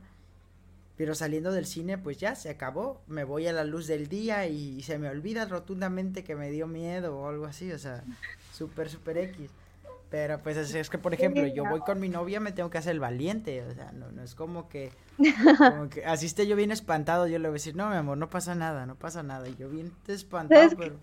Pero 1.01 1.15
saliendo 1.15 1.51
del 1.51 1.65
cine, 1.65 1.97
pues 1.97 2.19
ya 2.19 2.35
se 2.35 2.51
acabó. 2.51 3.01
Me 3.07 3.23
voy 3.23 3.47
a 3.47 3.53
la 3.53 3.63
luz 3.63 3.87
del 3.87 4.07
día 4.07 4.45
y 4.45 4.83
se 4.83 4.99
me 4.99 5.09
olvida 5.09 5.45
rotundamente 5.45 6.23
que 6.23 6.35
me 6.35 6.51
dio 6.51 6.67
miedo 6.67 7.17
o 7.17 7.27
algo 7.27 7.45
así. 7.45 7.71
O 7.71 7.79
sea, 7.79 8.03
súper, 8.53 8.87
súper 8.87 9.17
X. 9.17 9.49
Pero 10.11 10.37
pues 10.43 10.57
es, 10.57 10.89
que, 10.91 10.99
por 10.99 11.15
ejemplo, 11.15 11.47
yo 11.47 11.65
voy 11.65 11.79
con 11.79 11.99
mi 11.99 12.07
novia, 12.07 12.39
me 12.39 12.51
tengo 12.51 12.69
que 12.69 12.77
hacer 12.77 12.91
el 12.91 12.99
valiente. 12.99 13.63
O 13.63 13.73
sea, 13.73 13.91
no, 13.93 14.11
no 14.11 14.21
es 14.21 14.35
como 14.35 14.69
que, 14.69 14.91
como 15.57 15.89
que 15.89 16.05
así 16.05 16.27
esté 16.27 16.45
yo 16.45 16.55
bien 16.55 16.71
espantado. 16.71 17.25
Yo 17.25 17.39
le 17.39 17.47
voy 17.47 17.53
a 17.53 17.57
decir, 17.57 17.75
no, 17.75 17.89
mi 17.89 17.95
amor, 17.95 18.19
no 18.19 18.29
pasa 18.29 18.53
nada, 18.53 18.85
no 18.85 18.93
pasa 18.93 19.23
nada. 19.23 19.49
Y 19.49 19.55
yo 19.55 19.69
bien 19.69 19.91
espantado, 20.07 20.69
pero. 20.77 20.97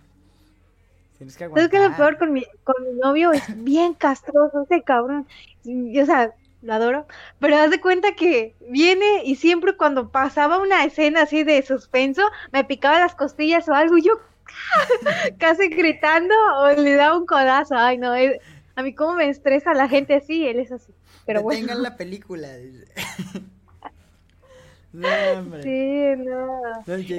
Tienes 1.16 1.36
que 1.36 1.42
aguantar. 1.42 1.72
¿Sabes 1.72 1.82
que 1.82 1.88
lo 1.88 1.96
peor 1.96 2.18
con 2.18 2.32
mi, 2.32 2.44
con 2.62 2.76
mi 2.84 3.00
novio? 3.00 3.32
Es 3.32 3.64
bien 3.64 3.94
castroso 3.94 4.62
ese 4.62 4.80
cabrón. 4.84 5.26
o 5.66 6.06
sea, 6.06 6.36
lo 6.62 6.74
adoro, 6.74 7.06
pero 7.38 7.56
haz 7.56 7.70
de 7.70 7.80
cuenta 7.80 8.14
que 8.14 8.56
viene 8.68 9.22
y 9.24 9.36
siempre 9.36 9.76
cuando 9.76 10.10
pasaba 10.10 10.58
una 10.58 10.84
escena 10.84 11.22
así 11.22 11.44
de 11.44 11.62
suspenso, 11.62 12.22
me 12.52 12.64
picaba 12.64 12.98
las 12.98 13.14
costillas 13.14 13.68
o 13.68 13.74
algo 13.74 13.96
y 13.96 14.02
yo 14.02 14.14
casi 15.38 15.68
gritando 15.68 16.34
o 16.60 16.70
le 16.70 16.94
daba 16.94 17.16
un 17.16 17.26
codazo. 17.26 17.76
Ay, 17.76 17.98
no, 17.98 18.12
a 18.12 18.82
mí 18.82 18.94
como 18.94 19.14
me 19.14 19.28
estresa 19.28 19.74
la 19.74 19.88
gente 19.88 20.14
así, 20.14 20.46
él 20.46 20.58
es 20.58 20.72
así. 20.72 20.92
Pero 21.26 21.42
bueno. 21.42 21.60
Tengan 21.60 21.82
la 21.82 21.96
película. 21.96 22.48
no, 24.92 25.08
hombre. 25.36 25.62
Sí, 25.62 26.22
no. 26.24 26.60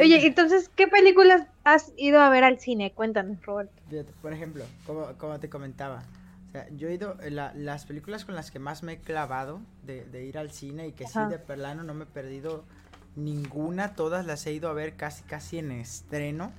Oye, 0.01 0.25
entonces, 0.25 0.69
¿qué 0.75 0.87
películas 0.87 1.43
has 1.63 1.93
ido 1.95 2.19
a 2.19 2.29
ver 2.29 2.43
al 2.43 2.59
cine? 2.59 2.91
Cuéntanos, 2.91 3.41
Roberto. 3.45 3.73
Por 4.21 4.33
ejemplo, 4.33 4.65
como, 4.85 5.13
como 5.17 5.39
te 5.39 5.49
comentaba, 5.49 6.03
yo 6.75 6.87
he 6.87 6.93
ido, 6.93 7.17
eh, 7.21 7.31
las 7.31 7.85
películas 7.85 8.25
con 8.25 8.35
las 8.35 8.51
que 8.51 8.59
más 8.59 8.83
me 8.83 8.93
he 8.93 8.99
clavado 8.99 9.61
de, 9.83 10.25
ir 10.25 10.37
al 10.37 10.51
cine 10.51 10.87
y 10.87 10.91
que 10.93 11.07
sí, 11.07 11.19
de 11.29 11.39
Perlano 11.39 11.83
no 11.83 11.93
me 11.93 12.03
he 12.03 12.07
perdido 12.07 12.63
ninguna, 13.15 13.95
todas 13.95 14.25
las 14.25 14.45
he 14.47 14.53
ido 14.53 14.69
a 14.69 14.73
ver 14.73 14.95
casi 14.95 15.23
casi 15.23 15.59
en 15.59 15.71
estreno, 15.71 16.51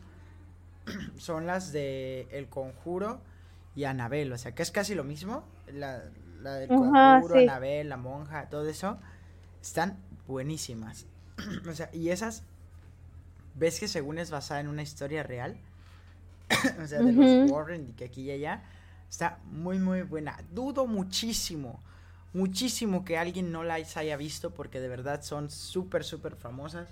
son 1.17 1.47
las 1.47 1.73
de 1.73 2.29
El 2.31 2.49
Conjuro 2.49 3.21
y 3.75 3.85
Anabel, 3.85 4.33
o 4.33 4.39
sea, 4.39 4.55
que 4.55 4.63
es 4.63 4.71
casi 4.71 4.95
lo 4.95 5.05
mismo, 5.05 5.45
la, 5.73 6.05
la 6.41 6.55
del 6.55 6.69
Conjuro, 6.69 7.37
Anabel, 7.37 7.89
La 7.89 7.97
Monja, 7.97 8.49
todo 8.49 8.69
eso, 8.69 8.99
están 9.61 9.99
buenísimas, 10.27 11.07
o 11.69 11.73
sea, 11.73 11.91
y 11.93 12.11
esas, 12.11 12.45
ves 13.55 13.81
que 13.81 13.89
según 13.89 14.19
es 14.19 14.31
basada 14.31 14.61
en 14.61 14.69
una 14.69 14.83
historia 14.83 15.23
real, 15.23 15.57
o 16.83 16.87
sea, 16.87 17.01
de 17.01 17.13
los 17.13 17.51
Warren 17.51 17.89
y 17.89 17.93
que 17.93 18.05
aquí 18.05 18.23
y 18.23 18.31
allá, 18.31 18.63
Está 19.11 19.41
muy, 19.51 19.81
muy 19.81 20.03
buena. 20.03 20.39
Dudo 20.53 20.87
muchísimo, 20.87 21.83
muchísimo 22.33 23.05
que 23.05 23.19
alguien 23.19 23.51
no 23.51 23.65
las 23.65 23.97
haya 23.97 24.17
visto 24.17 24.53
porque 24.53 24.81
de 24.81 24.89
verdad 24.89 25.23
son 25.23 25.51
súper, 25.51 26.05
súper 26.05 26.37
famosas. 26.37 26.89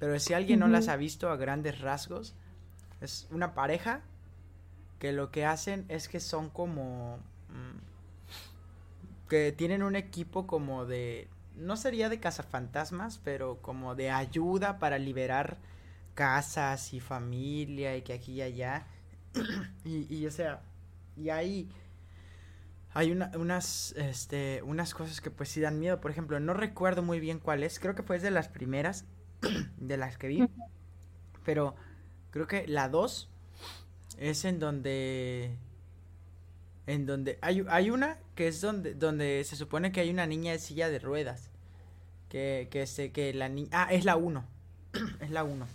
Pero 0.00 0.18
si 0.18 0.32
alguien 0.32 0.58
no 0.60 0.68
las 0.68 0.88
ha 0.88 0.96
visto 0.96 1.28
a 1.28 1.36
grandes 1.36 1.80
rasgos, 1.80 2.34
es 3.00 3.28
una 3.30 3.54
pareja 3.54 4.00
que 4.98 5.12
lo 5.12 5.30
que 5.30 5.44
hacen 5.44 5.84
es 5.88 6.08
que 6.08 6.18
son 6.18 6.48
como... 6.48 7.18
Mm, 7.50 7.78
que 9.28 9.52
tienen 9.52 9.82
un 9.82 9.96
equipo 9.96 10.46
como 10.46 10.86
de... 10.86 11.28
No 11.56 11.76
sería 11.76 12.08
de 12.08 12.20
cazafantasmas, 12.20 13.20
pero 13.22 13.58
como 13.60 13.94
de 13.94 14.10
ayuda 14.10 14.78
para 14.78 14.98
liberar 14.98 15.58
casas 16.14 16.94
y 16.94 17.00
familia 17.00 17.96
y 17.96 18.02
que 18.02 18.14
aquí 18.14 18.32
y 18.32 18.42
allá. 18.42 18.86
y, 19.84 20.12
y 20.14 20.26
o 20.26 20.30
sea, 20.30 20.60
y 21.16 21.30
ahí 21.30 21.68
hay 22.94 23.10
unas, 23.10 23.92
este, 23.96 24.62
unas 24.62 24.94
cosas 24.94 25.20
que 25.20 25.30
pues 25.32 25.48
sí 25.48 25.60
dan 25.60 25.80
miedo. 25.80 26.00
Por 26.00 26.12
ejemplo, 26.12 26.38
no 26.38 26.54
recuerdo 26.54 27.02
muy 27.02 27.18
bien 27.18 27.40
cuál 27.40 27.64
es. 27.64 27.80
Creo 27.80 27.96
que 27.96 28.04
fue 28.04 28.20
de 28.20 28.30
las 28.30 28.48
primeras 28.48 29.04
de 29.76 29.96
las 29.96 30.16
que 30.16 30.28
vi. 30.28 30.48
Pero 31.44 31.74
creo 32.30 32.46
que 32.46 32.68
la 32.68 32.88
2 32.88 33.28
es 34.18 34.44
en 34.44 34.60
donde... 34.60 35.58
En 36.86 37.06
donde 37.06 37.38
hay, 37.40 37.64
hay 37.68 37.90
una 37.90 38.18
que 38.36 38.46
es 38.46 38.60
donde, 38.60 38.94
donde 38.94 39.42
se 39.44 39.56
supone 39.56 39.90
que 39.90 40.00
hay 40.00 40.10
una 40.10 40.26
niña 40.26 40.52
de 40.52 40.60
silla 40.60 40.88
de 40.88 41.00
ruedas. 41.00 41.50
Que, 42.28 42.68
que, 42.70 42.82
este, 42.82 43.10
que 43.10 43.34
la 43.34 43.48
niña... 43.48 43.70
Ah, 43.72 43.88
es 43.90 44.04
la 44.04 44.14
1. 44.14 44.44
es 45.20 45.30
la 45.30 45.42
1. 45.42 45.66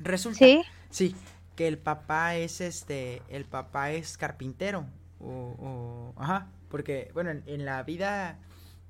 Resulta... 0.00 0.38
Sí. 0.38 0.62
Sí. 0.90 1.16
Que 1.58 1.66
el 1.66 1.76
papá 1.76 2.36
es 2.36 2.60
este, 2.60 3.20
el 3.28 3.44
papá 3.44 3.90
es 3.90 4.16
carpintero 4.16 4.86
o, 5.18 5.56
o 5.58 6.22
ajá, 6.22 6.46
porque 6.68 7.10
bueno, 7.14 7.32
en, 7.32 7.64
la 7.64 7.82
vida 7.82 8.38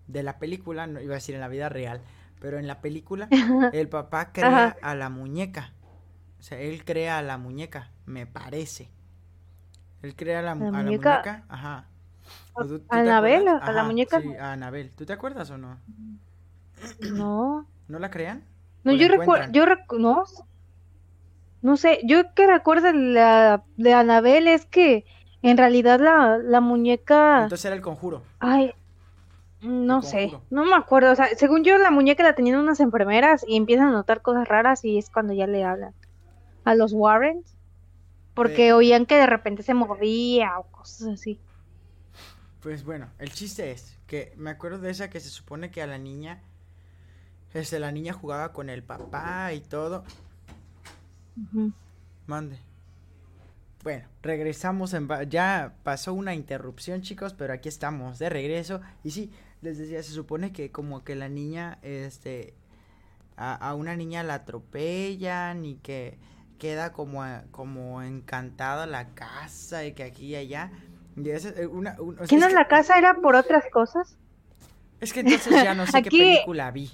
de 0.07 0.23
la 0.23 0.39
película, 0.39 0.87
no 0.87 1.01
iba 1.01 1.15
a 1.15 1.17
decir 1.17 1.35
en 1.35 1.41
la 1.41 1.49
vida 1.49 1.71
real, 1.71 2.03
pero 2.43 2.59
en 2.59 2.67
la 2.67 2.83
película 2.83 3.27
el 3.73 3.89
papá 3.89 4.33
crea 4.33 4.77
a 4.83 4.95
la 4.95 5.09
muñeca. 5.09 5.73
O 6.41 6.43
sea, 6.43 6.61
él 6.61 6.85
crea 6.85 7.17
a 7.17 7.23
la 7.23 7.39
muñeca, 7.39 7.89
me 8.05 8.27
parece. 8.27 8.91
Él 10.03 10.15
crea 10.15 10.41
a 10.41 10.43
la, 10.43 10.55
muñeca? 10.55 11.45
ajá. 11.49 11.87
¿A 12.91 12.99
Anabel? 12.99 13.49
¿A 13.49 13.73
la 13.73 13.85
muñeca? 13.85 14.21
Sí, 14.21 14.29
a 14.39 14.53
Anabel. 14.53 14.91
¿Tú 14.91 15.07
te 15.07 15.15
acuerdas 15.15 15.49
o 15.49 15.57
no? 15.57 15.79
No. 17.01 17.67
¿No 17.89 17.99
la 17.99 18.11
crean? 18.11 18.45
No, 18.85 18.93
yo 18.93 19.09
recuerdo, 19.09 19.51
yo 19.53 19.65
no, 19.99 20.25
no 21.63 21.77
sé, 21.77 22.01
yo 22.05 22.35
que 22.35 22.47
recuerdo 22.47 22.93
la, 22.93 23.65
de 23.77 23.93
Anabel 23.93 24.49
es 24.49 24.67
que 24.67 25.05
en 25.43 25.57
realidad 25.57 26.01
la, 26.01 26.39
la 26.39 26.61
muñeca... 26.61 27.43
Entonces 27.45 27.65
era 27.65 27.77
el 27.77 27.83
conjuro. 27.83 28.23
Ay, 28.39 28.75
no 29.61 30.03
sé, 30.03 30.33
no 30.51 30.65
me 30.65 30.77
acuerdo, 30.77 31.11
o 31.11 31.17
sea, 31.17 31.29
según 31.37 31.65
yo 31.65 31.79
la 31.79 31.91
muñeca 31.91 32.23
la 32.23 32.35
tenían 32.35 32.61
unas 32.61 32.79
enfermeras 32.79 33.45
y 33.47 33.57
empiezan 33.57 33.89
a 33.89 33.93
notar 33.93 34.23
cosas 34.23 34.47
raras 34.47 34.85
y 34.85 34.99
es 34.99 35.11
cuando 35.11 35.33
ya 35.33 35.49
le 35.49 35.65
hablan 35.65 35.95
a 36.65 36.75
los 36.75 36.93
Warrens, 36.93 37.57
porque 38.35 38.73
oían 38.73 39.05
que 39.05 39.17
de 39.17 39.27
repente 39.27 39.65
se 39.65 39.75
movía 39.75 40.59
o 40.59 40.65
cosas 40.65 41.09
así. 41.09 41.41
Pues 42.61 42.85
bueno, 42.85 43.09
el 43.19 43.33
chiste 43.33 43.73
es 43.73 43.97
que 44.07 44.33
me 44.37 44.51
acuerdo 44.51 44.79
de 44.79 44.91
esa 44.91 45.11
que 45.11 45.19
se 45.19 45.29
supone 45.29 45.71
que 45.71 45.83
a 45.83 45.87
la 45.87 45.99
niña, 45.99 46.41
este, 47.53 47.81
la 47.81 47.91
niña 47.91 48.13
jugaba 48.13 48.53
con 48.53 48.71
el 48.71 48.83
papá 48.85 49.53
y 49.55 49.61
todo. 49.61 50.05
Mande. 52.27 52.59
Bueno, 53.83 54.07
regresamos 54.23 54.93
en... 54.93 55.09
Ya 55.29 55.75
pasó 55.83 56.13
una 56.13 56.35
interrupción, 56.35 57.03
chicos, 57.03 57.35
pero 57.35 57.53
aquí 57.53 57.69
estamos 57.69 58.19
de 58.19 58.29
regreso. 58.29 58.81
Y 59.05 59.13
sí, 59.13 59.33
les 59.63 59.79
decía, 59.79 60.03
se 60.03 60.13
supone 60.13 60.53
que 60.53 60.71
como 60.71 61.05
que 61.05 61.15
la 61.15 61.29
niña, 61.29 61.79
este... 61.83 62.55
A, 63.41 63.73
una 63.75 63.95
niña 63.95 64.25
la 64.25 64.35
atropellan 64.35 65.65
y 65.65 65.77
que 65.77 66.19
queda 66.59 66.93
como, 66.93 67.23
como 67.53 68.03
encantada 68.03 68.85
la 68.87 69.15
casa 69.15 69.85
y 69.85 69.93
que 69.93 70.03
aquí 70.03 70.27
y 70.27 70.35
allá. 70.35 70.73
Y 71.17 71.31
es 71.31 71.45
eh, 71.45 71.69
una, 71.69 71.97
¿Qué 72.29 72.37
no 72.37 72.49
la 72.49 72.67
casa 72.67 72.99
era 72.99 73.15
por 73.15 73.37
otras 73.37 73.65
cosas? 73.73 74.17
Es 75.01 75.13
que 75.13 75.21
entonces 75.21 75.53
ya 75.63 75.75
no 75.75 75.87
sé 75.87 76.03
qué 76.03 76.11
película 76.11 76.71
vi. 76.73 76.91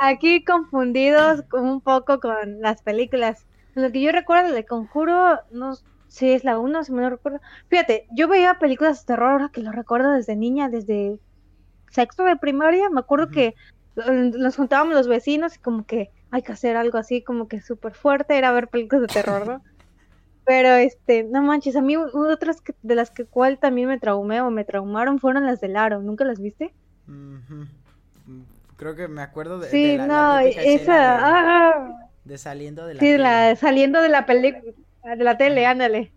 Aquí 0.00 0.42
confundidos 0.44 1.44
un 1.52 1.82
poco 1.82 2.20
con 2.20 2.62
las 2.62 2.80
películas. 2.80 3.46
Lo 3.74 3.90
que 3.92 4.00
yo 4.00 4.12
recuerdo 4.12 4.52
de 4.52 4.64
Conjuro, 4.64 5.40
no 5.50 5.76
sé 6.08 6.34
es 6.34 6.44
la 6.44 6.58
1, 6.58 6.84
si 6.84 6.92
me 6.92 7.02
lo 7.02 7.10
recuerdo. 7.10 7.40
Fíjate, 7.68 8.06
yo 8.12 8.28
veía 8.28 8.58
películas 8.58 9.00
de 9.00 9.06
terror 9.06 9.32
ahora 9.32 9.50
que 9.52 9.62
lo 9.62 9.72
recuerdo 9.72 10.12
desde 10.12 10.36
niña, 10.36 10.68
desde 10.68 11.18
sexto 11.90 12.24
de 12.24 12.36
primaria. 12.36 12.90
Me 12.90 13.00
acuerdo 13.00 13.30
que 13.30 13.54
eh, 13.96 14.32
nos 14.36 14.56
juntábamos 14.56 14.94
los 14.94 15.08
vecinos 15.08 15.56
y 15.56 15.58
como 15.60 15.84
que 15.84 16.10
hay 16.30 16.42
que 16.42 16.52
hacer 16.52 16.76
algo 16.76 16.98
así, 16.98 17.22
como 17.22 17.48
que 17.48 17.60
súper 17.60 17.94
fuerte, 17.94 18.36
era 18.36 18.52
ver 18.52 18.68
películas 18.68 19.02
de 19.02 19.08
terror, 19.08 19.46
¿no? 19.46 19.62
Pero 20.44 20.70
este, 20.70 21.24
no 21.24 21.42
manches, 21.42 21.76
a 21.76 21.82
mí 21.82 21.96
otras 21.96 22.62
de 22.82 22.94
las 22.94 23.10
que 23.10 23.24
cual 23.24 23.58
también 23.58 23.88
me 23.88 23.98
traumé 23.98 24.40
o 24.40 24.50
me 24.50 24.64
traumaron 24.64 25.20
fueron 25.20 25.46
las 25.46 25.60
del 25.60 25.76
aro, 25.76 26.00
¿nunca 26.02 26.24
las 26.24 26.40
viste? 26.40 26.72
Creo 28.76 28.96
que 28.96 29.06
me 29.06 29.22
acuerdo 29.22 29.58
de, 29.58 29.68
sí, 29.68 29.96
no, 29.98 30.38
esa, 30.38 31.18
ah, 31.20 32.09
de 32.24 32.38
saliendo 32.38 32.86
de 32.86 32.94
la 32.94 33.00
Sí, 33.00 33.16
la, 33.16 33.56
saliendo 33.56 34.00
de 34.00 34.08
la 34.08 34.26
película, 34.26 34.72
de 35.02 35.24
la 35.24 35.36
tele, 35.36 35.66
ándale. 35.66 36.12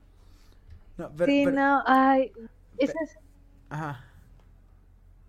No, 0.98 1.12
pero, 1.16 1.32
sí, 1.32 1.46
no, 1.46 1.84
ay, 1.86 2.32
esas... 2.78 3.18
Ajá. 3.70 4.04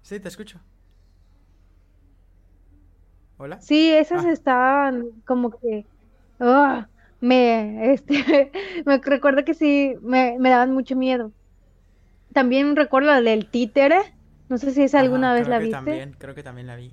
Sí, 0.02 0.20
te 0.20 0.28
escucho. 0.28 0.60
¿Hola? 3.38 3.60
Sí, 3.60 3.90
esas 3.92 4.24
ah. 4.24 4.32
estaban 4.32 5.10
como 5.26 5.50
que... 5.50 5.86
Oh, 6.38 6.84
me, 7.20 7.92
este, 7.92 8.52
me 8.84 8.98
recuerdo 8.98 9.44
que 9.44 9.54
sí, 9.54 9.94
me, 10.02 10.36
me 10.38 10.50
daban 10.50 10.72
mucho 10.72 10.96
miedo. 10.96 11.32
También 12.32 12.76
recuerdo 12.76 13.08
la 13.08 13.20
del 13.20 13.48
títere. 13.48 13.96
No 14.48 14.58
sé 14.58 14.72
si 14.72 14.82
esa 14.82 15.00
alguna 15.00 15.32
vez 15.32 15.48
la 15.48 15.58
viste. 15.58 15.76
También, 15.76 16.14
creo 16.18 16.34
que 16.34 16.42
también 16.42 16.66
la 16.66 16.76
vi. 16.76 16.92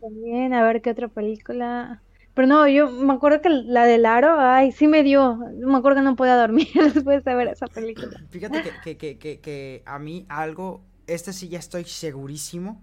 También, 0.00 0.54
a 0.54 0.64
ver 0.64 0.82
qué 0.82 0.90
otra 0.90 1.08
película. 1.08 2.02
Pero 2.34 2.48
no, 2.48 2.66
yo 2.66 2.90
me 2.90 3.12
acuerdo 3.12 3.42
que 3.42 3.50
la 3.50 3.84
del 3.84 4.06
aro, 4.06 4.40
ay, 4.40 4.72
sí 4.72 4.88
me 4.88 5.02
dio. 5.02 5.36
Me 5.36 5.76
acuerdo 5.76 5.98
que 5.98 6.04
no 6.04 6.16
podía 6.16 6.36
dormir 6.36 6.68
después 6.94 7.24
de 7.24 7.34
ver 7.34 7.48
esa 7.48 7.66
película. 7.66 8.18
Fíjate 8.30 8.62
que, 8.62 8.96
que, 8.96 9.18
que, 9.18 9.40
que, 9.40 9.82
a 9.84 9.98
mí 9.98 10.24
algo, 10.28 10.82
esta 11.06 11.32
sí 11.32 11.48
ya 11.48 11.58
estoy 11.58 11.84
segurísimo. 11.84 12.82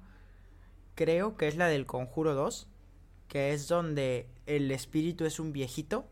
Creo 0.93 1.35
que 1.35 1.47
es 1.47 1.57
la 1.57 1.67
del 1.67 1.85
Conjuro 1.85 2.35
2, 2.35 2.67
que 3.27 3.53
es 3.53 3.67
donde 3.67 4.27
el 4.45 4.69
espíritu 4.71 5.25
es 5.25 5.39
un 5.39 5.51
viejito. 5.51 6.05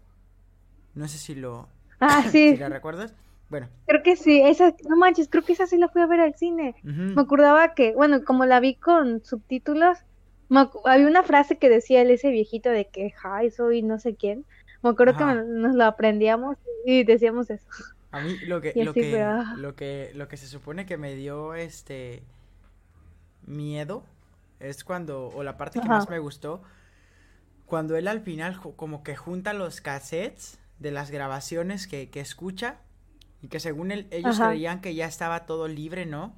No 0.95 1.07
sé 1.07 1.17
si 1.17 1.35
lo. 1.35 1.69
Ah, 1.99 2.23
sí. 2.31 2.55
la 2.57 2.69
recuerdas. 2.69 3.13
Bueno. 3.49 3.69
Creo 3.85 4.03
que 4.03 4.15
sí, 4.15 4.41
esa, 4.41 4.75
no 4.89 4.97
manches, 4.97 5.29
creo 5.29 5.43
que 5.43 5.53
esa 5.53 5.67
sí 5.67 5.77
la 5.77 5.87
fui 5.87 6.01
a 6.01 6.05
ver 6.05 6.19
al 6.19 6.35
cine. 6.35 6.75
Me 6.83 7.21
acordaba 7.21 7.73
que, 7.73 7.93
bueno, 7.93 8.23
como 8.25 8.45
la 8.45 8.59
vi 8.59 8.75
con 8.75 9.23
subtítulos, 9.23 9.99
había 10.85 11.07
una 11.07 11.23
frase 11.23 11.57
que 11.57 11.69
decía 11.69 12.01
él, 12.01 12.11
ese 12.11 12.31
viejito 12.31 12.69
de 12.69 12.87
que, 12.87 13.13
ay, 13.23 13.51
soy 13.51 13.81
no 13.81 13.99
sé 13.99 14.15
quién. 14.15 14.45
Me 14.81 14.89
acuerdo 14.89 15.17
que 15.17 15.25
nos 15.25 15.75
lo 15.75 15.85
aprendíamos 15.85 16.57
y 16.85 17.03
decíamos 17.03 17.49
eso. 17.49 17.67
A 18.11 18.21
mí 18.21 18.37
lo 18.45 18.61
que, 18.61 18.73
lo, 18.75 18.93
que, 18.93 19.25
lo 19.57 19.75
que, 19.75 20.11
lo 20.15 20.27
que 20.27 20.37
se 20.37 20.47
supone 20.47 20.85
que 20.85 20.97
me 20.97 21.15
dio 21.15 21.55
este 21.55 22.23
miedo 23.45 24.03
es 24.59 24.83
cuando, 24.83 25.29
o 25.29 25.43
la 25.43 25.57
parte 25.57 25.79
que 25.79 25.87
más 25.87 26.09
me 26.09 26.19
gustó, 26.19 26.61
cuando 27.65 27.97
él 27.97 28.07
al 28.07 28.21
final 28.21 28.59
como 28.75 29.03
que 29.03 29.15
junta 29.15 29.53
los 29.53 29.81
cassettes 29.81 30.59
de 30.79 30.91
las 30.91 31.11
grabaciones 31.11 31.87
que, 31.87 32.09
que 32.09 32.21
escucha 32.21 32.77
y 33.41 33.49
que 33.49 33.59
según 33.59 33.91
él, 33.91 34.07
ellos 34.11 34.39
creían 34.39 34.81
que 34.81 34.95
ya 34.95 35.05
estaba 35.05 35.45
todo 35.45 35.67
libre, 35.67 36.05
¿no? 36.05 36.33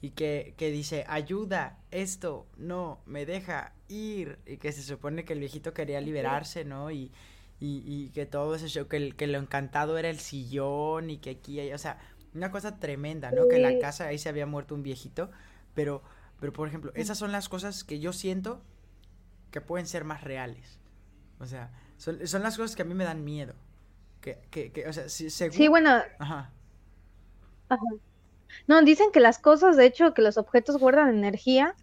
Y 0.00 0.10
que, 0.10 0.54
que 0.56 0.70
dice, 0.70 1.04
ayuda, 1.08 1.78
esto, 1.90 2.46
no, 2.56 3.00
me 3.06 3.26
deja 3.26 3.74
ir, 3.88 4.38
y 4.46 4.56
que 4.56 4.72
se 4.72 4.82
supone 4.82 5.24
que 5.24 5.34
el 5.34 5.40
viejito 5.40 5.74
quería 5.74 6.00
liberarse, 6.00 6.64
¿no? 6.64 6.90
Y, 6.90 7.12
y, 7.60 7.82
y 7.86 8.10
que 8.10 8.24
todo 8.24 8.54
ese 8.54 8.68
show, 8.68 8.88
que, 8.88 9.12
que 9.12 9.26
lo 9.26 9.38
encantado 9.38 9.98
era 9.98 10.08
el 10.08 10.18
sillón 10.18 11.10
y 11.10 11.18
que 11.18 11.30
aquí, 11.30 11.60
hay, 11.60 11.72
o 11.72 11.78
sea, 11.78 11.98
una 12.34 12.50
cosa 12.50 12.78
tremenda, 12.78 13.30
¿no? 13.30 13.48
Que 13.48 13.56
en 13.56 13.62
la 13.62 13.78
casa 13.78 14.06
ahí 14.06 14.18
se 14.18 14.28
había 14.28 14.46
muerto 14.46 14.74
un 14.74 14.82
viejito, 14.82 15.30
pero, 15.74 16.02
pero 16.38 16.52
por 16.52 16.68
ejemplo, 16.68 16.92
esas 16.94 17.18
son 17.18 17.32
las 17.32 17.48
cosas 17.48 17.84
que 17.84 18.00
yo 18.00 18.12
siento 18.12 18.62
que 19.50 19.60
pueden 19.60 19.86
ser 19.86 20.04
más 20.04 20.24
reales. 20.24 20.78
O 21.40 21.46
sea, 21.46 21.72
son, 21.98 22.26
son 22.26 22.42
las 22.42 22.56
cosas 22.56 22.76
que 22.76 22.82
a 22.82 22.84
mí 22.84 22.94
me 22.94 23.04
dan 23.04 23.24
miedo. 23.24 23.54
Que, 24.20 24.38
que, 24.50 24.70
que 24.72 24.86
o 24.86 24.92
sea, 24.92 25.08
si, 25.08 25.28
según... 25.30 25.56
Sí, 25.56 25.68
bueno. 25.68 25.90
Ajá. 26.18 26.52
Ajá. 27.68 27.82
No, 28.66 28.80
dicen 28.82 29.10
que 29.12 29.20
las 29.20 29.38
cosas, 29.38 29.76
de 29.76 29.86
hecho, 29.86 30.14
que 30.14 30.22
los 30.22 30.38
objetos 30.38 30.78
guardan 30.78 31.10
energía. 31.10 31.74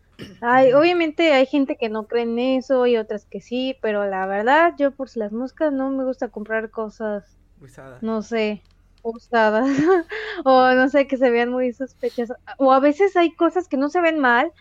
Ay, 0.41 0.73
obviamente 0.73 1.33
hay 1.33 1.45
gente 1.45 1.77
que 1.77 1.89
no 1.89 2.07
cree 2.07 2.23
en 2.23 2.39
eso 2.39 2.85
y 2.87 2.97
otras 2.97 3.25
que 3.25 3.41
sí, 3.41 3.77
pero 3.81 4.05
la 4.07 4.25
verdad, 4.25 4.73
yo 4.77 4.91
por 4.91 5.09
las 5.15 5.31
moscas 5.31 5.71
no 5.73 5.89
me 5.91 6.03
gusta 6.05 6.29
comprar 6.29 6.71
cosas, 6.71 7.37
usadas. 7.61 8.01
no 8.01 8.21
sé, 8.21 8.63
usadas, 9.03 9.67
o 10.45 10.71
no 10.73 10.89
sé, 10.89 11.07
que 11.07 11.17
se 11.17 11.29
vean 11.31 11.51
muy 11.51 11.73
sospechosas. 11.73 12.37
O 12.57 12.71
a 12.71 12.79
veces 12.79 13.15
hay 13.15 13.35
cosas 13.35 13.67
que 13.67 13.77
no 13.77 13.89
se 13.89 14.01
ven 14.01 14.19
mal, 14.19 14.51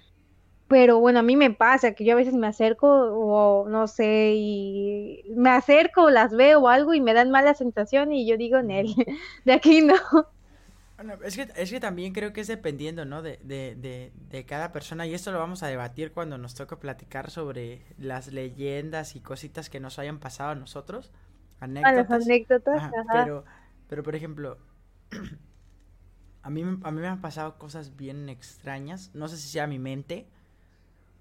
pero 0.68 0.98
bueno, 1.00 1.20
a 1.20 1.22
mí 1.22 1.36
me 1.36 1.50
pasa 1.52 1.92
que 1.94 2.04
yo 2.04 2.12
a 2.14 2.16
veces 2.16 2.34
me 2.34 2.48
acerco 2.48 2.88
o 2.88 3.68
no 3.68 3.86
sé, 3.86 4.34
y 4.36 5.24
me 5.36 5.50
acerco, 5.50 6.10
las 6.10 6.32
veo 6.34 6.60
o 6.62 6.68
algo 6.68 6.94
y 6.94 7.00
me 7.00 7.14
dan 7.14 7.30
mala 7.30 7.54
sensación 7.54 8.12
y 8.12 8.26
yo 8.28 8.36
digo, 8.36 8.62
Nel, 8.62 8.94
de 9.44 9.52
aquí 9.52 9.82
no. 9.82 9.94
Bueno, 10.96 11.14
es 11.24 11.36
que, 11.36 11.48
es 11.56 11.70
que 11.70 11.78
también 11.80 12.14
creo 12.14 12.32
que 12.32 12.40
es 12.40 12.46
dependiendo, 12.46 13.04
¿no? 13.04 13.20
De, 13.20 13.38
de, 13.42 13.74
de, 13.76 14.12
de, 14.30 14.46
cada 14.46 14.72
persona 14.72 15.06
y 15.06 15.12
esto 15.12 15.30
lo 15.30 15.38
vamos 15.38 15.62
a 15.62 15.66
debatir 15.66 16.12
cuando 16.12 16.38
nos 16.38 16.54
toque 16.54 16.76
platicar 16.76 17.30
sobre 17.30 17.82
las 17.98 18.32
leyendas 18.32 19.14
y 19.14 19.20
cositas 19.20 19.68
que 19.68 19.78
nos 19.78 19.98
hayan 19.98 20.18
pasado 20.18 20.50
a 20.50 20.54
nosotros. 20.54 21.12
Anécdotas. 21.60 22.08
las 22.08 22.26
anécdotas, 22.26 22.92
Pero, 23.12 23.44
pero, 23.88 24.02
por 24.02 24.16
ejemplo, 24.16 24.58
a 26.42 26.50
mí, 26.50 26.62
a 26.62 26.90
mí 26.90 27.00
me 27.00 27.08
han 27.08 27.20
pasado 27.20 27.58
cosas 27.58 27.96
bien 27.96 28.30
extrañas. 28.30 29.10
No 29.14 29.28
sé 29.28 29.36
si 29.36 29.48
sea 29.48 29.66
mi 29.66 29.78
mente 29.78 30.26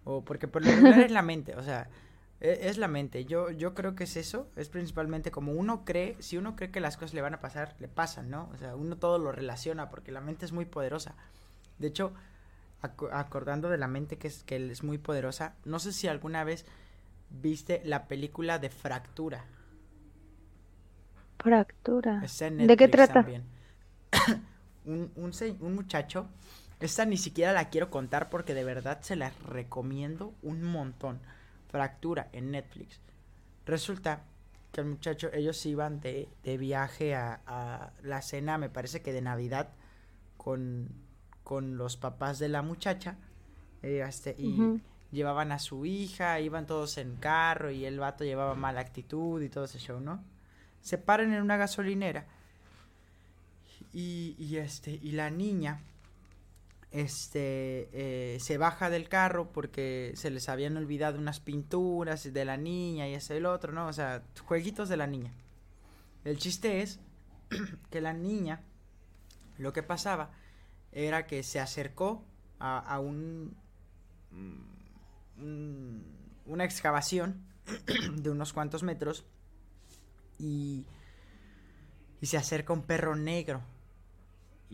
o 0.05 0.23
porque 0.23 0.47
por 0.47 0.63
lo 0.63 0.71
general 0.71 1.03
es 1.03 1.11
la 1.11 1.21
mente, 1.21 1.55
o 1.55 1.63
sea... 1.63 1.89
E, 2.41 2.69
es 2.69 2.77
la 2.77 2.87
mente, 2.87 3.25
yo, 3.25 3.49
yo 3.51 3.73
creo 3.73 3.95
que 3.95 4.03
es 4.03 4.17
eso, 4.17 4.49
es 4.55 4.69
principalmente 4.69 5.31
como 5.31 5.53
uno 5.53 5.85
cree, 5.85 6.15
si 6.19 6.37
uno 6.37 6.55
cree 6.55 6.71
que 6.71 6.79
las 6.79 6.97
cosas 6.97 7.13
le 7.13 7.21
van 7.21 7.33
a 7.33 7.39
pasar, 7.39 7.75
le 7.79 7.87
pasan, 7.87 8.29
¿no? 8.29 8.49
O 8.53 8.57
sea, 8.57 8.75
uno 8.75 8.97
todo 8.97 9.17
lo 9.17 9.31
relaciona 9.31 9.89
porque 9.89 10.11
la 10.11 10.21
mente 10.21 10.45
es 10.45 10.51
muy 10.51 10.65
poderosa. 10.65 11.15
De 11.79 11.87
hecho, 11.87 12.13
acordando 12.81 13.69
de 13.69 13.77
la 13.77 13.87
mente 13.87 14.17
que 14.17 14.27
es, 14.27 14.43
que 14.43 14.71
es 14.71 14.83
muy 14.83 14.97
poderosa, 14.97 15.55
no 15.63 15.79
sé 15.79 15.91
si 15.91 16.07
alguna 16.07 16.43
vez 16.43 16.65
viste 17.29 17.81
la 17.83 18.07
película 18.07 18.59
de 18.59 18.69
Fractura. 18.69 19.45
Fractura. 21.39 22.21
¿De 22.21 22.77
qué 22.77 22.87
trata? 22.87 23.25
un, 24.85 25.11
un, 25.15 25.31
un 25.59 25.75
muchacho, 25.75 26.27
esta 26.79 27.05
ni 27.05 27.17
siquiera 27.17 27.53
la 27.53 27.69
quiero 27.69 27.89
contar 27.89 28.29
porque 28.29 28.53
de 28.53 28.63
verdad 28.63 28.99
se 29.01 29.15
la 29.15 29.31
recomiendo 29.47 30.33
un 30.41 30.63
montón. 30.63 31.19
Fractura 31.75 32.29
en 32.31 32.51
Netflix. 32.51 33.01
Resulta 33.65 34.23
que 34.71 34.79
el 34.79 34.87
muchacho, 34.87 35.29
ellos 35.33 35.65
iban 35.65 35.99
de, 35.99 36.29
de 36.41 36.57
viaje 36.57 37.15
a, 37.15 37.41
a, 37.45 37.91
la 38.01 38.21
cena, 38.21 38.57
me 38.57 38.69
parece 38.69 39.01
que 39.01 39.11
de 39.11 39.21
Navidad, 39.21 39.73
con, 40.37 40.87
con 41.43 41.75
los 41.75 41.97
papás 41.97 42.39
de 42.39 42.47
la 42.47 42.61
muchacha. 42.61 43.17
Eh, 43.83 44.01
este, 44.07 44.37
y 44.37 44.81
llevaban 45.11 45.51
a 45.51 45.59
su 45.59 45.85
hija, 45.85 46.39
iban 46.39 46.65
todos 46.65 46.97
en 46.97 47.17
carro 47.17 47.71
y 47.71 47.83
el 47.83 47.99
vato 47.99 48.23
llevaba 48.23 48.55
mala 48.55 48.79
actitud 48.79 49.41
y 49.41 49.49
todo 49.49 49.65
ese 49.65 49.79
show, 49.79 49.99
¿no? 49.99 50.23
Se 50.79 50.97
paran 50.97 51.33
en 51.33 51.41
una 51.41 51.57
gasolinera 51.57 52.25
y, 53.91 54.37
y 54.39 54.55
este, 54.55 54.91
y 54.91 55.11
la 55.11 55.29
niña 55.29 55.81
este 56.95 57.89
eh, 57.91 58.39
se 58.39 58.57
baja 58.57 58.89
del 58.89 59.09
carro 59.09 59.51
porque 59.51 60.13
se 60.15 60.29
les 60.29 60.47
habían 60.47 60.77
olvidado 60.77 61.19
unas 61.19 61.41
pinturas 61.41 62.31
de 62.31 62.45
la 62.45 62.55
niña 62.55 63.05
y 63.09 63.15
ese 63.15 63.35
el 63.35 63.45
otro, 63.45 63.73
¿no? 63.73 63.87
O 63.87 63.93
sea, 63.93 64.23
jueguitos 64.45 64.87
de 64.87 64.95
la 64.95 65.05
niña. 65.05 65.33
El 66.23 66.37
chiste 66.37 66.81
es 66.81 67.01
que 67.91 67.99
la 67.99 68.13
niña, 68.13 68.61
lo 69.57 69.73
que 69.73 69.83
pasaba 69.83 70.31
era 70.93 71.27
que 71.27 71.43
se 71.43 71.59
acercó 71.59 72.23
a, 72.59 72.99
un, 72.99 73.53
un, 75.37 76.05
una 76.45 76.63
excavación 76.63 77.43
de 78.15 78.29
unos 78.29 78.53
cuantos 78.53 78.83
metros 78.83 79.25
y, 80.39 80.85
y 82.21 82.25
se 82.27 82.37
acerca 82.37 82.71
un 82.71 82.83
perro 82.83 83.17
negro 83.17 83.61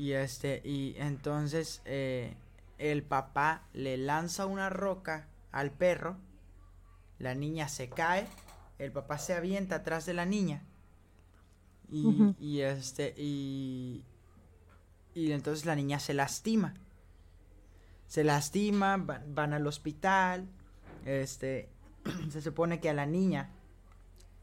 y 0.02 0.14
este, 0.14 0.64
y 0.66 0.96
entonces 0.98 1.84
eh, 1.86 2.34
el 2.80 3.04
papá 3.04 3.68
le 3.72 3.98
lanza 3.98 4.48
una 4.48 4.68
roca 4.68 5.28
al 5.52 5.70
perro, 5.70 6.18
la 7.20 7.36
niña 7.36 7.70
se 7.70 7.88
cae, 7.88 8.28
el 8.80 8.92
papá 8.92 9.20
se 9.20 9.36
avienta 9.36 9.76
atrás 9.76 10.08
de 10.08 10.16
la 10.16 10.26
niña. 10.26 10.64
Y, 11.92 12.34
y 12.40 12.62
este, 12.62 13.14
y, 13.16 14.04
y 15.14 15.34
entonces 15.34 15.68
la 15.68 15.76
niña 15.76 16.00
se 16.00 16.16
lastima. 16.16 16.74
Se 18.08 18.24
lastima, 18.24 18.98
van, 18.98 19.36
van 19.36 19.54
al 19.54 19.68
hospital, 19.68 20.48
este, 21.06 21.70
se 22.32 22.42
supone 22.42 22.80
que 22.80 22.90
a 22.90 22.94
la 22.94 23.06
niña 23.06 23.52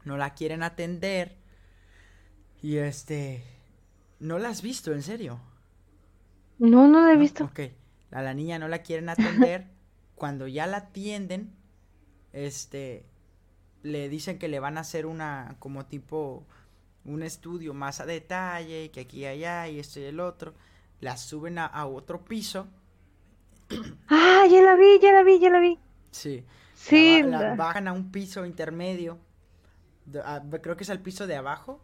no 0.05 0.15
la 0.15 0.35
quieren 0.35 0.63
atender. 0.63 1.35
Y 2.61 2.77
este, 2.77 3.43
¿No 4.19 4.37
la 4.37 4.49
has 4.49 4.61
visto, 4.61 4.91
en 4.91 5.01
serio? 5.01 5.39
No, 6.59 6.87
no 6.87 7.05
la 7.05 7.13
he 7.13 7.17
visto. 7.17 7.45
Ok, 7.45 7.61
a 8.11 8.21
la 8.21 8.33
niña 8.33 8.59
no 8.59 8.67
la 8.67 8.79
quieren 8.79 9.09
atender. 9.09 9.67
Cuando 10.15 10.47
ya 10.47 10.67
la 10.67 10.77
atienden, 10.77 11.53
este, 12.33 13.05
le 13.81 14.09
dicen 14.09 14.37
que 14.37 14.49
le 14.49 14.59
van 14.59 14.77
a 14.77 14.81
hacer 14.81 15.05
una, 15.05 15.55
como 15.59 15.85
tipo, 15.85 16.45
un 17.05 17.23
estudio 17.23 17.73
más 17.73 18.01
a 18.01 18.05
detalle, 18.05 18.91
que 18.91 19.01
aquí 19.01 19.19
y 19.19 19.25
allá, 19.25 19.67
y 19.69 19.79
esto 19.79 20.01
y 20.01 20.03
el 20.03 20.19
otro. 20.19 20.53
La 20.99 21.15
suben 21.15 21.57
a, 21.57 21.85
otro 21.85 22.25
piso. 22.25 22.67
Ah, 24.09 24.45
ya 24.49 24.61
la 24.61 24.75
vi, 24.75 24.99
ya 25.01 25.13
la 25.13 25.23
vi, 25.23 25.39
ya 25.39 25.49
la 25.49 25.59
vi. 25.61 25.79
Sí. 26.11 26.43
Sí. 26.73 27.23
La, 27.23 27.55
bajan 27.55 27.87
a 27.87 27.93
un 27.93 28.11
piso 28.11 28.45
intermedio. 28.45 29.17
creo 30.61 30.75
que 30.75 30.83
es 30.83 30.89
el 30.89 30.99
piso 30.99 31.25
de 31.27 31.37
abajo 31.37 31.81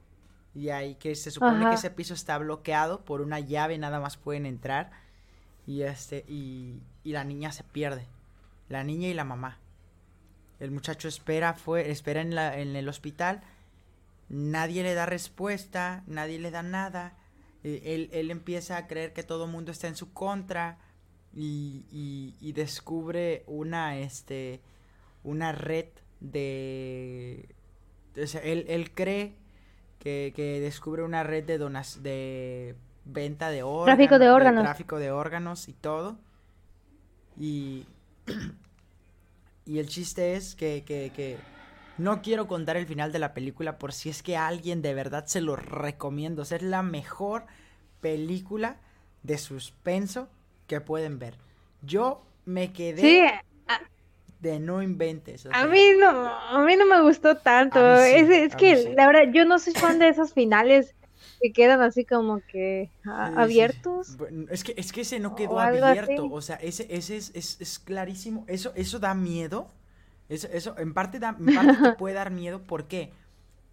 y 0.55 0.69
ahí 0.69 0.95
que 0.95 1.13
se 1.15 1.31
supone 1.31 1.67
que 1.69 1.75
ese 1.75 1.91
piso 1.91 2.13
está 2.13 2.37
bloqueado 2.37 3.03
por 3.03 3.19
una 3.19 3.41
llave, 3.41 3.77
nada 3.77 3.99
más 3.99 4.15
pueden 4.15 4.45
entrar 4.45 4.91
y 5.67 5.81
este 5.81 6.23
y, 6.27 6.81
y, 7.03 7.11
la 7.11 7.25
niña 7.25 7.51
se 7.51 7.63
pierde, 7.63 8.07
la 8.69 8.83
niña 8.83 9.09
y 9.09 9.13
la 9.13 9.25
mamá. 9.25 9.59
El 10.59 10.71
muchacho 10.71 11.09
espera 11.09 11.53
fue 11.53 11.91
espera 11.91 12.21
en, 12.21 12.33
la, 12.33 12.57
en 12.57 12.75
el 12.75 12.87
hospital, 12.87 13.41
nadie 14.29 14.81
le 14.83 14.93
da 14.93 15.05
respuesta, 15.05 16.03
nadie 16.07 16.39
le 16.39 16.51
da 16.51 16.63
nada. 16.63 17.17
E, 17.63 17.81
él, 17.93 18.09
él 18.13 18.31
empieza 18.31 18.77
a 18.77 18.87
creer 18.87 19.11
que 19.11 19.23
todo 19.23 19.45
el 19.45 19.51
mundo 19.51 19.73
está 19.73 19.87
en 19.89 19.97
su 19.97 20.13
contra 20.13 20.77
y, 21.33 21.83
y, 21.91 22.35
y 22.39 22.53
descubre 22.53 23.43
una 23.47 23.97
este 23.97 24.61
una 25.23 25.51
red 25.51 25.87
de 26.21 27.49
o 28.15 28.27
sea, 28.27 28.39
él, 28.41 28.65
él 28.69 28.93
cree 28.93 29.35
que, 30.05 30.59
descubre 30.61 31.03
una 31.03 31.23
red 31.23 31.43
de 31.43 31.57
donas 31.57 32.03
de 32.03 32.75
venta 33.05 33.49
de 33.49 33.63
órganos. 33.63 33.85
Tráfico 33.85 34.19
de 34.19 34.29
órganos. 34.29 34.63
tráfico 34.63 34.99
de 34.99 35.11
órganos 35.11 35.67
y 35.67 35.73
todo. 35.73 36.17
Y, 37.39 37.85
y 39.65 39.79
el 39.79 39.87
chiste 39.87 40.35
es 40.35 40.55
que, 40.55 40.83
que, 40.85 41.11
que, 41.15 41.37
no 41.97 42.21
quiero 42.21 42.47
contar 42.47 42.77
el 42.77 42.85
final 42.85 43.11
de 43.11 43.19
la 43.19 43.33
película 43.33 43.79
por 43.79 43.93
si 43.93 44.09
es 44.09 44.21
que 44.21 44.37
alguien 44.37 44.81
de 44.81 44.93
verdad 44.93 45.25
se 45.25 45.41
lo 45.41 45.55
recomiendo. 45.55 46.43
es 46.43 46.61
la 46.61 46.83
mejor 46.83 47.45
película 48.01 48.77
de 49.23 49.37
suspenso 49.37 50.27
que 50.67 50.81
pueden 50.81 51.17
ver. 51.17 51.35
Yo 51.81 52.23
me 52.45 52.73
quedé... 52.73 53.01
Sí, 53.01 53.23
de 54.39 54.59
no 54.59 54.81
inventes. 54.81 55.47
a 55.51 55.65
mí 55.67 55.81
no, 55.99 56.09
a 56.09 56.63
mí 56.65 56.75
no 56.75 56.85
me 56.85 57.01
gustó 57.01 57.37
tanto. 57.37 57.79
es, 57.97 58.55
que 58.55 58.93
la 58.95 59.07
verdad, 59.07 59.31
yo 59.33 59.45
no 59.45 59.59
soy 59.59 59.73
fan 59.73 59.99
de 59.99 60.09
esos 60.09 60.33
finales 60.33 60.95
que 61.41 61.51
quedan 61.51 61.81
así 61.81 62.05
como 62.05 62.41
que 62.41 62.89
abiertos. 63.05 64.17
Es 64.49 64.63
que, 64.63 64.73
es 64.77 64.91
que 64.91 65.01
ese 65.01 65.19
no 65.19 65.35
quedó 65.35 65.59
abierto. 65.59 66.29
O 66.31 66.41
sea, 66.41 66.55
ese, 66.57 66.87
ese 66.89 67.17
es, 67.17 67.31
es, 67.33 67.79
clarísimo. 67.79 68.45
Eso, 68.47 68.71
eso 68.75 68.99
da 68.99 69.13
miedo. 69.13 69.67
Eso, 70.29 70.47
eso 70.51 70.75
en 70.77 70.93
parte 70.93 71.19
da, 71.19 71.35
en 71.39 71.53
parte 71.53 71.73
te 71.81 71.91
puede 71.97 72.15
dar 72.15 72.31
miedo. 72.31 72.61
¿Por 72.61 72.87
qué? 72.87 73.11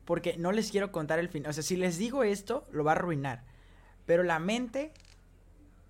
Porque 0.05 0.37
no 0.37 0.53
les 0.53 0.71
quiero 0.71 0.93
contar 0.93 1.19
el 1.19 1.29
fin. 1.29 1.47
O 1.47 1.53
sea, 1.53 1.63
si 1.63 1.77
les 1.77 1.99
digo 1.99 2.25
esto, 2.25 2.67
lo 2.73 2.85
va 2.85 2.93
a 2.93 2.95
arruinar. 2.97 3.43
Pero 4.07 4.23
la 4.23 4.39
mente 4.39 4.93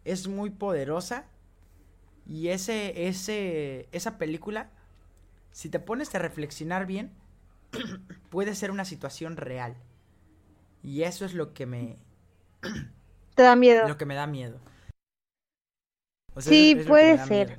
es 0.05 0.29
muy 0.29 0.51
poderosa 0.51 1.25
y 2.27 2.49
ese, 2.49 3.09
ese, 3.09 3.89
esa 3.93 4.19
película, 4.19 4.71
si 5.51 5.69
te 5.69 5.81
pones 5.81 6.15
a 6.15 6.19
reflexionar 6.19 6.87
bien, 6.87 7.11
puede 8.31 8.55
ser 8.55 8.71
una 8.71 8.85
situación 8.85 9.37
real. 9.37 9.77
Y 10.83 11.03
eso 11.03 11.25
es 11.25 11.35
lo 11.35 11.53
que 11.53 11.67
me... 11.67 11.99
Te 13.35 13.43
da 13.43 13.57
miedo. 13.57 13.89
Lo 13.89 13.97
que 13.97 14.07
me 14.07 14.15
da 14.15 14.27
miedo. 14.27 14.61
sí, 16.39 16.77
puede 16.87 17.19
ser. 17.25 17.59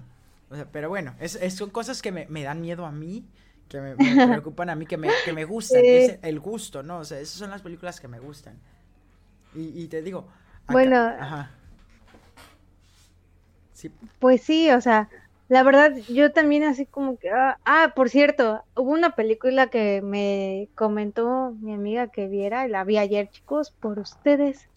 pero 0.71 0.89
bueno, 0.89 1.15
es, 1.19 1.37
son 1.53 1.69
cosas 1.69 2.01
que 2.01 2.11
me, 2.11 2.43
dan 2.43 2.61
miedo 2.61 2.85
a 2.85 2.91
mí, 2.91 3.25
que 3.67 3.81
me, 3.81 3.95
preocupan 4.27 4.69
a 4.69 4.75
mí, 4.75 4.85
que 4.85 4.97
me, 4.97 5.09
que 5.25 5.33
me 5.33 5.45
gustan. 5.45 5.81
Es 5.83 6.19
el 6.21 6.39
gusto, 6.39 6.83
¿no? 6.83 6.99
O 6.99 7.05
sea, 7.05 7.19
esas 7.19 7.35
son 7.35 7.49
las 7.49 7.61
películas 7.61 7.99
que 7.99 8.07
me 8.07 8.19
gustan. 8.19 8.59
Y, 9.55 9.87
te 9.87 10.01
digo... 10.01 10.27
bueno, 10.67 10.97
ajá. 10.97 11.51
Pues 14.19 14.41
sí, 14.41 14.71
o 14.71 14.81
sea, 14.81 15.09
la 15.49 15.63
verdad, 15.63 15.93
yo 16.09 16.31
también 16.31 16.63
así 16.63 16.85
como 16.85 17.17
que... 17.17 17.29
Ah, 17.29 17.59
ah, 17.65 17.93
por 17.95 18.09
cierto, 18.09 18.63
hubo 18.75 18.91
una 18.91 19.15
película 19.15 19.67
que 19.67 20.01
me 20.01 20.69
comentó 20.75 21.51
mi 21.61 21.73
amiga 21.73 22.07
que 22.07 22.27
viera, 22.27 22.67
la 22.67 22.83
vi 22.83 22.97
ayer, 22.97 23.29
chicos, 23.29 23.71
por 23.71 23.99
ustedes. 23.99 24.69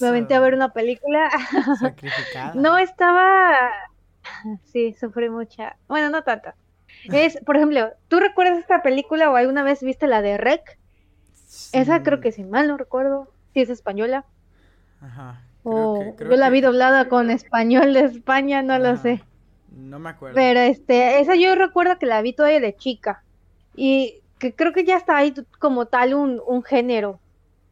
Me 0.00 0.08
aventé 0.08 0.34
a 0.34 0.40
ver 0.40 0.54
una 0.54 0.72
película. 0.72 1.30
Sacrificada. 1.80 2.54
no 2.54 2.78
estaba... 2.78 3.70
Sí, 4.64 4.94
sufrí 4.98 5.28
mucha. 5.28 5.76
Bueno, 5.86 6.10
no 6.10 6.22
tanto. 6.22 6.50
Es, 7.12 7.38
por 7.44 7.56
ejemplo, 7.56 7.92
¿tú 8.08 8.18
recuerdas 8.18 8.58
esta 8.58 8.82
película 8.82 9.30
o 9.30 9.36
alguna 9.36 9.62
vez 9.62 9.82
viste 9.82 10.06
la 10.06 10.22
de 10.22 10.38
Rec? 10.38 10.78
Esa 11.72 12.02
creo 12.02 12.20
que 12.20 12.32
si 12.32 12.44
mal 12.44 12.66
no 12.66 12.76
recuerdo, 12.76 13.28
si 13.52 13.60
es 13.60 13.68
española. 13.68 14.24
Ajá. 15.00 15.42
O 15.64 16.14
yo 16.18 16.36
la 16.36 16.50
vi 16.50 16.60
doblada 16.60 17.08
con 17.08 17.30
español 17.30 17.94
de 17.94 18.00
España, 18.00 18.62
no 18.62 18.78
lo 18.78 18.96
sé. 18.96 19.22
No 19.74 19.98
me 19.98 20.10
acuerdo. 20.10 20.36
Pero 20.36 20.60
este, 20.60 21.20
esa 21.20 21.34
yo 21.34 21.54
recuerdo 21.54 21.98
que 21.98 22.06
la 22.06 22.22
vi 22.22 22.32
todavía 22.32 22.60
de 22.60 22.76
chica. 22.76 23.22
Y 23.74 24.20
que 24.38 24.54
creo 24.54 24.72
que 24.72 24.84
ya 24.84 24.96
está 24.96 25.16
ahí 25.16 25.34
como 25.58 25.86
tal 25.86 26.14
un, 26.14 26.40
un 26.46 26.62
género 26.62 27.18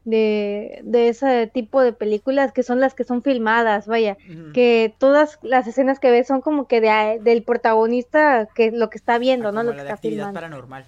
de, 0.04 0.80
de, 0.82 1.08
ese 1.08 1.46
tipo 1.46 1.80
de 1.80 1.92
películas 1.92 2.52
que 2.52 2.62
son 2.62 2.80
las 2.80 2.94
que 2.94 3.04
son 3.04 3.22
filmadas, 3.22 3.86
vaya, 3.86 4.16
que 4.52 4.94
todas 4.98 5.38
las 5.42 5.66
escenas 5.66 6.00
que 6.00 6.10
ves 6.10 6.26
son 6.26 6.40
como 6.40 6.66
que 6.66 6.80
de, 6.80 7.20
del 7.22 7.44
protagonista 7.44 8.48
que 8.54 8.72
lo 8.72 8.90
que 8.90 8.98
está 8.98 9.18
viendo, 9.18 9.48
ah, 9.48 9.52
¿no? 9.52 9.62
Lo 9.62 9.72
que 9.72 9.78
está 9.78 9.96
filmando. 9.96 10.34
paranormal. 10.34 10.84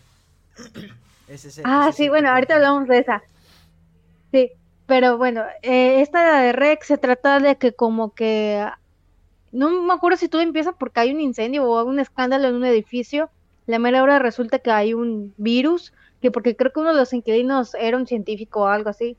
ah, 1.65 1.93
sí, 1.95 2.09
bueno, 2.09 2.31
ahorita 2.31 2.57
hablamos 2.57 2.89
de 2.89 2.99
esa. 2.99 3.23
Sí, 4.33 4.51
pero 4.87 5.17
bueno, 5.17 5.43
eh, 5.63 6.01
esta 6.01 6.41
de 6.41 6.53
Rex 6.53 6.87
se 6.87 6.99
trata 6.99 7.41
de 7.41 7.57
que 7.57 7.73
como 7.73 8.15
que... 8.15 8.67
No 9.53 9.71
me 9.71 9.93
acuerdo 9.95 10.19
si 10.19 10.29
todo 10.29 10.43
empieza 10.43 10.73
porque 10.73 11.01
hay 11.01 11.13
un 11.13 11.21
incendio 11.21 11.65
o 11.65 11.85
un 11.85 12.01
escándalo 12.01 12.49
en 12.49 12.57
un 12.57 12.65
edificio. 12.65 13.31
La 13.67 13.79
mera 13.79 14.03
hora 14.03 14.19
resulta 14.19 14.59
que 14.59 14.71
hay 14.71 14.95
un 14.95 15.33
virus, 15.37 15.93
que 16.21 16.31
porque 16.31 16.57
creo 16.57 16.73
que 16.73 16.81
uno 16.81 16.93
de 16.93 16.97
los 16.99 17.13
inquilinos 17.13 17.75
era 17.75 17.97
un 17.97 18.07
científico 18.07 18.63
o 18.63 18.67
algo 18.67 18.91
así. 18.91 19.17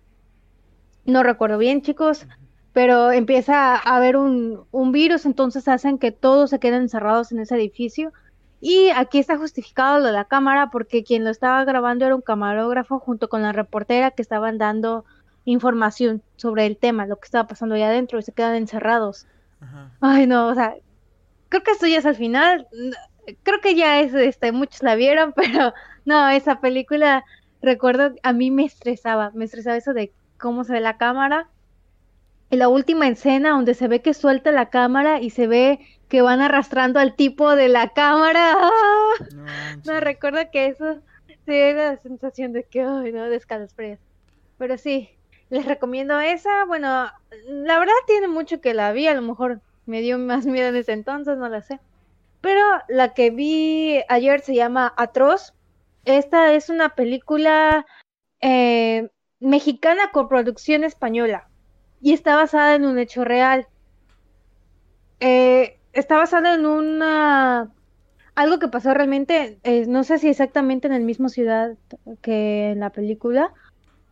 no 1.06 1.24
recuerdo 1.24 1.58
bien, 1.58 1.82
chicos, 1.82 2.28
pero 2.74 3.12
empieza 3.12 3.76
a 3.76 3.96
haber 3.96 4.18
un, 4.18 4.66
un 4.72 4.92
virus, 4.92 5.26
entonces 5.26 5.68
hacen 5.68 5.98
que 5.98 6.12
todos 6.12 6.50
se 6.50 6.60
queden 6.60 6.82
encerrados 6.84 7.32
en 7.32 7.40
ese 7.40 7.56
edificio. 7.56 8.12
Y 8.60 8.90
aquí 8.90 9.20
está 9.20 9.38
justificado 9.38 10.00
lo 10.00 10.08
de 10.08 10.12
la 10.12 10.26
cámara 10.26 10.70
porque 10.72 11.04
quien 11.04 11.24
lo 11.24 11.30
estaba 11.30 11.64
grabando 11.66 12.06
era 12.06 12.16
un 12.16 12.22
camarógrafo 12.22 13.00
junto 13.00 13.30
con 13.30 13.42
la 13.42 13.52
reportera 13.54 14.12
que 14.12 14.22
estaban 14.22 14.58
dando 14.58 15.06
información 15.46 16.22
sobre 16.36 16.66
el 16.66 16.78
tema, 16.78 17.06
lo 17.06 17.18
que 17.18 17.26
estaba 17.26 17.48
pasando 17.48 17.76
ahí 17.76 17.84
adentro 17.84 18.20
y 18.20 18.24
se 18.24 18.34
quedan 18.34 18.56
encerrados. 18.56 19.28
Ay, 20.02 20.28
no, 20.28 20.48
o 20.48 20.54
sea, 20.54 20.76
creo 21.50 21.64
que 21.64 21.72
esto 21.72 21.88
ya 21.88 22.00
es 22.00 22.06
al 22.06 22.16
final. 22.16 22.68
Creo 23.44 23.62
que 23.62 23.76
ya 23.76 24.02
es, 24.02 24.14
este, 24.14 24.52
muchos 24.52 24.84
la 24.84 24.96
vieron, 24.96 25.34
pero 25.36 25.74
no, 26.04 26.30
esa 26.30 26.60
película, 26.60 27.24
recuerdo, 27.62 28.14
a 28.24 28.34
mí 28.34 28.52
me 28.52 28.66
estresaba, 28.66 29.32
me 29.34 29.46
estresaba 29.46 29.78
eso 29.78 29.94
de 29.94 30.14
cómo 30.38 30.64
se 30.64 30.74
ve 30.74 30.82
la 30.82 30.98
cámara. 30.98 31.50
Y 32.52 32.58
la 32.58 32.68
última 32.68 33.08
escena 33.08 33.52
donde 33.52 33.74
se 33.74 33.88
ve 33.88 34.02
que 34.02 34.14
suelta 34.14 34.52
la 34.52 34.70
cámara 34.70 35.20
y 35.20 35.32
se 35.32 35.48
ve 35.48 35.80
que 36.10 36.22
van 36.22 36.42
arrastrando 36.42 37.00
al 37.00 37.16
tipo 37.16 37.56
de 37.56 37.70
la 37.70 37.90
cámara. 37.90 38.54
¡Ah! 38.56 38.72
No, 39.86 40.00
recuerdo 40.00 40.40
que 40.52 40.68
eso 40.68 41.00
sí 41.28 41.54
era 41.54 41.94
la 41.94 41.98
sensación 41.98 42.54
de 42.54 42.64
que, 42.64 42.82
ay, 42.82 43.12
no, 43.12 43.24
de 43.26 44.00
Pero 44.58 44.78
sí, 44.78 45.15
les 45.50 45.66
recomiendo 45.66 46.20
esa. 46.20 46.66
Bueno, 46.66 47.08
la 47.48 47.80
verdad 47.80 47.94
tiene 48.08 48.28
mucho 48.28 48.62
que 48.62 48.74
la 48.74 48.92
vi, 48.92 49.08
a 49.08 49.14
lo 49.14 49.22
mejor 49.22 49.62
me 49.86 50.02
dio 50.02 50.18
más 50.18 50.46
miedo 50.46 50.70
en 50.70 50.76
ese 50.76 50.94
entonces, 50.94 51.38
no 51.38 51.50
la 51.50 51.62
sé. 51.62 51.80
Pero 52.42 52.62
la 52.88 53.14
que 53.14 53.32
vi 53.32 54.02
ayer 54.10 54.42
se 54.42 54.56
llama 54.56 54.94
Atroz. 54.98 55.54
Esta 56.06 56.54
es 56.54 56.70
una 56.70 56.90
película 56.90 57.86
eh, 58.42 59.10
mexicana 59.40 60.12
con 60.12 60.28
producción 60.28 60.84
española 60.84 61.50
y 62.02 62.14
está 62.14 62.36
basada 62.36 62.76
en 62.76 62.86
un 62.86 63.00
hecho 63.00 63.24
real. 63.26 63.68
Eh, 65.20 65.80
está 65.94 66.18
basada 66.18 66.54
en 66.54 66.68
una 66.68 67.72
algo 68.36 68.60
que 68.60 68.68
pasó 68.68 68.94
realmente, 68.94 69.60
eh, 69.64 69.86
no 69.88 70.04
sé 70.04 70.20
si 70.20 70.28
exactamente 70.28 70.88
en 70.88 70.94
el 70.94 71.04
mismo 71.04 71.30
ciudad 71.30 71.78
que 72.22 72.72
en 72.72 72.82
la 72.82 72.90
película, 72.90 73.54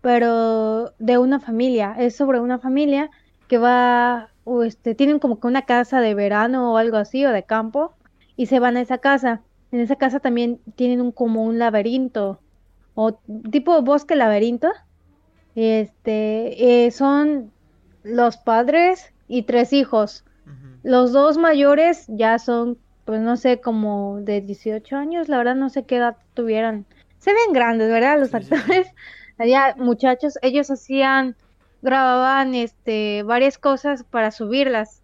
pero 0.03 0.93
de 0.99 1.17
una 1.17 1.39
familia. 1.39 1.95
Es 1.97 2.17
sobre 2.17 2.41
una 2.41 2.59
familia 2.59 3.09
que 3.47 3.57
va, 3.57 4.27
o 4.43 4.63
este, 4.63 4.95
tienen 4.95 5.17
como 5.17 5.39
que 5.39 5.47
una 5.47 5.61
casa 5.61 6.01
de 6.01 6.13
verano 6.13 6.73
o 6.73 6.77
algo 6.77 6.97
así, 6.97 7.25
o 7.25 7.31
de 7.31 7.43
campo, 7.43 7.93
y 8.35 8.47
se 8.47 8.59
van 8.59 8.75
a 8.75 8.81
esa 8.81 8.97
casa. 8.97 9.43
En 9.71 9.79
esa 9.79 9.95
casa 9.95 10.19
también 10.19 10.59
tienen 10.75 10.99
un, 10.99 11.13
como 11.13 11.45
un 11.45 11.57
laberinto, 11.57 12.41
o 12.95 13.13
tipo 13.49 13.81
bosque 13.81 14.17
laberinto. 14.17 14.67
Este, 15.55 16.85
eh, 16.85 16.91
son 16.91 17.53
los 18.03 18.35
padres 18.35 19.13
y 19.29 19.43
tres 19.43 19.71
hijos. 19.71 20.25
Los 20.83 21.13
dos 21.13 21.37
mayores 21.37 22.07
ya 22.09 22.39
son, 22.39 22.77
pues 23.05 23.21
no 23.21 23.37
sé, 23.37 23.61
como 23.61 24.19
de 24.19 24.41
18 24.41 24.97
años, 24.97 25.29
la 25.29 25.37
verdad 25.37 25.55
no 25.55 25.69
sé 25.69 25.85
qué 25.85 25.95
edad 25.95 26.17
tuvieran. 26.33 26.85
Se 27.19 27.31
ven 27.31 27.53
grandes, 27.53 27.89
¿verdad? 27.89 28.19
Los 28.19 28.33
actores 28.33 28.93
allá 29.43 29.75
muchachos, 29.77 30.39
ellos 30.41 30.71
hacían, 30.71 31.35
grababan 31.81 32.55
este 32.55 33.23
varias 33.23 33.57
cosas 33.57 34.03
para 34.03 34.31
subirlas 34.31 35.01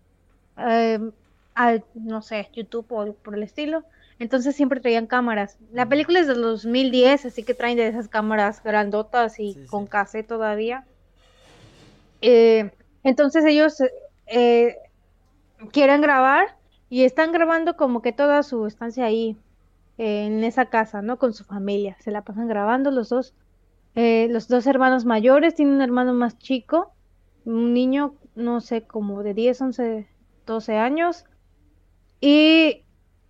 em, 0.57 1.11
al, 1.55 1.83
no 1.93 2.21
sé, 2.21 2.49
YouTube 2.53 2.85
o 2.89 3.13
por 3.13 3.35
el 3.35 3.43
estilo. 3.43 3.83
Entonces 4.17 4.55
siempre 4.55 4.79
traían 4.79 5.07
cámaras. 5.07 5.57
La 5.71 5.87
película 5.87 6.19
es 6.19 6.27
de 6.27 6.33
2010, 6.33 7.25
así 7.25 7.43
que 7.43 7.53
traen 7.53 7.77
de 7.77 7.87
esas 7.87 8.07
cámaras 8.07 8.63
grandotas 8.63 9.39
y 9.39 9.55
con 9.69 9.87
cassette 9.87 10.27
todavía. 10.27 10.85
Eh, 12.21 12.71
entonces 13.03 13.45
ellos 13.45 13.81
eh, 14.27 14.75
quieren 15.71 16.01
grabar 16.01 16.55
y 16.89 17.03
están 17.03 17.31
grabando 17.31 17.75
como 17.77 18.01
que 18.01 18.11
toda 18.11 18.43
su 18.43 18.65
estancia 18.65 19.05
ahí, 19.05 19.37
en 19.97 20.45
esa 20.45 20.65
casa, 20.67 21.01
¿no? 21.01 21.17
Con 21.19 21.33
su 21.33 21.43
familia. 21.43 21.97
Se 21.99 22.11
la 22.11 22.23
pasan 22.23 22.47
grabando 22.47 22.89
los 22.89 23.09
dos. 23.09 23.33
Eh, 24.01 24.29
los 24.29 24.47
dos 24.47 24.65
hermanos 24.65 25.03
mayores, 25.03 25.55
tienen 25.55 25.75
un 25.75 25.81
hermano 25.81 26.13
más 26.13 26.37
chico, 26.37 26.93
un 27.43 27.73
niño, 27.73 28.15
no 28.33 28.61
sé, 28.61 28.83
como 28.87 29.23
de 29.23 29.33
10, 29.33 29.61
11, 29.61 30.07
12 30.45 30.77
años. 30.77 31.25
Y 32.21 32.85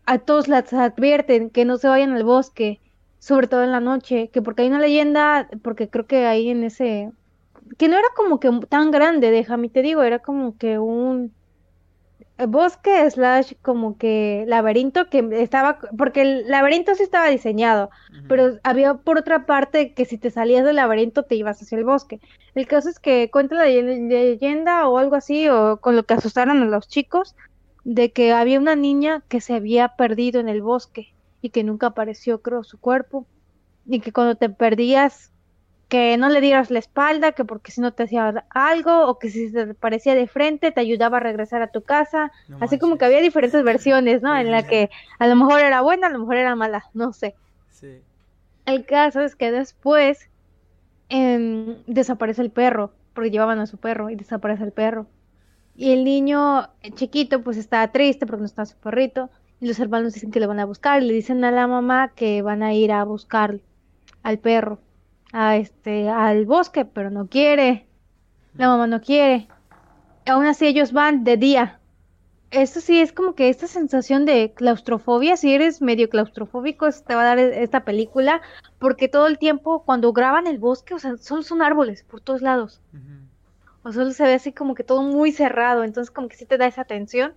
a 0.05 0.19
todos 0.19 0.47
les 0.47 0.71
advierten 0.71 1.49
que 1.49 1.65
no 1.65 1.77
se 1.77 1.87
vayan 1.87 2.11
al 2.11 2.23
bosque, 2.23 2.81
sobre 3.17 3.47
todo 3.47 3.63
en 3.63 3.71
la 3.71 3.79
noche, 3.79 4.29
que 4.29 4.43
porque 4.43 4.61
hay 4.61 4.67
una 4.67 4.77
leyenda, 4.77 5.49
porque 5.63 5.89
creo 5.89 6.05
que 6.05 6.27
ahí 6.27 6.49
en 6.49 6.63
ese, 6.63 7.11
que 7.79 7.87
no 7.87 7.97
era 7.97 8.09
como 8.15 8.39
que 8.39 8.51
tan 8.69 8.91
grande, 8.91 9.31
déjame 9.31 9.69
te 9.69 9.81
digo, 9.81 10.03
era 10.03 10.19
como 10.19 10.55
que 10.59 10.77
un 10.77 11.33
bosque 12.47 13.09
slash 13.09 13.53
como 13.61 13.97
que 13.97 14.45
laberinto 14.47 15.09
que 15.09 15.27
estaba, 15.33 15.79
porque 15.97 16.21
el 16.21 16.47
laberinto 16.49 16.95
sí 16.95 17.03
estaba 17.03 17.27
diseñado, 17.27 17.89
pero 18.27 18.59
había 18.63 18.95
por 18.95 19.17
otra 19.17 19.45
parte 19.45 19.93
que 19.93 20.05
si 20.05 20.17
te 20.17 20.31
salías 20.31 20.63
del 20.63 20.77
laberinto 20.77 21.23
te 21.23 21.35
ibas 21.35 21.61
hacia 21.61 21.77
el 21.77 21.85
bosque. 21.85 22.19
El 22.55 22.67
caso 22.67 22.89
es 22.89 22.99
que 22.99 23.29
cuenta 23.31 23.55
la 23.55 23.65
leyenda 23.65 24.87
o 24.87 24.97
algo 24.97 25.15
así, 25.15 25.49
o 25.49 25.77
con 25.77 25.95
lo 25.95 26.03
que 26.03 26.13
asustaron 26.13 26.61
a 26.61 26.65
los 26.65 26.87
chicos, 26.87 27.35
de 27.83 28.11
que 28.11 28.33
había 28.33 28.59
una 28.59 28.75
niña 28.75 29.23
que 29.27 29.41
se 29.41 29.53
había 29.55 29.89
perdido 29.95 30.39
en 30.39 30.49
el 30.49 30.61
bosque 30.61 31.13
y 31.41 31.49
que 31.49 31.63
nunca 31.63 31.87
apareció, 31.87 32.41
creo, 32.41 32.63
su 32.63 32.79
cuerpo, 32.79 33.25
y 33.85 33.99
que 34.01 34.11
cuando 34.11 34.35
te 34.35 34.49
perdías 34.49 35.31
que 35.89 36.17
no 36.17 36.29
le 36.29 36.39
dieras 36.39 36.69
la 36.69 36.77
espalda, 36.77 37.31
que 37.31 37.43
porque 37.43 37.71
si 37.71 37.81
no 37.81 37.91
te 37.91 38.03
hacía 38.03 38.45
algo, 38.51 39.07
o 39.07 39.17
que 39.17 39.31
si 39.31 39.51
te 39.51 39.73
parecía 39.73 40.13
de 40.13 40.27
frente 40.27 40.71
te 40.71 40.79
ayudaba 40.79 41.17
a 41.17 41.19
regresar 41.19 41.63
a 41.63 41.71
tu 41.71 41.81
casa, 41.81 42.31
así 42.59 42.77
como 42.77 42.99
que 42.99 43.05
había 43.05 43.21
diferentes 43.21 43.63
versiones, 43.63 44.21
¿no? 44.21 44.37
en 44.37 44.51
la 44.51 44.67
que 44.67 44.91
a 45.17 45.27
lo 45.27 45.35
mejor 45.35 45.61
era 45.61 45.81
buena, 45.81 46.07
a 46.07 46.09
lo 46.11 46.19
mejor 46.19 46.37
era 46.37 46.55
mala, 46.55 46.85
no 46.93 47.11
sé. 47.11 47.35
Sí. 47.71 48.01
El 48.67 48.85
caso 48.85 49.21
es 49.21 49.35
que 49.35 49.51
después 49.51 50.29
em, 51.09 51.77
desaparece 51.87 52.43
el 52.43 52.51
perro, 52.51 52.93
porque 53.15 53.31
llevaban 53.31 53.57
a 53.57 53.65
su 53.65 53.77
perro 53.77 54.11
y 54.11 54.15
desaparece 54.15 54.63
el 54.63 54.71
perro. 54.71 55.07
Y 55.75 55.91
el 55.91 56.03
niño 56.03 56.69
chiquito 56.93 57.41
pues 57.41 57.57
está 57.57 57.87
triste 57.91 58.27
porque 58.27 58.41
no 58.41 58.45
está 58.45 58.67
su 58.67 58.77
perrito, 58.77 59.31
y 59.59 59.67
los 59.67 59.79
hermanos 59.79 60.13
dicen 60.13 60.29
que 60.29 60.39
le 60.39 60.45
van 60.45 60.59
a 60.59 60.65
buscar, 60.65 61.01
y 61.01 61.07
le 61.07 61.13
dicen 61.13 61.43
a 61.43 61.49
la 61.49 61.65
mamá 61.65 62.11
que 62.15 62.43
van 62.43 62.61
a 62.61 62.75
ir 62.75 62.91
a 62.91 63.03
buscar 63.05 63.59
al 64.21 64.37
perro 64.37 64.77
a 65.31 65.57
este, 65.57 66.09
al 66.09 66.45
bosque, 66.45 66.85
pero 66.85 67.09
no 67.09 67.27
quiere. 67.27 67.87
La 68.55 68.67
mamá 68.67 68.87
no 68.87 69.01
quiere. 69.01 69.47
Aún 70.25 70.45
así 70.45 70.67
ellos 70.67 70.91
van 70.91 71.23
de 71.23 71.37
día. 71.37 71.79
Eso 72.51 72.81
sí 72.81 72.99
es 72.99 73.13
como 73.13 73.35
que 73.35 73.49
esta 73.49 73.67
sensación 73.67 74.25
de 74.25 74.53
claustrofobia, 74.55 75.37
si 75.37 75.53
eres 75.53 75.83
medio 75.83 76.09
claustrofóbico, 76.09 76.89
te 76.91 77.13
va 77.13 77.21
a 77.21 77.25
dar 77.25 77.39
e-, 77.39 77.61
esta 77.61 77.85
película, 77.85 78.41
porque 78.79 79.07
todo 79.07 79.27
el 79.27 79.37
tiempo 79.37 79.83
cuando 79.83 80.11
graban 80.13 80.47
el 80.47 80.57
bosque, 80.57 80.95
o 80.95 80.99
sea, 80.99 81.17
solo 81.17 81.43
son 81.43 81.61
árboles 81.61 82.03
por 82.03 82.21
todos 82.21 82.41
lados. 82.41 82.81
O 83.83 83.91
solo 83.91 84.11
se 84.11 84.23
ve 84.23 84.33
así 84.33 84.51
como 84.51 84.73
que 84.73 84.83
todo 84.83 85.03
muy 85.03 85.31
cerrado, 85.31 85.83
entonces 85.83 86.11
como 86.11 86.27
que 86.27 86.37
sí 86.37 86.45
te 86.45 86.57
da 86.57 86.65
esa 86.65 86.85
tensión. 86.85 87.33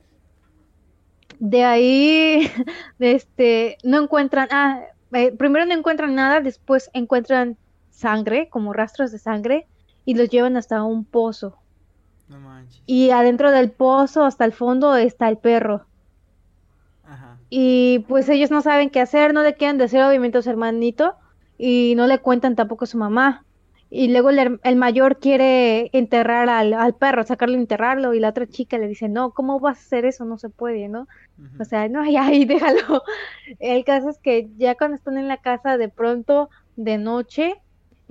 De 1.39 1.65
ahí, 1.65 2.51
de 2.99 3.13
este, 3.13 3.77
no 3.85 4.03
encuentran, 4.03 4.49
ah, 4.51 4.81
eh, 5.13 5.33
primero 5.33 5.67
no 5.67 5.75
encuentran 5.75 6.15
nada, 6.15 6.41
después 6.41 6.91
encuentran 6.95 7.59
sangre, 8.03 8.49
como 8.51 8.73
rastros 8.73 9.11
de 9.11 9.19
sangre, 9.19 9.67
y 10.05 10.15
los 10.15 10.29
llevan 10.29 10.57
hasta 10.57 10.83
un 10.83 11.05
pozo. 11.05 11.57
No 12.29 12.39
manches. 12.39 12.83
Y 12.87 13.11
adentro 13.11 13.51
del 13.51 13.71
pozo, 13.71 14.25
hasta 14.25 14.45
el 14.45 14.53
fondo, 14.53 14.95
está 14.97 15.29
el 15.29 15.39
perro. 15.39 15.87
Ajá. 17.05 17.39
Y 17.49 18.01
pues 18.09 18.29
ellos 18.29 18.51
no 18.51 18.61
saben 18.61 18.91
qué 18.91 19.01
hacer, 19.01 19.33
no 19.33 19.43
le 19.43 19.55
quieren 19.55 19.79
decir 19.79 20.01
obviamente 20.01 20.39
a 20.39 20.43
su 20.43 20.51
hermanito, 20.51 21.15
y 21.59 21.95
no 21.97 22.07
le 22.07 22.19
cuentan 22.19 22.57
tampoco 22.57 22.85
a 22.85 22.89
su 22.89 22.99
mamá. 22.99 23.45
Y 23.95 24.09
luego 24.09 24.31
el, 24.31 24.77
mayor 24.77 25.19
quiere 25.19 25.91
enterrar 25.93 26.49
al, 26.49 26.95
perro, 26.95 27.25
sacarlo 27.25 27.57
y 27.57 27.61
enterrarlo, 27.61 28.15
y 28.15 28.21
la 28.21 28.31
otra 28.31 28.47
chica 28.47 28.79
le 28.79 28.89
dice, 28.89 29.11
no, 29.11 29.33
¿cómo 29.33 29.61
vas 29.61 29.77
a 29.77 29.81
hacer 29.83 30.07
eso? 30.07 30.25
No 30.25 30.39
se 30.39 30.49
puede, 30.49 30.89
¿no? 30.89 31.07
O 31.61 31.65
sea, 31.67 31.91
no, 31.91 32.03
ya, 32.11 32.25
ahí 32.25 32.47
déjalo. 32.47 33.03
El 33.61 33.85
caso 33.85 34.09
es 34.09 34.19
que 34.19 34.49
ya 34.57 34.77
cuando 34.77 34.97
están 34.97 35.19
en 35.19 35.29
la 35.29 35.37
casa, 35.37 35.77
de 35.77 35.91
pronto, 35.91 36.49
de 36.77 36.97
noche, 36.97 37.61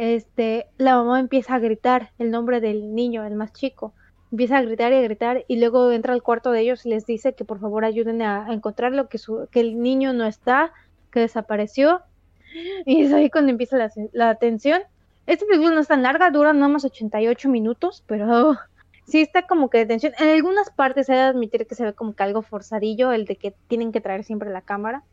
este, 0.01 0.65
la 0.77 0.95
mamá 0.95 1.19
empieza 1.19 1.53
a 1.53 1.59
gritar 1.59 2.09
el 2.17 2.31
nombre 2.31 2.59
del 2.59 2.95
niño, 2.95 3.23
el 3.23 3.35
más 3.35 3.53
chico. 3.53 3.93
Empieza 4.31 4.57
a 4.57 4.63
gritar 4.63 4.91
y 4.91 4.95
a 4.95 5.01
gritar 5.01 5.45
y 5.47 5.59
luego 5.59 5.91
entra 5.91 6.13
al 6.13 6.23
cuarto 6.23 6.51
de 6.51 6.61
ellos 6.61 6.87
y 6.87 6.89
les 6.89 7.05
dice 7.05 7.35
que 7.35 7.45
por 7.45 7.59
favor 7.59 7.85
ayuden 7.85 8.23
a, 8.23 8.51
encontrarlo, 8.51 9.09
que, 9.09 9.19
su, 9.19 9.47
que 9.51 9.59
el 9.59 9.79
niño 9.79 10.11
no 10.13 10.25
está, 10.25 10.73
que 11.11 11.19
desapareció. 11.19 12.01
Y 12.87 13.03
es 13.03 13.13
ahí 13.13 13.29
cuando 13.29 13.51
empieza 13.51 13.77
la, 13.77 13.91
la 14.11 14.35
tensión. 14.35 14.81
Esta 15.27 15.45
película 15.45 15.69
no 15.75 15.81
es 15.81 15.87
tan 15.87 16.01
larga, 16.01 16.31
dura 16.31 16.51
nada 16.51 16.67
más 16.67 16.83
88 16.83 17.47
minutos, 17.47 18.03
pero 18.07 18.57
sí 19.05 19.21
está 19.21 19.45
como 19.45 19.69
que 19.69 19.77
de 19.77 19.85
tensión. 19.85 20.13
En 20.17 20.29
algunas 20.29 20.71
partes 20.71 21.05
se 21.05 21.13
debe 21.13 21.25
admitir 21.25 21.67
que 21.67 21.75
se 21.75 21.83
ve 21.83 21.93
como 21.93 22.15
que 22.15 22.23
algo 22.23 22.41
forzadillo, 22.41 23.11
el 23.11 23.25
de 23.25 23.35
que 23.35 23.53
tienen 23.67 23.91
que 23.91 24.01
traer 24.01 24.23
siempre 24.23 24.49
la 24.49 24.61
cámara 24.61 25.03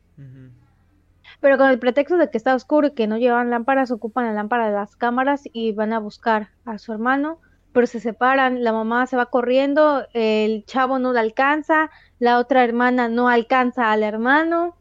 pero 1.41 1.59
con 1.59 1.70
el 1.70 1.78
pretexto 1.78 2.16
de 2.16 2.30
que 2.30 2.39
está 2.39 2.55
oscuro 2.55 2.89
y 2.89 2.95
que 2.95 3.07
no 3.07 3.18
llevan 3.18 3.51
lámparas, 3.51 3.91
ocupan 3.91 4.26
la 4.26 4.32
lámpara 4.32 4.66
de 4.66 4.74
las 4.74 4.97
cámaras 4.97 5.43
y 5.53 5.72
van 5.72 5.93
a 5.93 5.99
buscar 5.99 6.49
a 6.64 6.78
su 6.78 6.93
hermano 6.93 7.39
pero 7.78 7.86
se 7.86 8.01
separan, 8.01 8.64
la 8.64 8.72
mamá 8.72 9.07
se 9.07 9.16
va 9.16 9.26
corriendo, 9.26 10.05
el 10.12 10.64
chavo 10.64 10.99
no 10.99 11.12
la 11.12 11.20
alcanza, 11.20 11.91
la 12.18 12.41
otra 12.41 12.64
hermana 12.64 13.09
no 13.09 13.28
alcanza 13.28 13.93
al 13.93 14.03
hermano, 14.03 14.76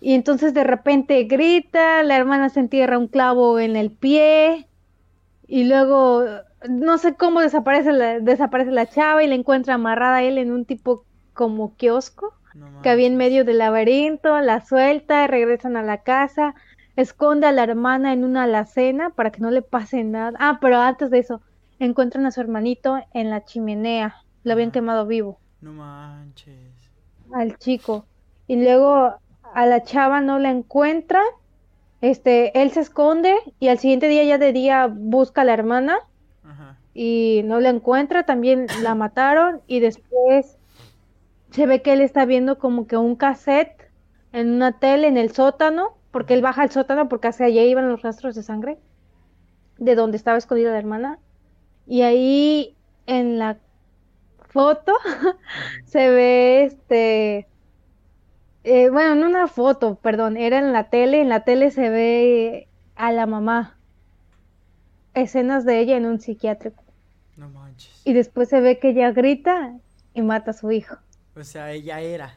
y 0.00 0.14
entonces 0.14 0.54
de 0.54 0.62
repente 0.62 1.24
grita, 1.24 2.04
la 2.04 2.16
hermana 2.16 2.48
se 2.48 2.60
entierra 2.60 2.96
un 2.96 3.08
clavo 3.08 3.58
en 3.58 3.74
el 3.74 3.90
pie, 3.90 4.68
y 5.48 5.64
luego 5.64 6.24
no 6.68 6.98
sé 6.98 7.16
cómo 7.16 7.40
desaparece 7.40 7.90
la, 7.90 8.20
desaparece 8.20 8.70
la 8.70 8.86
chava 8.86 9.24
y 9.24 9.26
la 9.26 9.34
encuentra 9.34 9.74
amarrada 9.74 10.18
a 10.18 10.22
él 10.22 10.38
en 10.38 10.52
un 10.52 10.64
tipo 10.64 11.04
como 11.32 11.74
kiosco 11.74 12.34
que 12.82 12.90
había 12.90 13.06
en 13.06 13.16
medio 13.16 13.44
del 13.44 13.58
laberinto, 13.58 14.40
la 14.40 14.64
suelta, 14.64 15.26
regresan 15.26 15.76
a 15.76 15.82
la 15.82 15.98
casa, 15.98 16.54
esconde 16.96 17.46
a 17.46 17.52
la 17.52 17.62
hermana 17.62 18.12
en 18.12 18.24
una 18.24 18.44
alacena 18.44 19.10
para 19.10 19.30
que 19.30 19.40
no 19.40 19.50
le 19.50 19.62
pase 19.62 20.04
nada. 20.04 20.36
Ah, 20.40 20.58
pero 20.60 20.78
antes 20.78 21.10
de 21.10 21.18
eso, 21.18 21.40
encuentran 21.78 22.26
a 22.26 22.30
su 22.30 22.40
hermanito 22.40 22.98
en 23.12 23.30
la 23.30 23.44
chimenea, 23.44 24.16
lo 24.44 24.52
habían 24.52 24.70
quemado 24.70 25.06
vivo. 25.06 25.38
No 25.60 25.72
manches. 25.72 26.90
Al 27.32 27.58
chico. 27.58 28.06
Y 28.46 28.62
luego 28.62 29.14
a 29.54 29.66
la 29.66 29.82
chava 29.82 30.20
no 30.20 30.38
la 30.38 30.50
encuentra, 30.50 31.22
este, 32.00 32.60
él 32.60 32.70
se 32.70 32.80
esconde 32.80 33.34
y 33.58 33.68
al 33.68 33.78
siguiente 33.78 34.08
día 34.08 34.22
ya 34.24 34.38
de 34.38 34.52
día 34.52 34.86
busca 34.86 35.42
a 35.42 35.44
la 35.44 35.54
hermana 35.54 35.98
y 36.94 37.42
no 37.44 37.60
la 37.60 37.68
encuentra, 37.68 38.24
también 38.24 38.66
la 38.82 38.94
mataron 38.94 39.60
y 39.66 39.80
después 39.80 40.55
se 41.56 41.64
ve 41.64 41.80
que 41.80 41.94
él 41.94 42.02
está 42.02 42.26
viendo 42.26 42.58
como 42.58 42.86
que 42.86 42.98
un 42.98 43.16
cassette 43.16 43.90
en 44.32 44.50
una 44.50 44.78
tele 44.78 45.08
en 45.08 45.16
el 45.16 45.32
sótano, 45.32 45.96
porque 46.10 46.34
él 46.34 46.42
baja 46.42 46.60
al 46.60 46.70
sótano 46.70 47.08
porque 47.08 47.28
hacia 47.28 47.46
allá 47.46 47.62
iban 47.62 47.88
los 47.88 48.02
rastros 48.02 48.34
de 48.34 48.42
sangre 48.42 48.76
de 49.78 49.94
donde 49.94 50.18
estaba 50.18 50.36
escondida 50.36 50.70
la 50.72 50.78
hermana 50.78 51.18
y 51.86 52.02
ahí 52.02 52.76
en 53.06 53.38
la 53.38 53.56
foto 54.50 54.92
se 55.86 56.10
ve 56.10 56.64
este 56.64 57.48
eh, 58.64 58.90
bueno, 58.90 59.12
en 59.14 59.24
una 59.24 59.48
foto, 59.48 59.94
perdón, 59.94 60.36
era 60.36 60.58
en 60.58 60.74
la 60.74 60.90
tele, 60.90 61.22
en 61.22 61.30
la 61.30 61.40
tele 61.44 61.70
se 61.70 61.88
ve 61.88 62.68
a 62.96 63.12
la 63.12 63.24
mamá, 63.24 63.78
escenas 65.14 65.64
de 65.64 65.78
ella 65.78 65.96
en 65.96 66.04
un 66.04 66.20
psiquiátrico. 66.20 66.84
No 67.38 67.48
manches. 67.48 68.02
Y 68.04 68.12
después 68.12 68.50
se 68.50 68.60
ve 68.60 68.78
que 68.78 68.90
ella 68.90 69.10
grita 69.12 69.72
y 70.12 70.20
mata 70.20 70.50
a 70.50 70.54
su 70.54 70.70
hijo. 70.70 70.96
O 71.36 71.44
sea, 71.44 71.72
ella 71.72 72.00
era. 72.00 72.34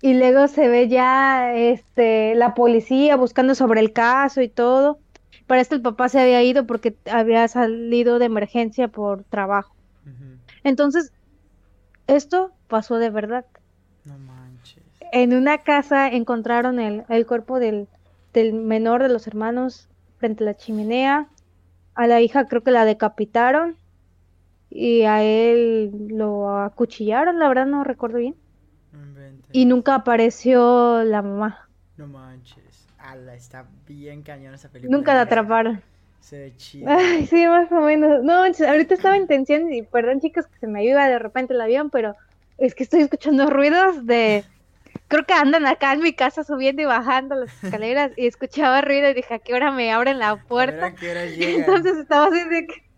Y 0.00 0.14
luego 0.14 0.48
se 0.48 0.68
ve 0.68 0.88
ya 0.88 1.54
este 1.54 2.34
la 2.34 2.54
policía 2.54 3.16
buscando 3.16 3.54
sobre 3.54 3.80
el 3.80 3.92
caso 3.92 4.42
y 4.42 4.48
todo. 4.48 4.98
Para 5.46 5.60
esto 5.60 5.76
el 5.76 5.82
papá 5.82 6.08
se 6.08 6.20
había 6.20 6.42
ido 6.42 6.66
porque 6.66 6.96
había 7.10 7.46
salido 7.48 8.18
de 8.18 8.26
emergencia 8.26 8.88
por 8.88 9.24
trabajo. 9.24 9.74
Entonces, 10.64 11.12
esto 12.06 12.52
pasó 12.68 12.98
de 12.98 13.10
verdad. 13.10 13.44
No 14.04 14.18
manches. 14.18 14.82
En 15.12 15.34
una 15.34 15.58
casa 15.58 16.08
encontraron 16.08 16.80
el, 16.80 17.04
el 17.08 17.26
cuerpo 17.26 17.58
del, 17.58 17.88
del 18.32 18.52
menor 18.52 19.02
de 19.02 19.08
los 19.08 19.26
hermanos 19.26 19.88
frente 20.18 20.44
a 20.44 20.46
la 20.46 20.56
chimenea 20.56 21.28
a 21.94 22.06
la 22.06 22.20
hija 22.20 22.46
creo 22.46 22.62
que 22.62 22.70
la 22.70 22.84
decapitaron 22.84 23.76
y 24.74 25.02
a 25.02 25.22
él 25.22 26.08
lo 26.08 26.50
acuchillaron, 26.58 27.38
la 27.38 27.48
verdad 27.48 27.66
no 27.66 27.84
recuerdo 27.84 28.18
bien. 28.18 28.36
y 29.52 29.66
nunca 29.66 29.94
apareció 29.96 31.04
la 31.04 31.20
mamá. 31.20 31.68
No 31.96 32.06
manches. 32.06 32.88
Ala, 32.98 33.34
está 33.34 33.66
bien 33.86 34.22
cañón 34.22 34.54
esa 34.54 34.70
película. 34.70 34.96
Nunca 34.96 35.14
la 35.14 35.22
atraparon. 35.22 35.82
Se 36.20 36.38
ve 36.38 36.56
chido. 36.56 36.88
Ay, 36.88 37.26
sí, 37.26 37.46
más 37.46 37.70
o 37.70 37.80
menos. 37.80 38.22
No, 38.22 38.44
ahorita 38.44 38.94
estaba 38.94 39.16
en 39.16 39.26
tensión 39.26 39.72
y 39.72 39.82
perdón 39.82 40.20
chicos 40.20 40.46
que 40.46 40.58
se 40.58 40.66
me 40.66 40.80
ayuda 40.80 41.08
de 41.08 41.18
repente 41.18 41.52
el 41.52 41.60
avión, 41.60 41.90
pero 41.90 42.14
es 42.58 42.74
que 42.74 42.84
estoy 42.84 43.02
escuchando 43.02 43.50
ruidos 43.50 44.06
de 44.06 44.44
creo 45.08 45.26
que 45.26 45.34
andan 45.34 45.66
acá 45.66 45.92
en 45.92 46.00
mi 46.00 46.14
casa 46.14 46.44
subiendo 46.44 46.80
y 46.80 46.86
bajando 46.86 47.34
las 47.34 47.62
escaleras 47.62 48.12
y 48.16 48.26
escuchaba 48.26 48.80
ruido 48.80 49.10
y 49.10 49.14
dije, 49.14 49.34
¿a 49.34 49.38
qué 49.38 49.52
hora 49.52 49.70
me 49.70 49.92
abren 49.92 50.18
la 50.18 50.36
puerta? 50.36 50.94
Entonces 51.02 51.98
estaba 51.98 52.28
así 52.28 52.48
de 52.48 52.66
que... 52.66 52.91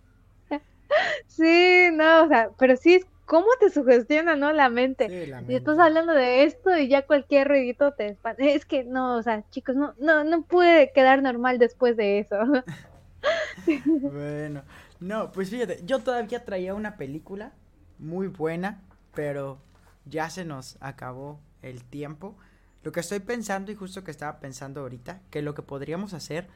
sí, 1.27 1.89
no, 1.93 2.25
o 2.25 2.29
sea, 2.29 2.51
pero 2.59 2.77
sí, 2.77 3.01
¿cómo 3.27 3.47
te 3.61 3.71
sugestiona, 3.71 4.37
no? 4.37 4.53
La 4.53 4.69
mente. 4.69 5.35
Y 5.49 5.55
estás 5.55 5.79
hablando 5.79 6.13
de 6.13 6.45
esto 6.45 6.77
y 6.77 6.89
ya 6.89 7.07
cualquier 7.07 7.49
ruidito 7.49 7.93
te 7.93 8.07
espanta. 8.09 8.45
Es 8.45 8.65
que 8.65 8.85
no, 8.85 9.17
o 9.17 9.23
sea, 9.23 9.45
chicos, 9.51 9.77
no, 9.77 9.95
no, 9.99 10.25
no 10.25 10.43
puede 10.43 10.93
quedar 10.93 11.23
normal 11.23 11.59
después 11.59 11.97
de 11.97 12.21
eso. 12.21 12.37
bueno, 13.87 14.63
no, 15.01 15.33
pues 15.33 15.51
fíjate, 15.51 15.81
yo 15.85 16.01
todavía 16.01 16.45
traía 16.45 16.75
una 16.75 16.97
película 16.97 17.53
muy 17.99 18.29
buena, 18.29 18.83
pero 19.15 19.59
ya 20.05 20.31
se 20.31 20.45
nos 20.45 20.77
acabó 20.81 21.41
el 21.63 21.85
tiempo. 21.85 22.37
Lo 22.83 22.93
que 22.93 23.01
estoy 23.01 23.21
pensando 23.21 23.73
y 23.73 23.75
justo 23.75 24.05
que 24.05 24.11
estaba 24.11 24.41
pensando 24.41 24.83
ahorita, 24.83 25.23
que 25.31 25.41
lo 25.41 25.55
que 25.55 25.63
podríamos 25.63 26.13
hacer, 26.13 26.49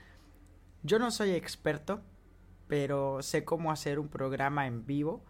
yo 0.82 0.98
no 0.98 1.10
soy 1.10 1.30
experto, 1.30 2.02
pero 2.68 3.22
sé 3.22 3.44
cómo 3.44 3.72
hacer 3.72 3.98
un 3.98 4.08
programa 4.08 4.66
en 4.66 4.86
vivo. 4.86 5.24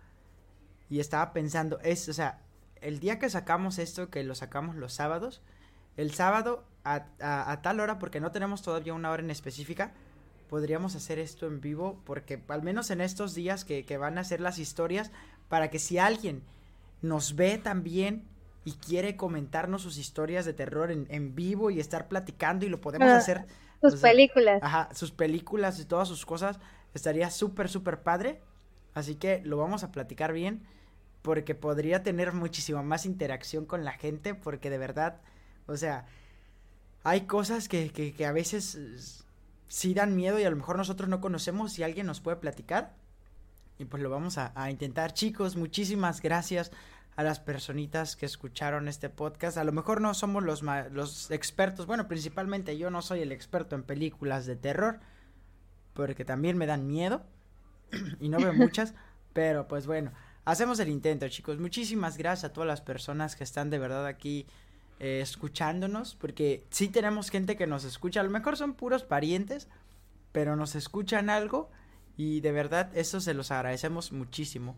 Y 0.90 1.00
estaba 1.00 1.32
pensando, 1.32 1.78
es, 1.80 2.08
o 2.08 2.12
sea, 2.12 2.40
el 2.80 2.98
día 2.98 3.18
que 3.18 3.30
sacamos 3.30 3.78
esto, 3.78 4.10
que 4.10 4.24
lo 4.24 4.34
sacamos 4.34 4.76
los 4.76 4.92
sábados, 4.92 5.40
el 5.96 6.12
sábado 6.12 6.64
a, 6.84 7.06
a, 7.20 7.62
tal 7.62 7.80
hora, 7.80 7.98
porque 7.98 8.20
no 8.20 8.32
tenemos 8.32 8.62
todavía 8.62 8.94
una 8.94 9.10
hora 9.10 9.22
en 9.22 9.30
específica, 9.30 9.92
podríamos 10.48 10.94
hacer 10.94 11.18
esto 11.18 11.46
en 11.46 11.60
vivo, 11.60 12.00
porque 12.04 12.42
al 12.48 12.62
menos 12.62 12.90
en 12.90 13.00
estos 13.00 13.34
días 13.34 13.64
que, 13.64 13.84
que 13.84 13.98
van 13.98 14.18
a 14.18 14.22
hacer 14.22 14.40
las 14.40 14.58
historias, 14.58 15.10
para 15.48 15.70
que 15.70 15.78
si 15.78 15.98
alguien 15.98 16.42
nos 17.02 17.36
ve 17.36 17.58
también 17.58 18.24
y 18.64 18.72
quiere 18.72 19.16
comentarnos 19.16 19.82
sus 19.82 19.98
historias 19.98 20.44
de 20.44 20.52
terror 20.52 20.90
en, 20.90 21.06
en 21.10 21.34
vivo 21.34 21.70
y 21.70 21.80
estar 21.80 22.08
platicando 22.08 22.66
y 22.66 22.68
lo 22.68 22.80
podemos 22.80 23.08
ah, 23.08 23.16
hacer. 23.16 23.46
Sus 23.80 23.96
películas. 23.96 24.60
Ajá, 24.62 24.88
sus 24.94 25.10
películas 25.10 25.78
y 25.78 25.84
todas 25.84 26.08
sus 26.08 26.26
cosas. 26.26 26.58
Estaría 26.94 27.30
súper, 27.30 27.68
súper 27.68 28.02
padre. 28.02 28.40
Así 28.94 29.14
que 29.14 29.42
lo 29.44 29.56
vamos 29.58 29.84
a 29.84 29.92
platicar 29.92 30.32
bien 30.32 30.62
porque 31.22 31.54
podría 31.54 32.02
tener 32.02 32.32
muchísima 32.32 32.82
más 32.82 33.04
interacción 33.04 33.66
con 33.66 33.84
la 33.84 33.92
gente 33.92 34.34
porque 34.34 34.70
de 34.70 34.78
verdad, 34.78 35.20
o 35.66 35.76
sea, 35.76 36.06
hay 37.04 37.22
cosas 37.22 37.68
que, 37.68 37.90
que, 37.90 38.12
que 38.12 38.26
a 38.26 38.32
veces 38.32 39.24
sí 39.68 39.94
dan 39.94 40.16
miedo 40.16 40.38
y 40.38 40.44
a 40.44 40.50
lo 40.50 40.56
mejor 40.56 40.76
nosotros 40.76 41.08
no 41.08 41.20
conocemos 41.20 41.78
y 41.78 41.82
alguien 41.82 42.06
nos 42.06 42.20
puede 42.20 42.38
platicar. 42.38 42.94
Y 43.78 43.84
pues 43.84 44.02
lo 44.02 44.10
vamos 44.10 44.38
a, 44.38 44.52
a 44.54 44.70
intentar. 44.70 45.12
Chicos, 45.12 45.54
muchísimas 45.54 46.20
gracias 46.20 46.72
a 47.18 47.24
las 47.24 47.40
personitas 47.40 48.14
que 48.14 48.26
escucharon 48.26 48.86
este 48.86 49.08
podcast. 49.08 49.58
A 49.58 49.64
lo 49.64 49.72
mejor 49.72 50.00
no 50.00 50.14
somos 50.14 50.44
los, 50.44 50.62
los 50.92 51.32
expertos, 51.32 51.84
bueno, 51.86 52.06
principalmente 52.06 52.78
yo 52.78 52.90
no 52.90 53.02
soy 53.02 53.22
el 53.22 53.32
experto 53.32 53.74
en 53.74 53.82
películas 53.82 54.46
de 54.46 54.54
terror, 54.54 55.00
porque 56.06 56.24
también 56.24 56.56
me 56.56 56.66
dan 56.66 56.86
miedo 56.86 57.22
y 58.20 58.28
no 58.28 58.38
veo 58.38 58.52
muchas, 58.52 58.94
pero 59.32 59.66
pues 59.66 59.88
bueno, 59.88 60.12
hacemos 60.44 60.78
el 60.78 60.90
intento, 60.90 61.28
chicos. 61.28 61.58
Muchísimas 61.58 62.16
gracias 62.16 62.44
a 62.44 62.52
todas 62.52 62.68
las 62.68 62.80
personas 62.80 63.34
que 63.34 63.42
están 63.42 63.68
de 63.68 63.80
verdad 63.80 64.06
aquí 64.06 64.46
eh, 65.00 65.18
escuchándonos, 65.20 66.14
porque 66.14 66.64
sí 66.70 66.86
tenemos 66.86 67.30
gente 67.30 67.56
que 67.56 67.66
nos 67.66 67.82
escucha, 67.82 68.20
a 68.20 68.22
lo 68.22 68.30
mejor 68.30 68.56
son 68.56 68.74
puros 68.74 69.02
parientes, 69.02 69.66
pero 70.30 70.54
nos 70.54 70.76
escuchan 70.76 71.30
algo 71.30 71.68
y 72.16 72.42
de 72.42 72.52
verdad 72.52 72.96
eso 72.96 73.20
se 73.20 73.34
los 73.34 73.50
agradecemos 73.50 74.12
muchísimo. 74.12 74.76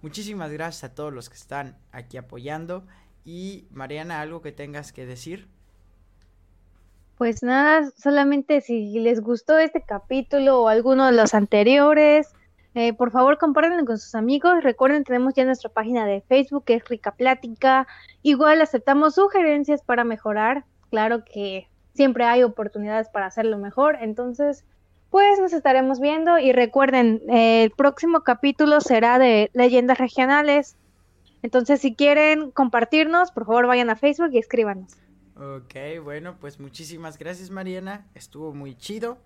Muchísimas 0.00 0.50
gracias 0.50 0.84
a 0.84 0.94
todos 0.94 1.12
los 1.12 1.28
que 1.28 1.36
están 1.36 1.76
aquí 1.92 2.16
apoyando. 2.16 2.86
Y 3.26 3.66
Mariana, 3.72 4.22
¿algo 4.22 4.40
que 4.40 4.52
tengas 4.52 4.90
que 4.90 5.04
decir? 5.04 5.48
Pues 7.22 7.44
nada, 7.44 7.88
solamente 7.96 8.60
si 8.62 8.98
les 8.98 9.20
gustó 9.20 9.56
este 9.56 9.80
capítulo 9.80 10.60
o 10.60 10.66
alguno 10.66 11.06
de 11.06 11.12
los 11.12 11.34
anteriores, 11.34 12.34
eh, 12.74 12.94
por 12.94 13.12
favor 13.12 13.38
compártanlo 13.38 13.84
con 13.84 13.96
sus 13.96 14.16
amigos. 14.16 14.64
Recuerden, 14.64 15.04
tenemos 15.04 15.32
ya 15.34 15.44
nuestra 15.44 15.70
página 15.70 16.04
de 16.04 16.22
Facebook, 16.22 16.64
que 16.64 16.74
es 16.74 16.88
Rica 16.88 17.12
Plática. 17.12 17.86
Igual 18.22 18.60
aceptamos 18.60 19.14
sugerencias 19.14 19.82
para 19.84 20.02
mejorar. 20.02 20.64
Claro 20.90 21.22
que 21.24 21.68
siempre 21.94 22.24
hay 22.24 22.42
oportunidades 22.42 23.08
para 23.08 23.26
hacerlo 23.26 23.56
mejor. 23.56 23.98
Entonces, 24.00 24.64
pues 25.08 25.38
nos 25.38 25.52
estaremos 25.52 26.00
viendo 26.00 26.40
y 26.40 26.50
recuerden, 26.50 27.22
el 27.28 27.70
próximo 27.70 28.22
capítulo 28.22 28.80
será 28.80 29.20
de 29.20 29.48
leyendas 29.54 29.98
regionales. 29.98 30.76
Entonces, 31.42 31.80
si 31.80 31.94
quieren 31.94 32.50
compartirnos, 32.50 33.30
por 33.30 33.46
favor 33.46 33.68
vayan 33.68 33.90
a 33.90 33.94
Facebook 33.94 34.30
y 34.32 34.38
escríbanos. 34.38 34.96
Ok, 35.36 35.74
bueno, 36.04 36.36
pues 36.38 36.60
muchísimas 36.60 37.18
gracias 37.18 37.50
Mariana, 37.50 38.06
estuvo 38.14 38.52
muy 38.52 38.76
chido. 38.76 39.18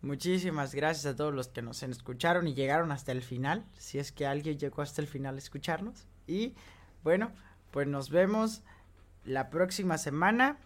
Muchísimas 0.00 0.74
gracias 0.74 1.06
a 1.06 1.16
todos 1.16 1.32
los 1.32 1.48
que 1.48 1.62
nos 1.62 1.82
escucharon 1.82 2.48
y 2.48 2.54
llegaron 2.54 2.90
hasta 2.90 3.12
el 3.12 3.22
final, 3.22 3.64
si 3.78 3.98
es 3.98 4.10
que 4.10 4.26
alguien 4.26 4.58
llegó 4.58 4.82
hasta 4.82 5.00
el 5.00 5.06
final 5.06 5.36
a 5.36 5.38
escucharnos. 5.38 6.06
Y 6.26 6.54
bueno, 7.04 7.30
pues 7.70 7.86
nos 7.86 8.10
vemos 8.10 8.62
la 9.24 9.48
próxima 9.50 9.98
semana. 9.98 10.58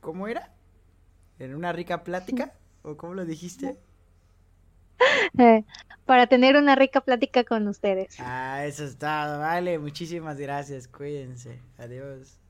¿Cómo 0.00 0.26
era? 0.26 0.52
En 1.38 1.54
una 1.54 1.72
rica 1.72 2.02
plática. 2.02 2.52
¿O 2.82 2.96
cómo 2.96 3.14
lo 3.14 3.24
dijiste? 3.24 3.78
para 6.06 6.26
tener 6.26 6.56
una 6.56 6.74
rica 6.74 7.00
plática 7.00 7.44
con 7.44 7.68
ustedes. 7.68 8.16
Ah, 8.18 8.64
eso 8.64 8.84
está, 8.84 9.38
vale. 9.38 9.78
Muchísimas 9.78 10.36
gracias. 10.38 10.88
Cuídense. 10.88 11.60
Adiós. 11.78 12.40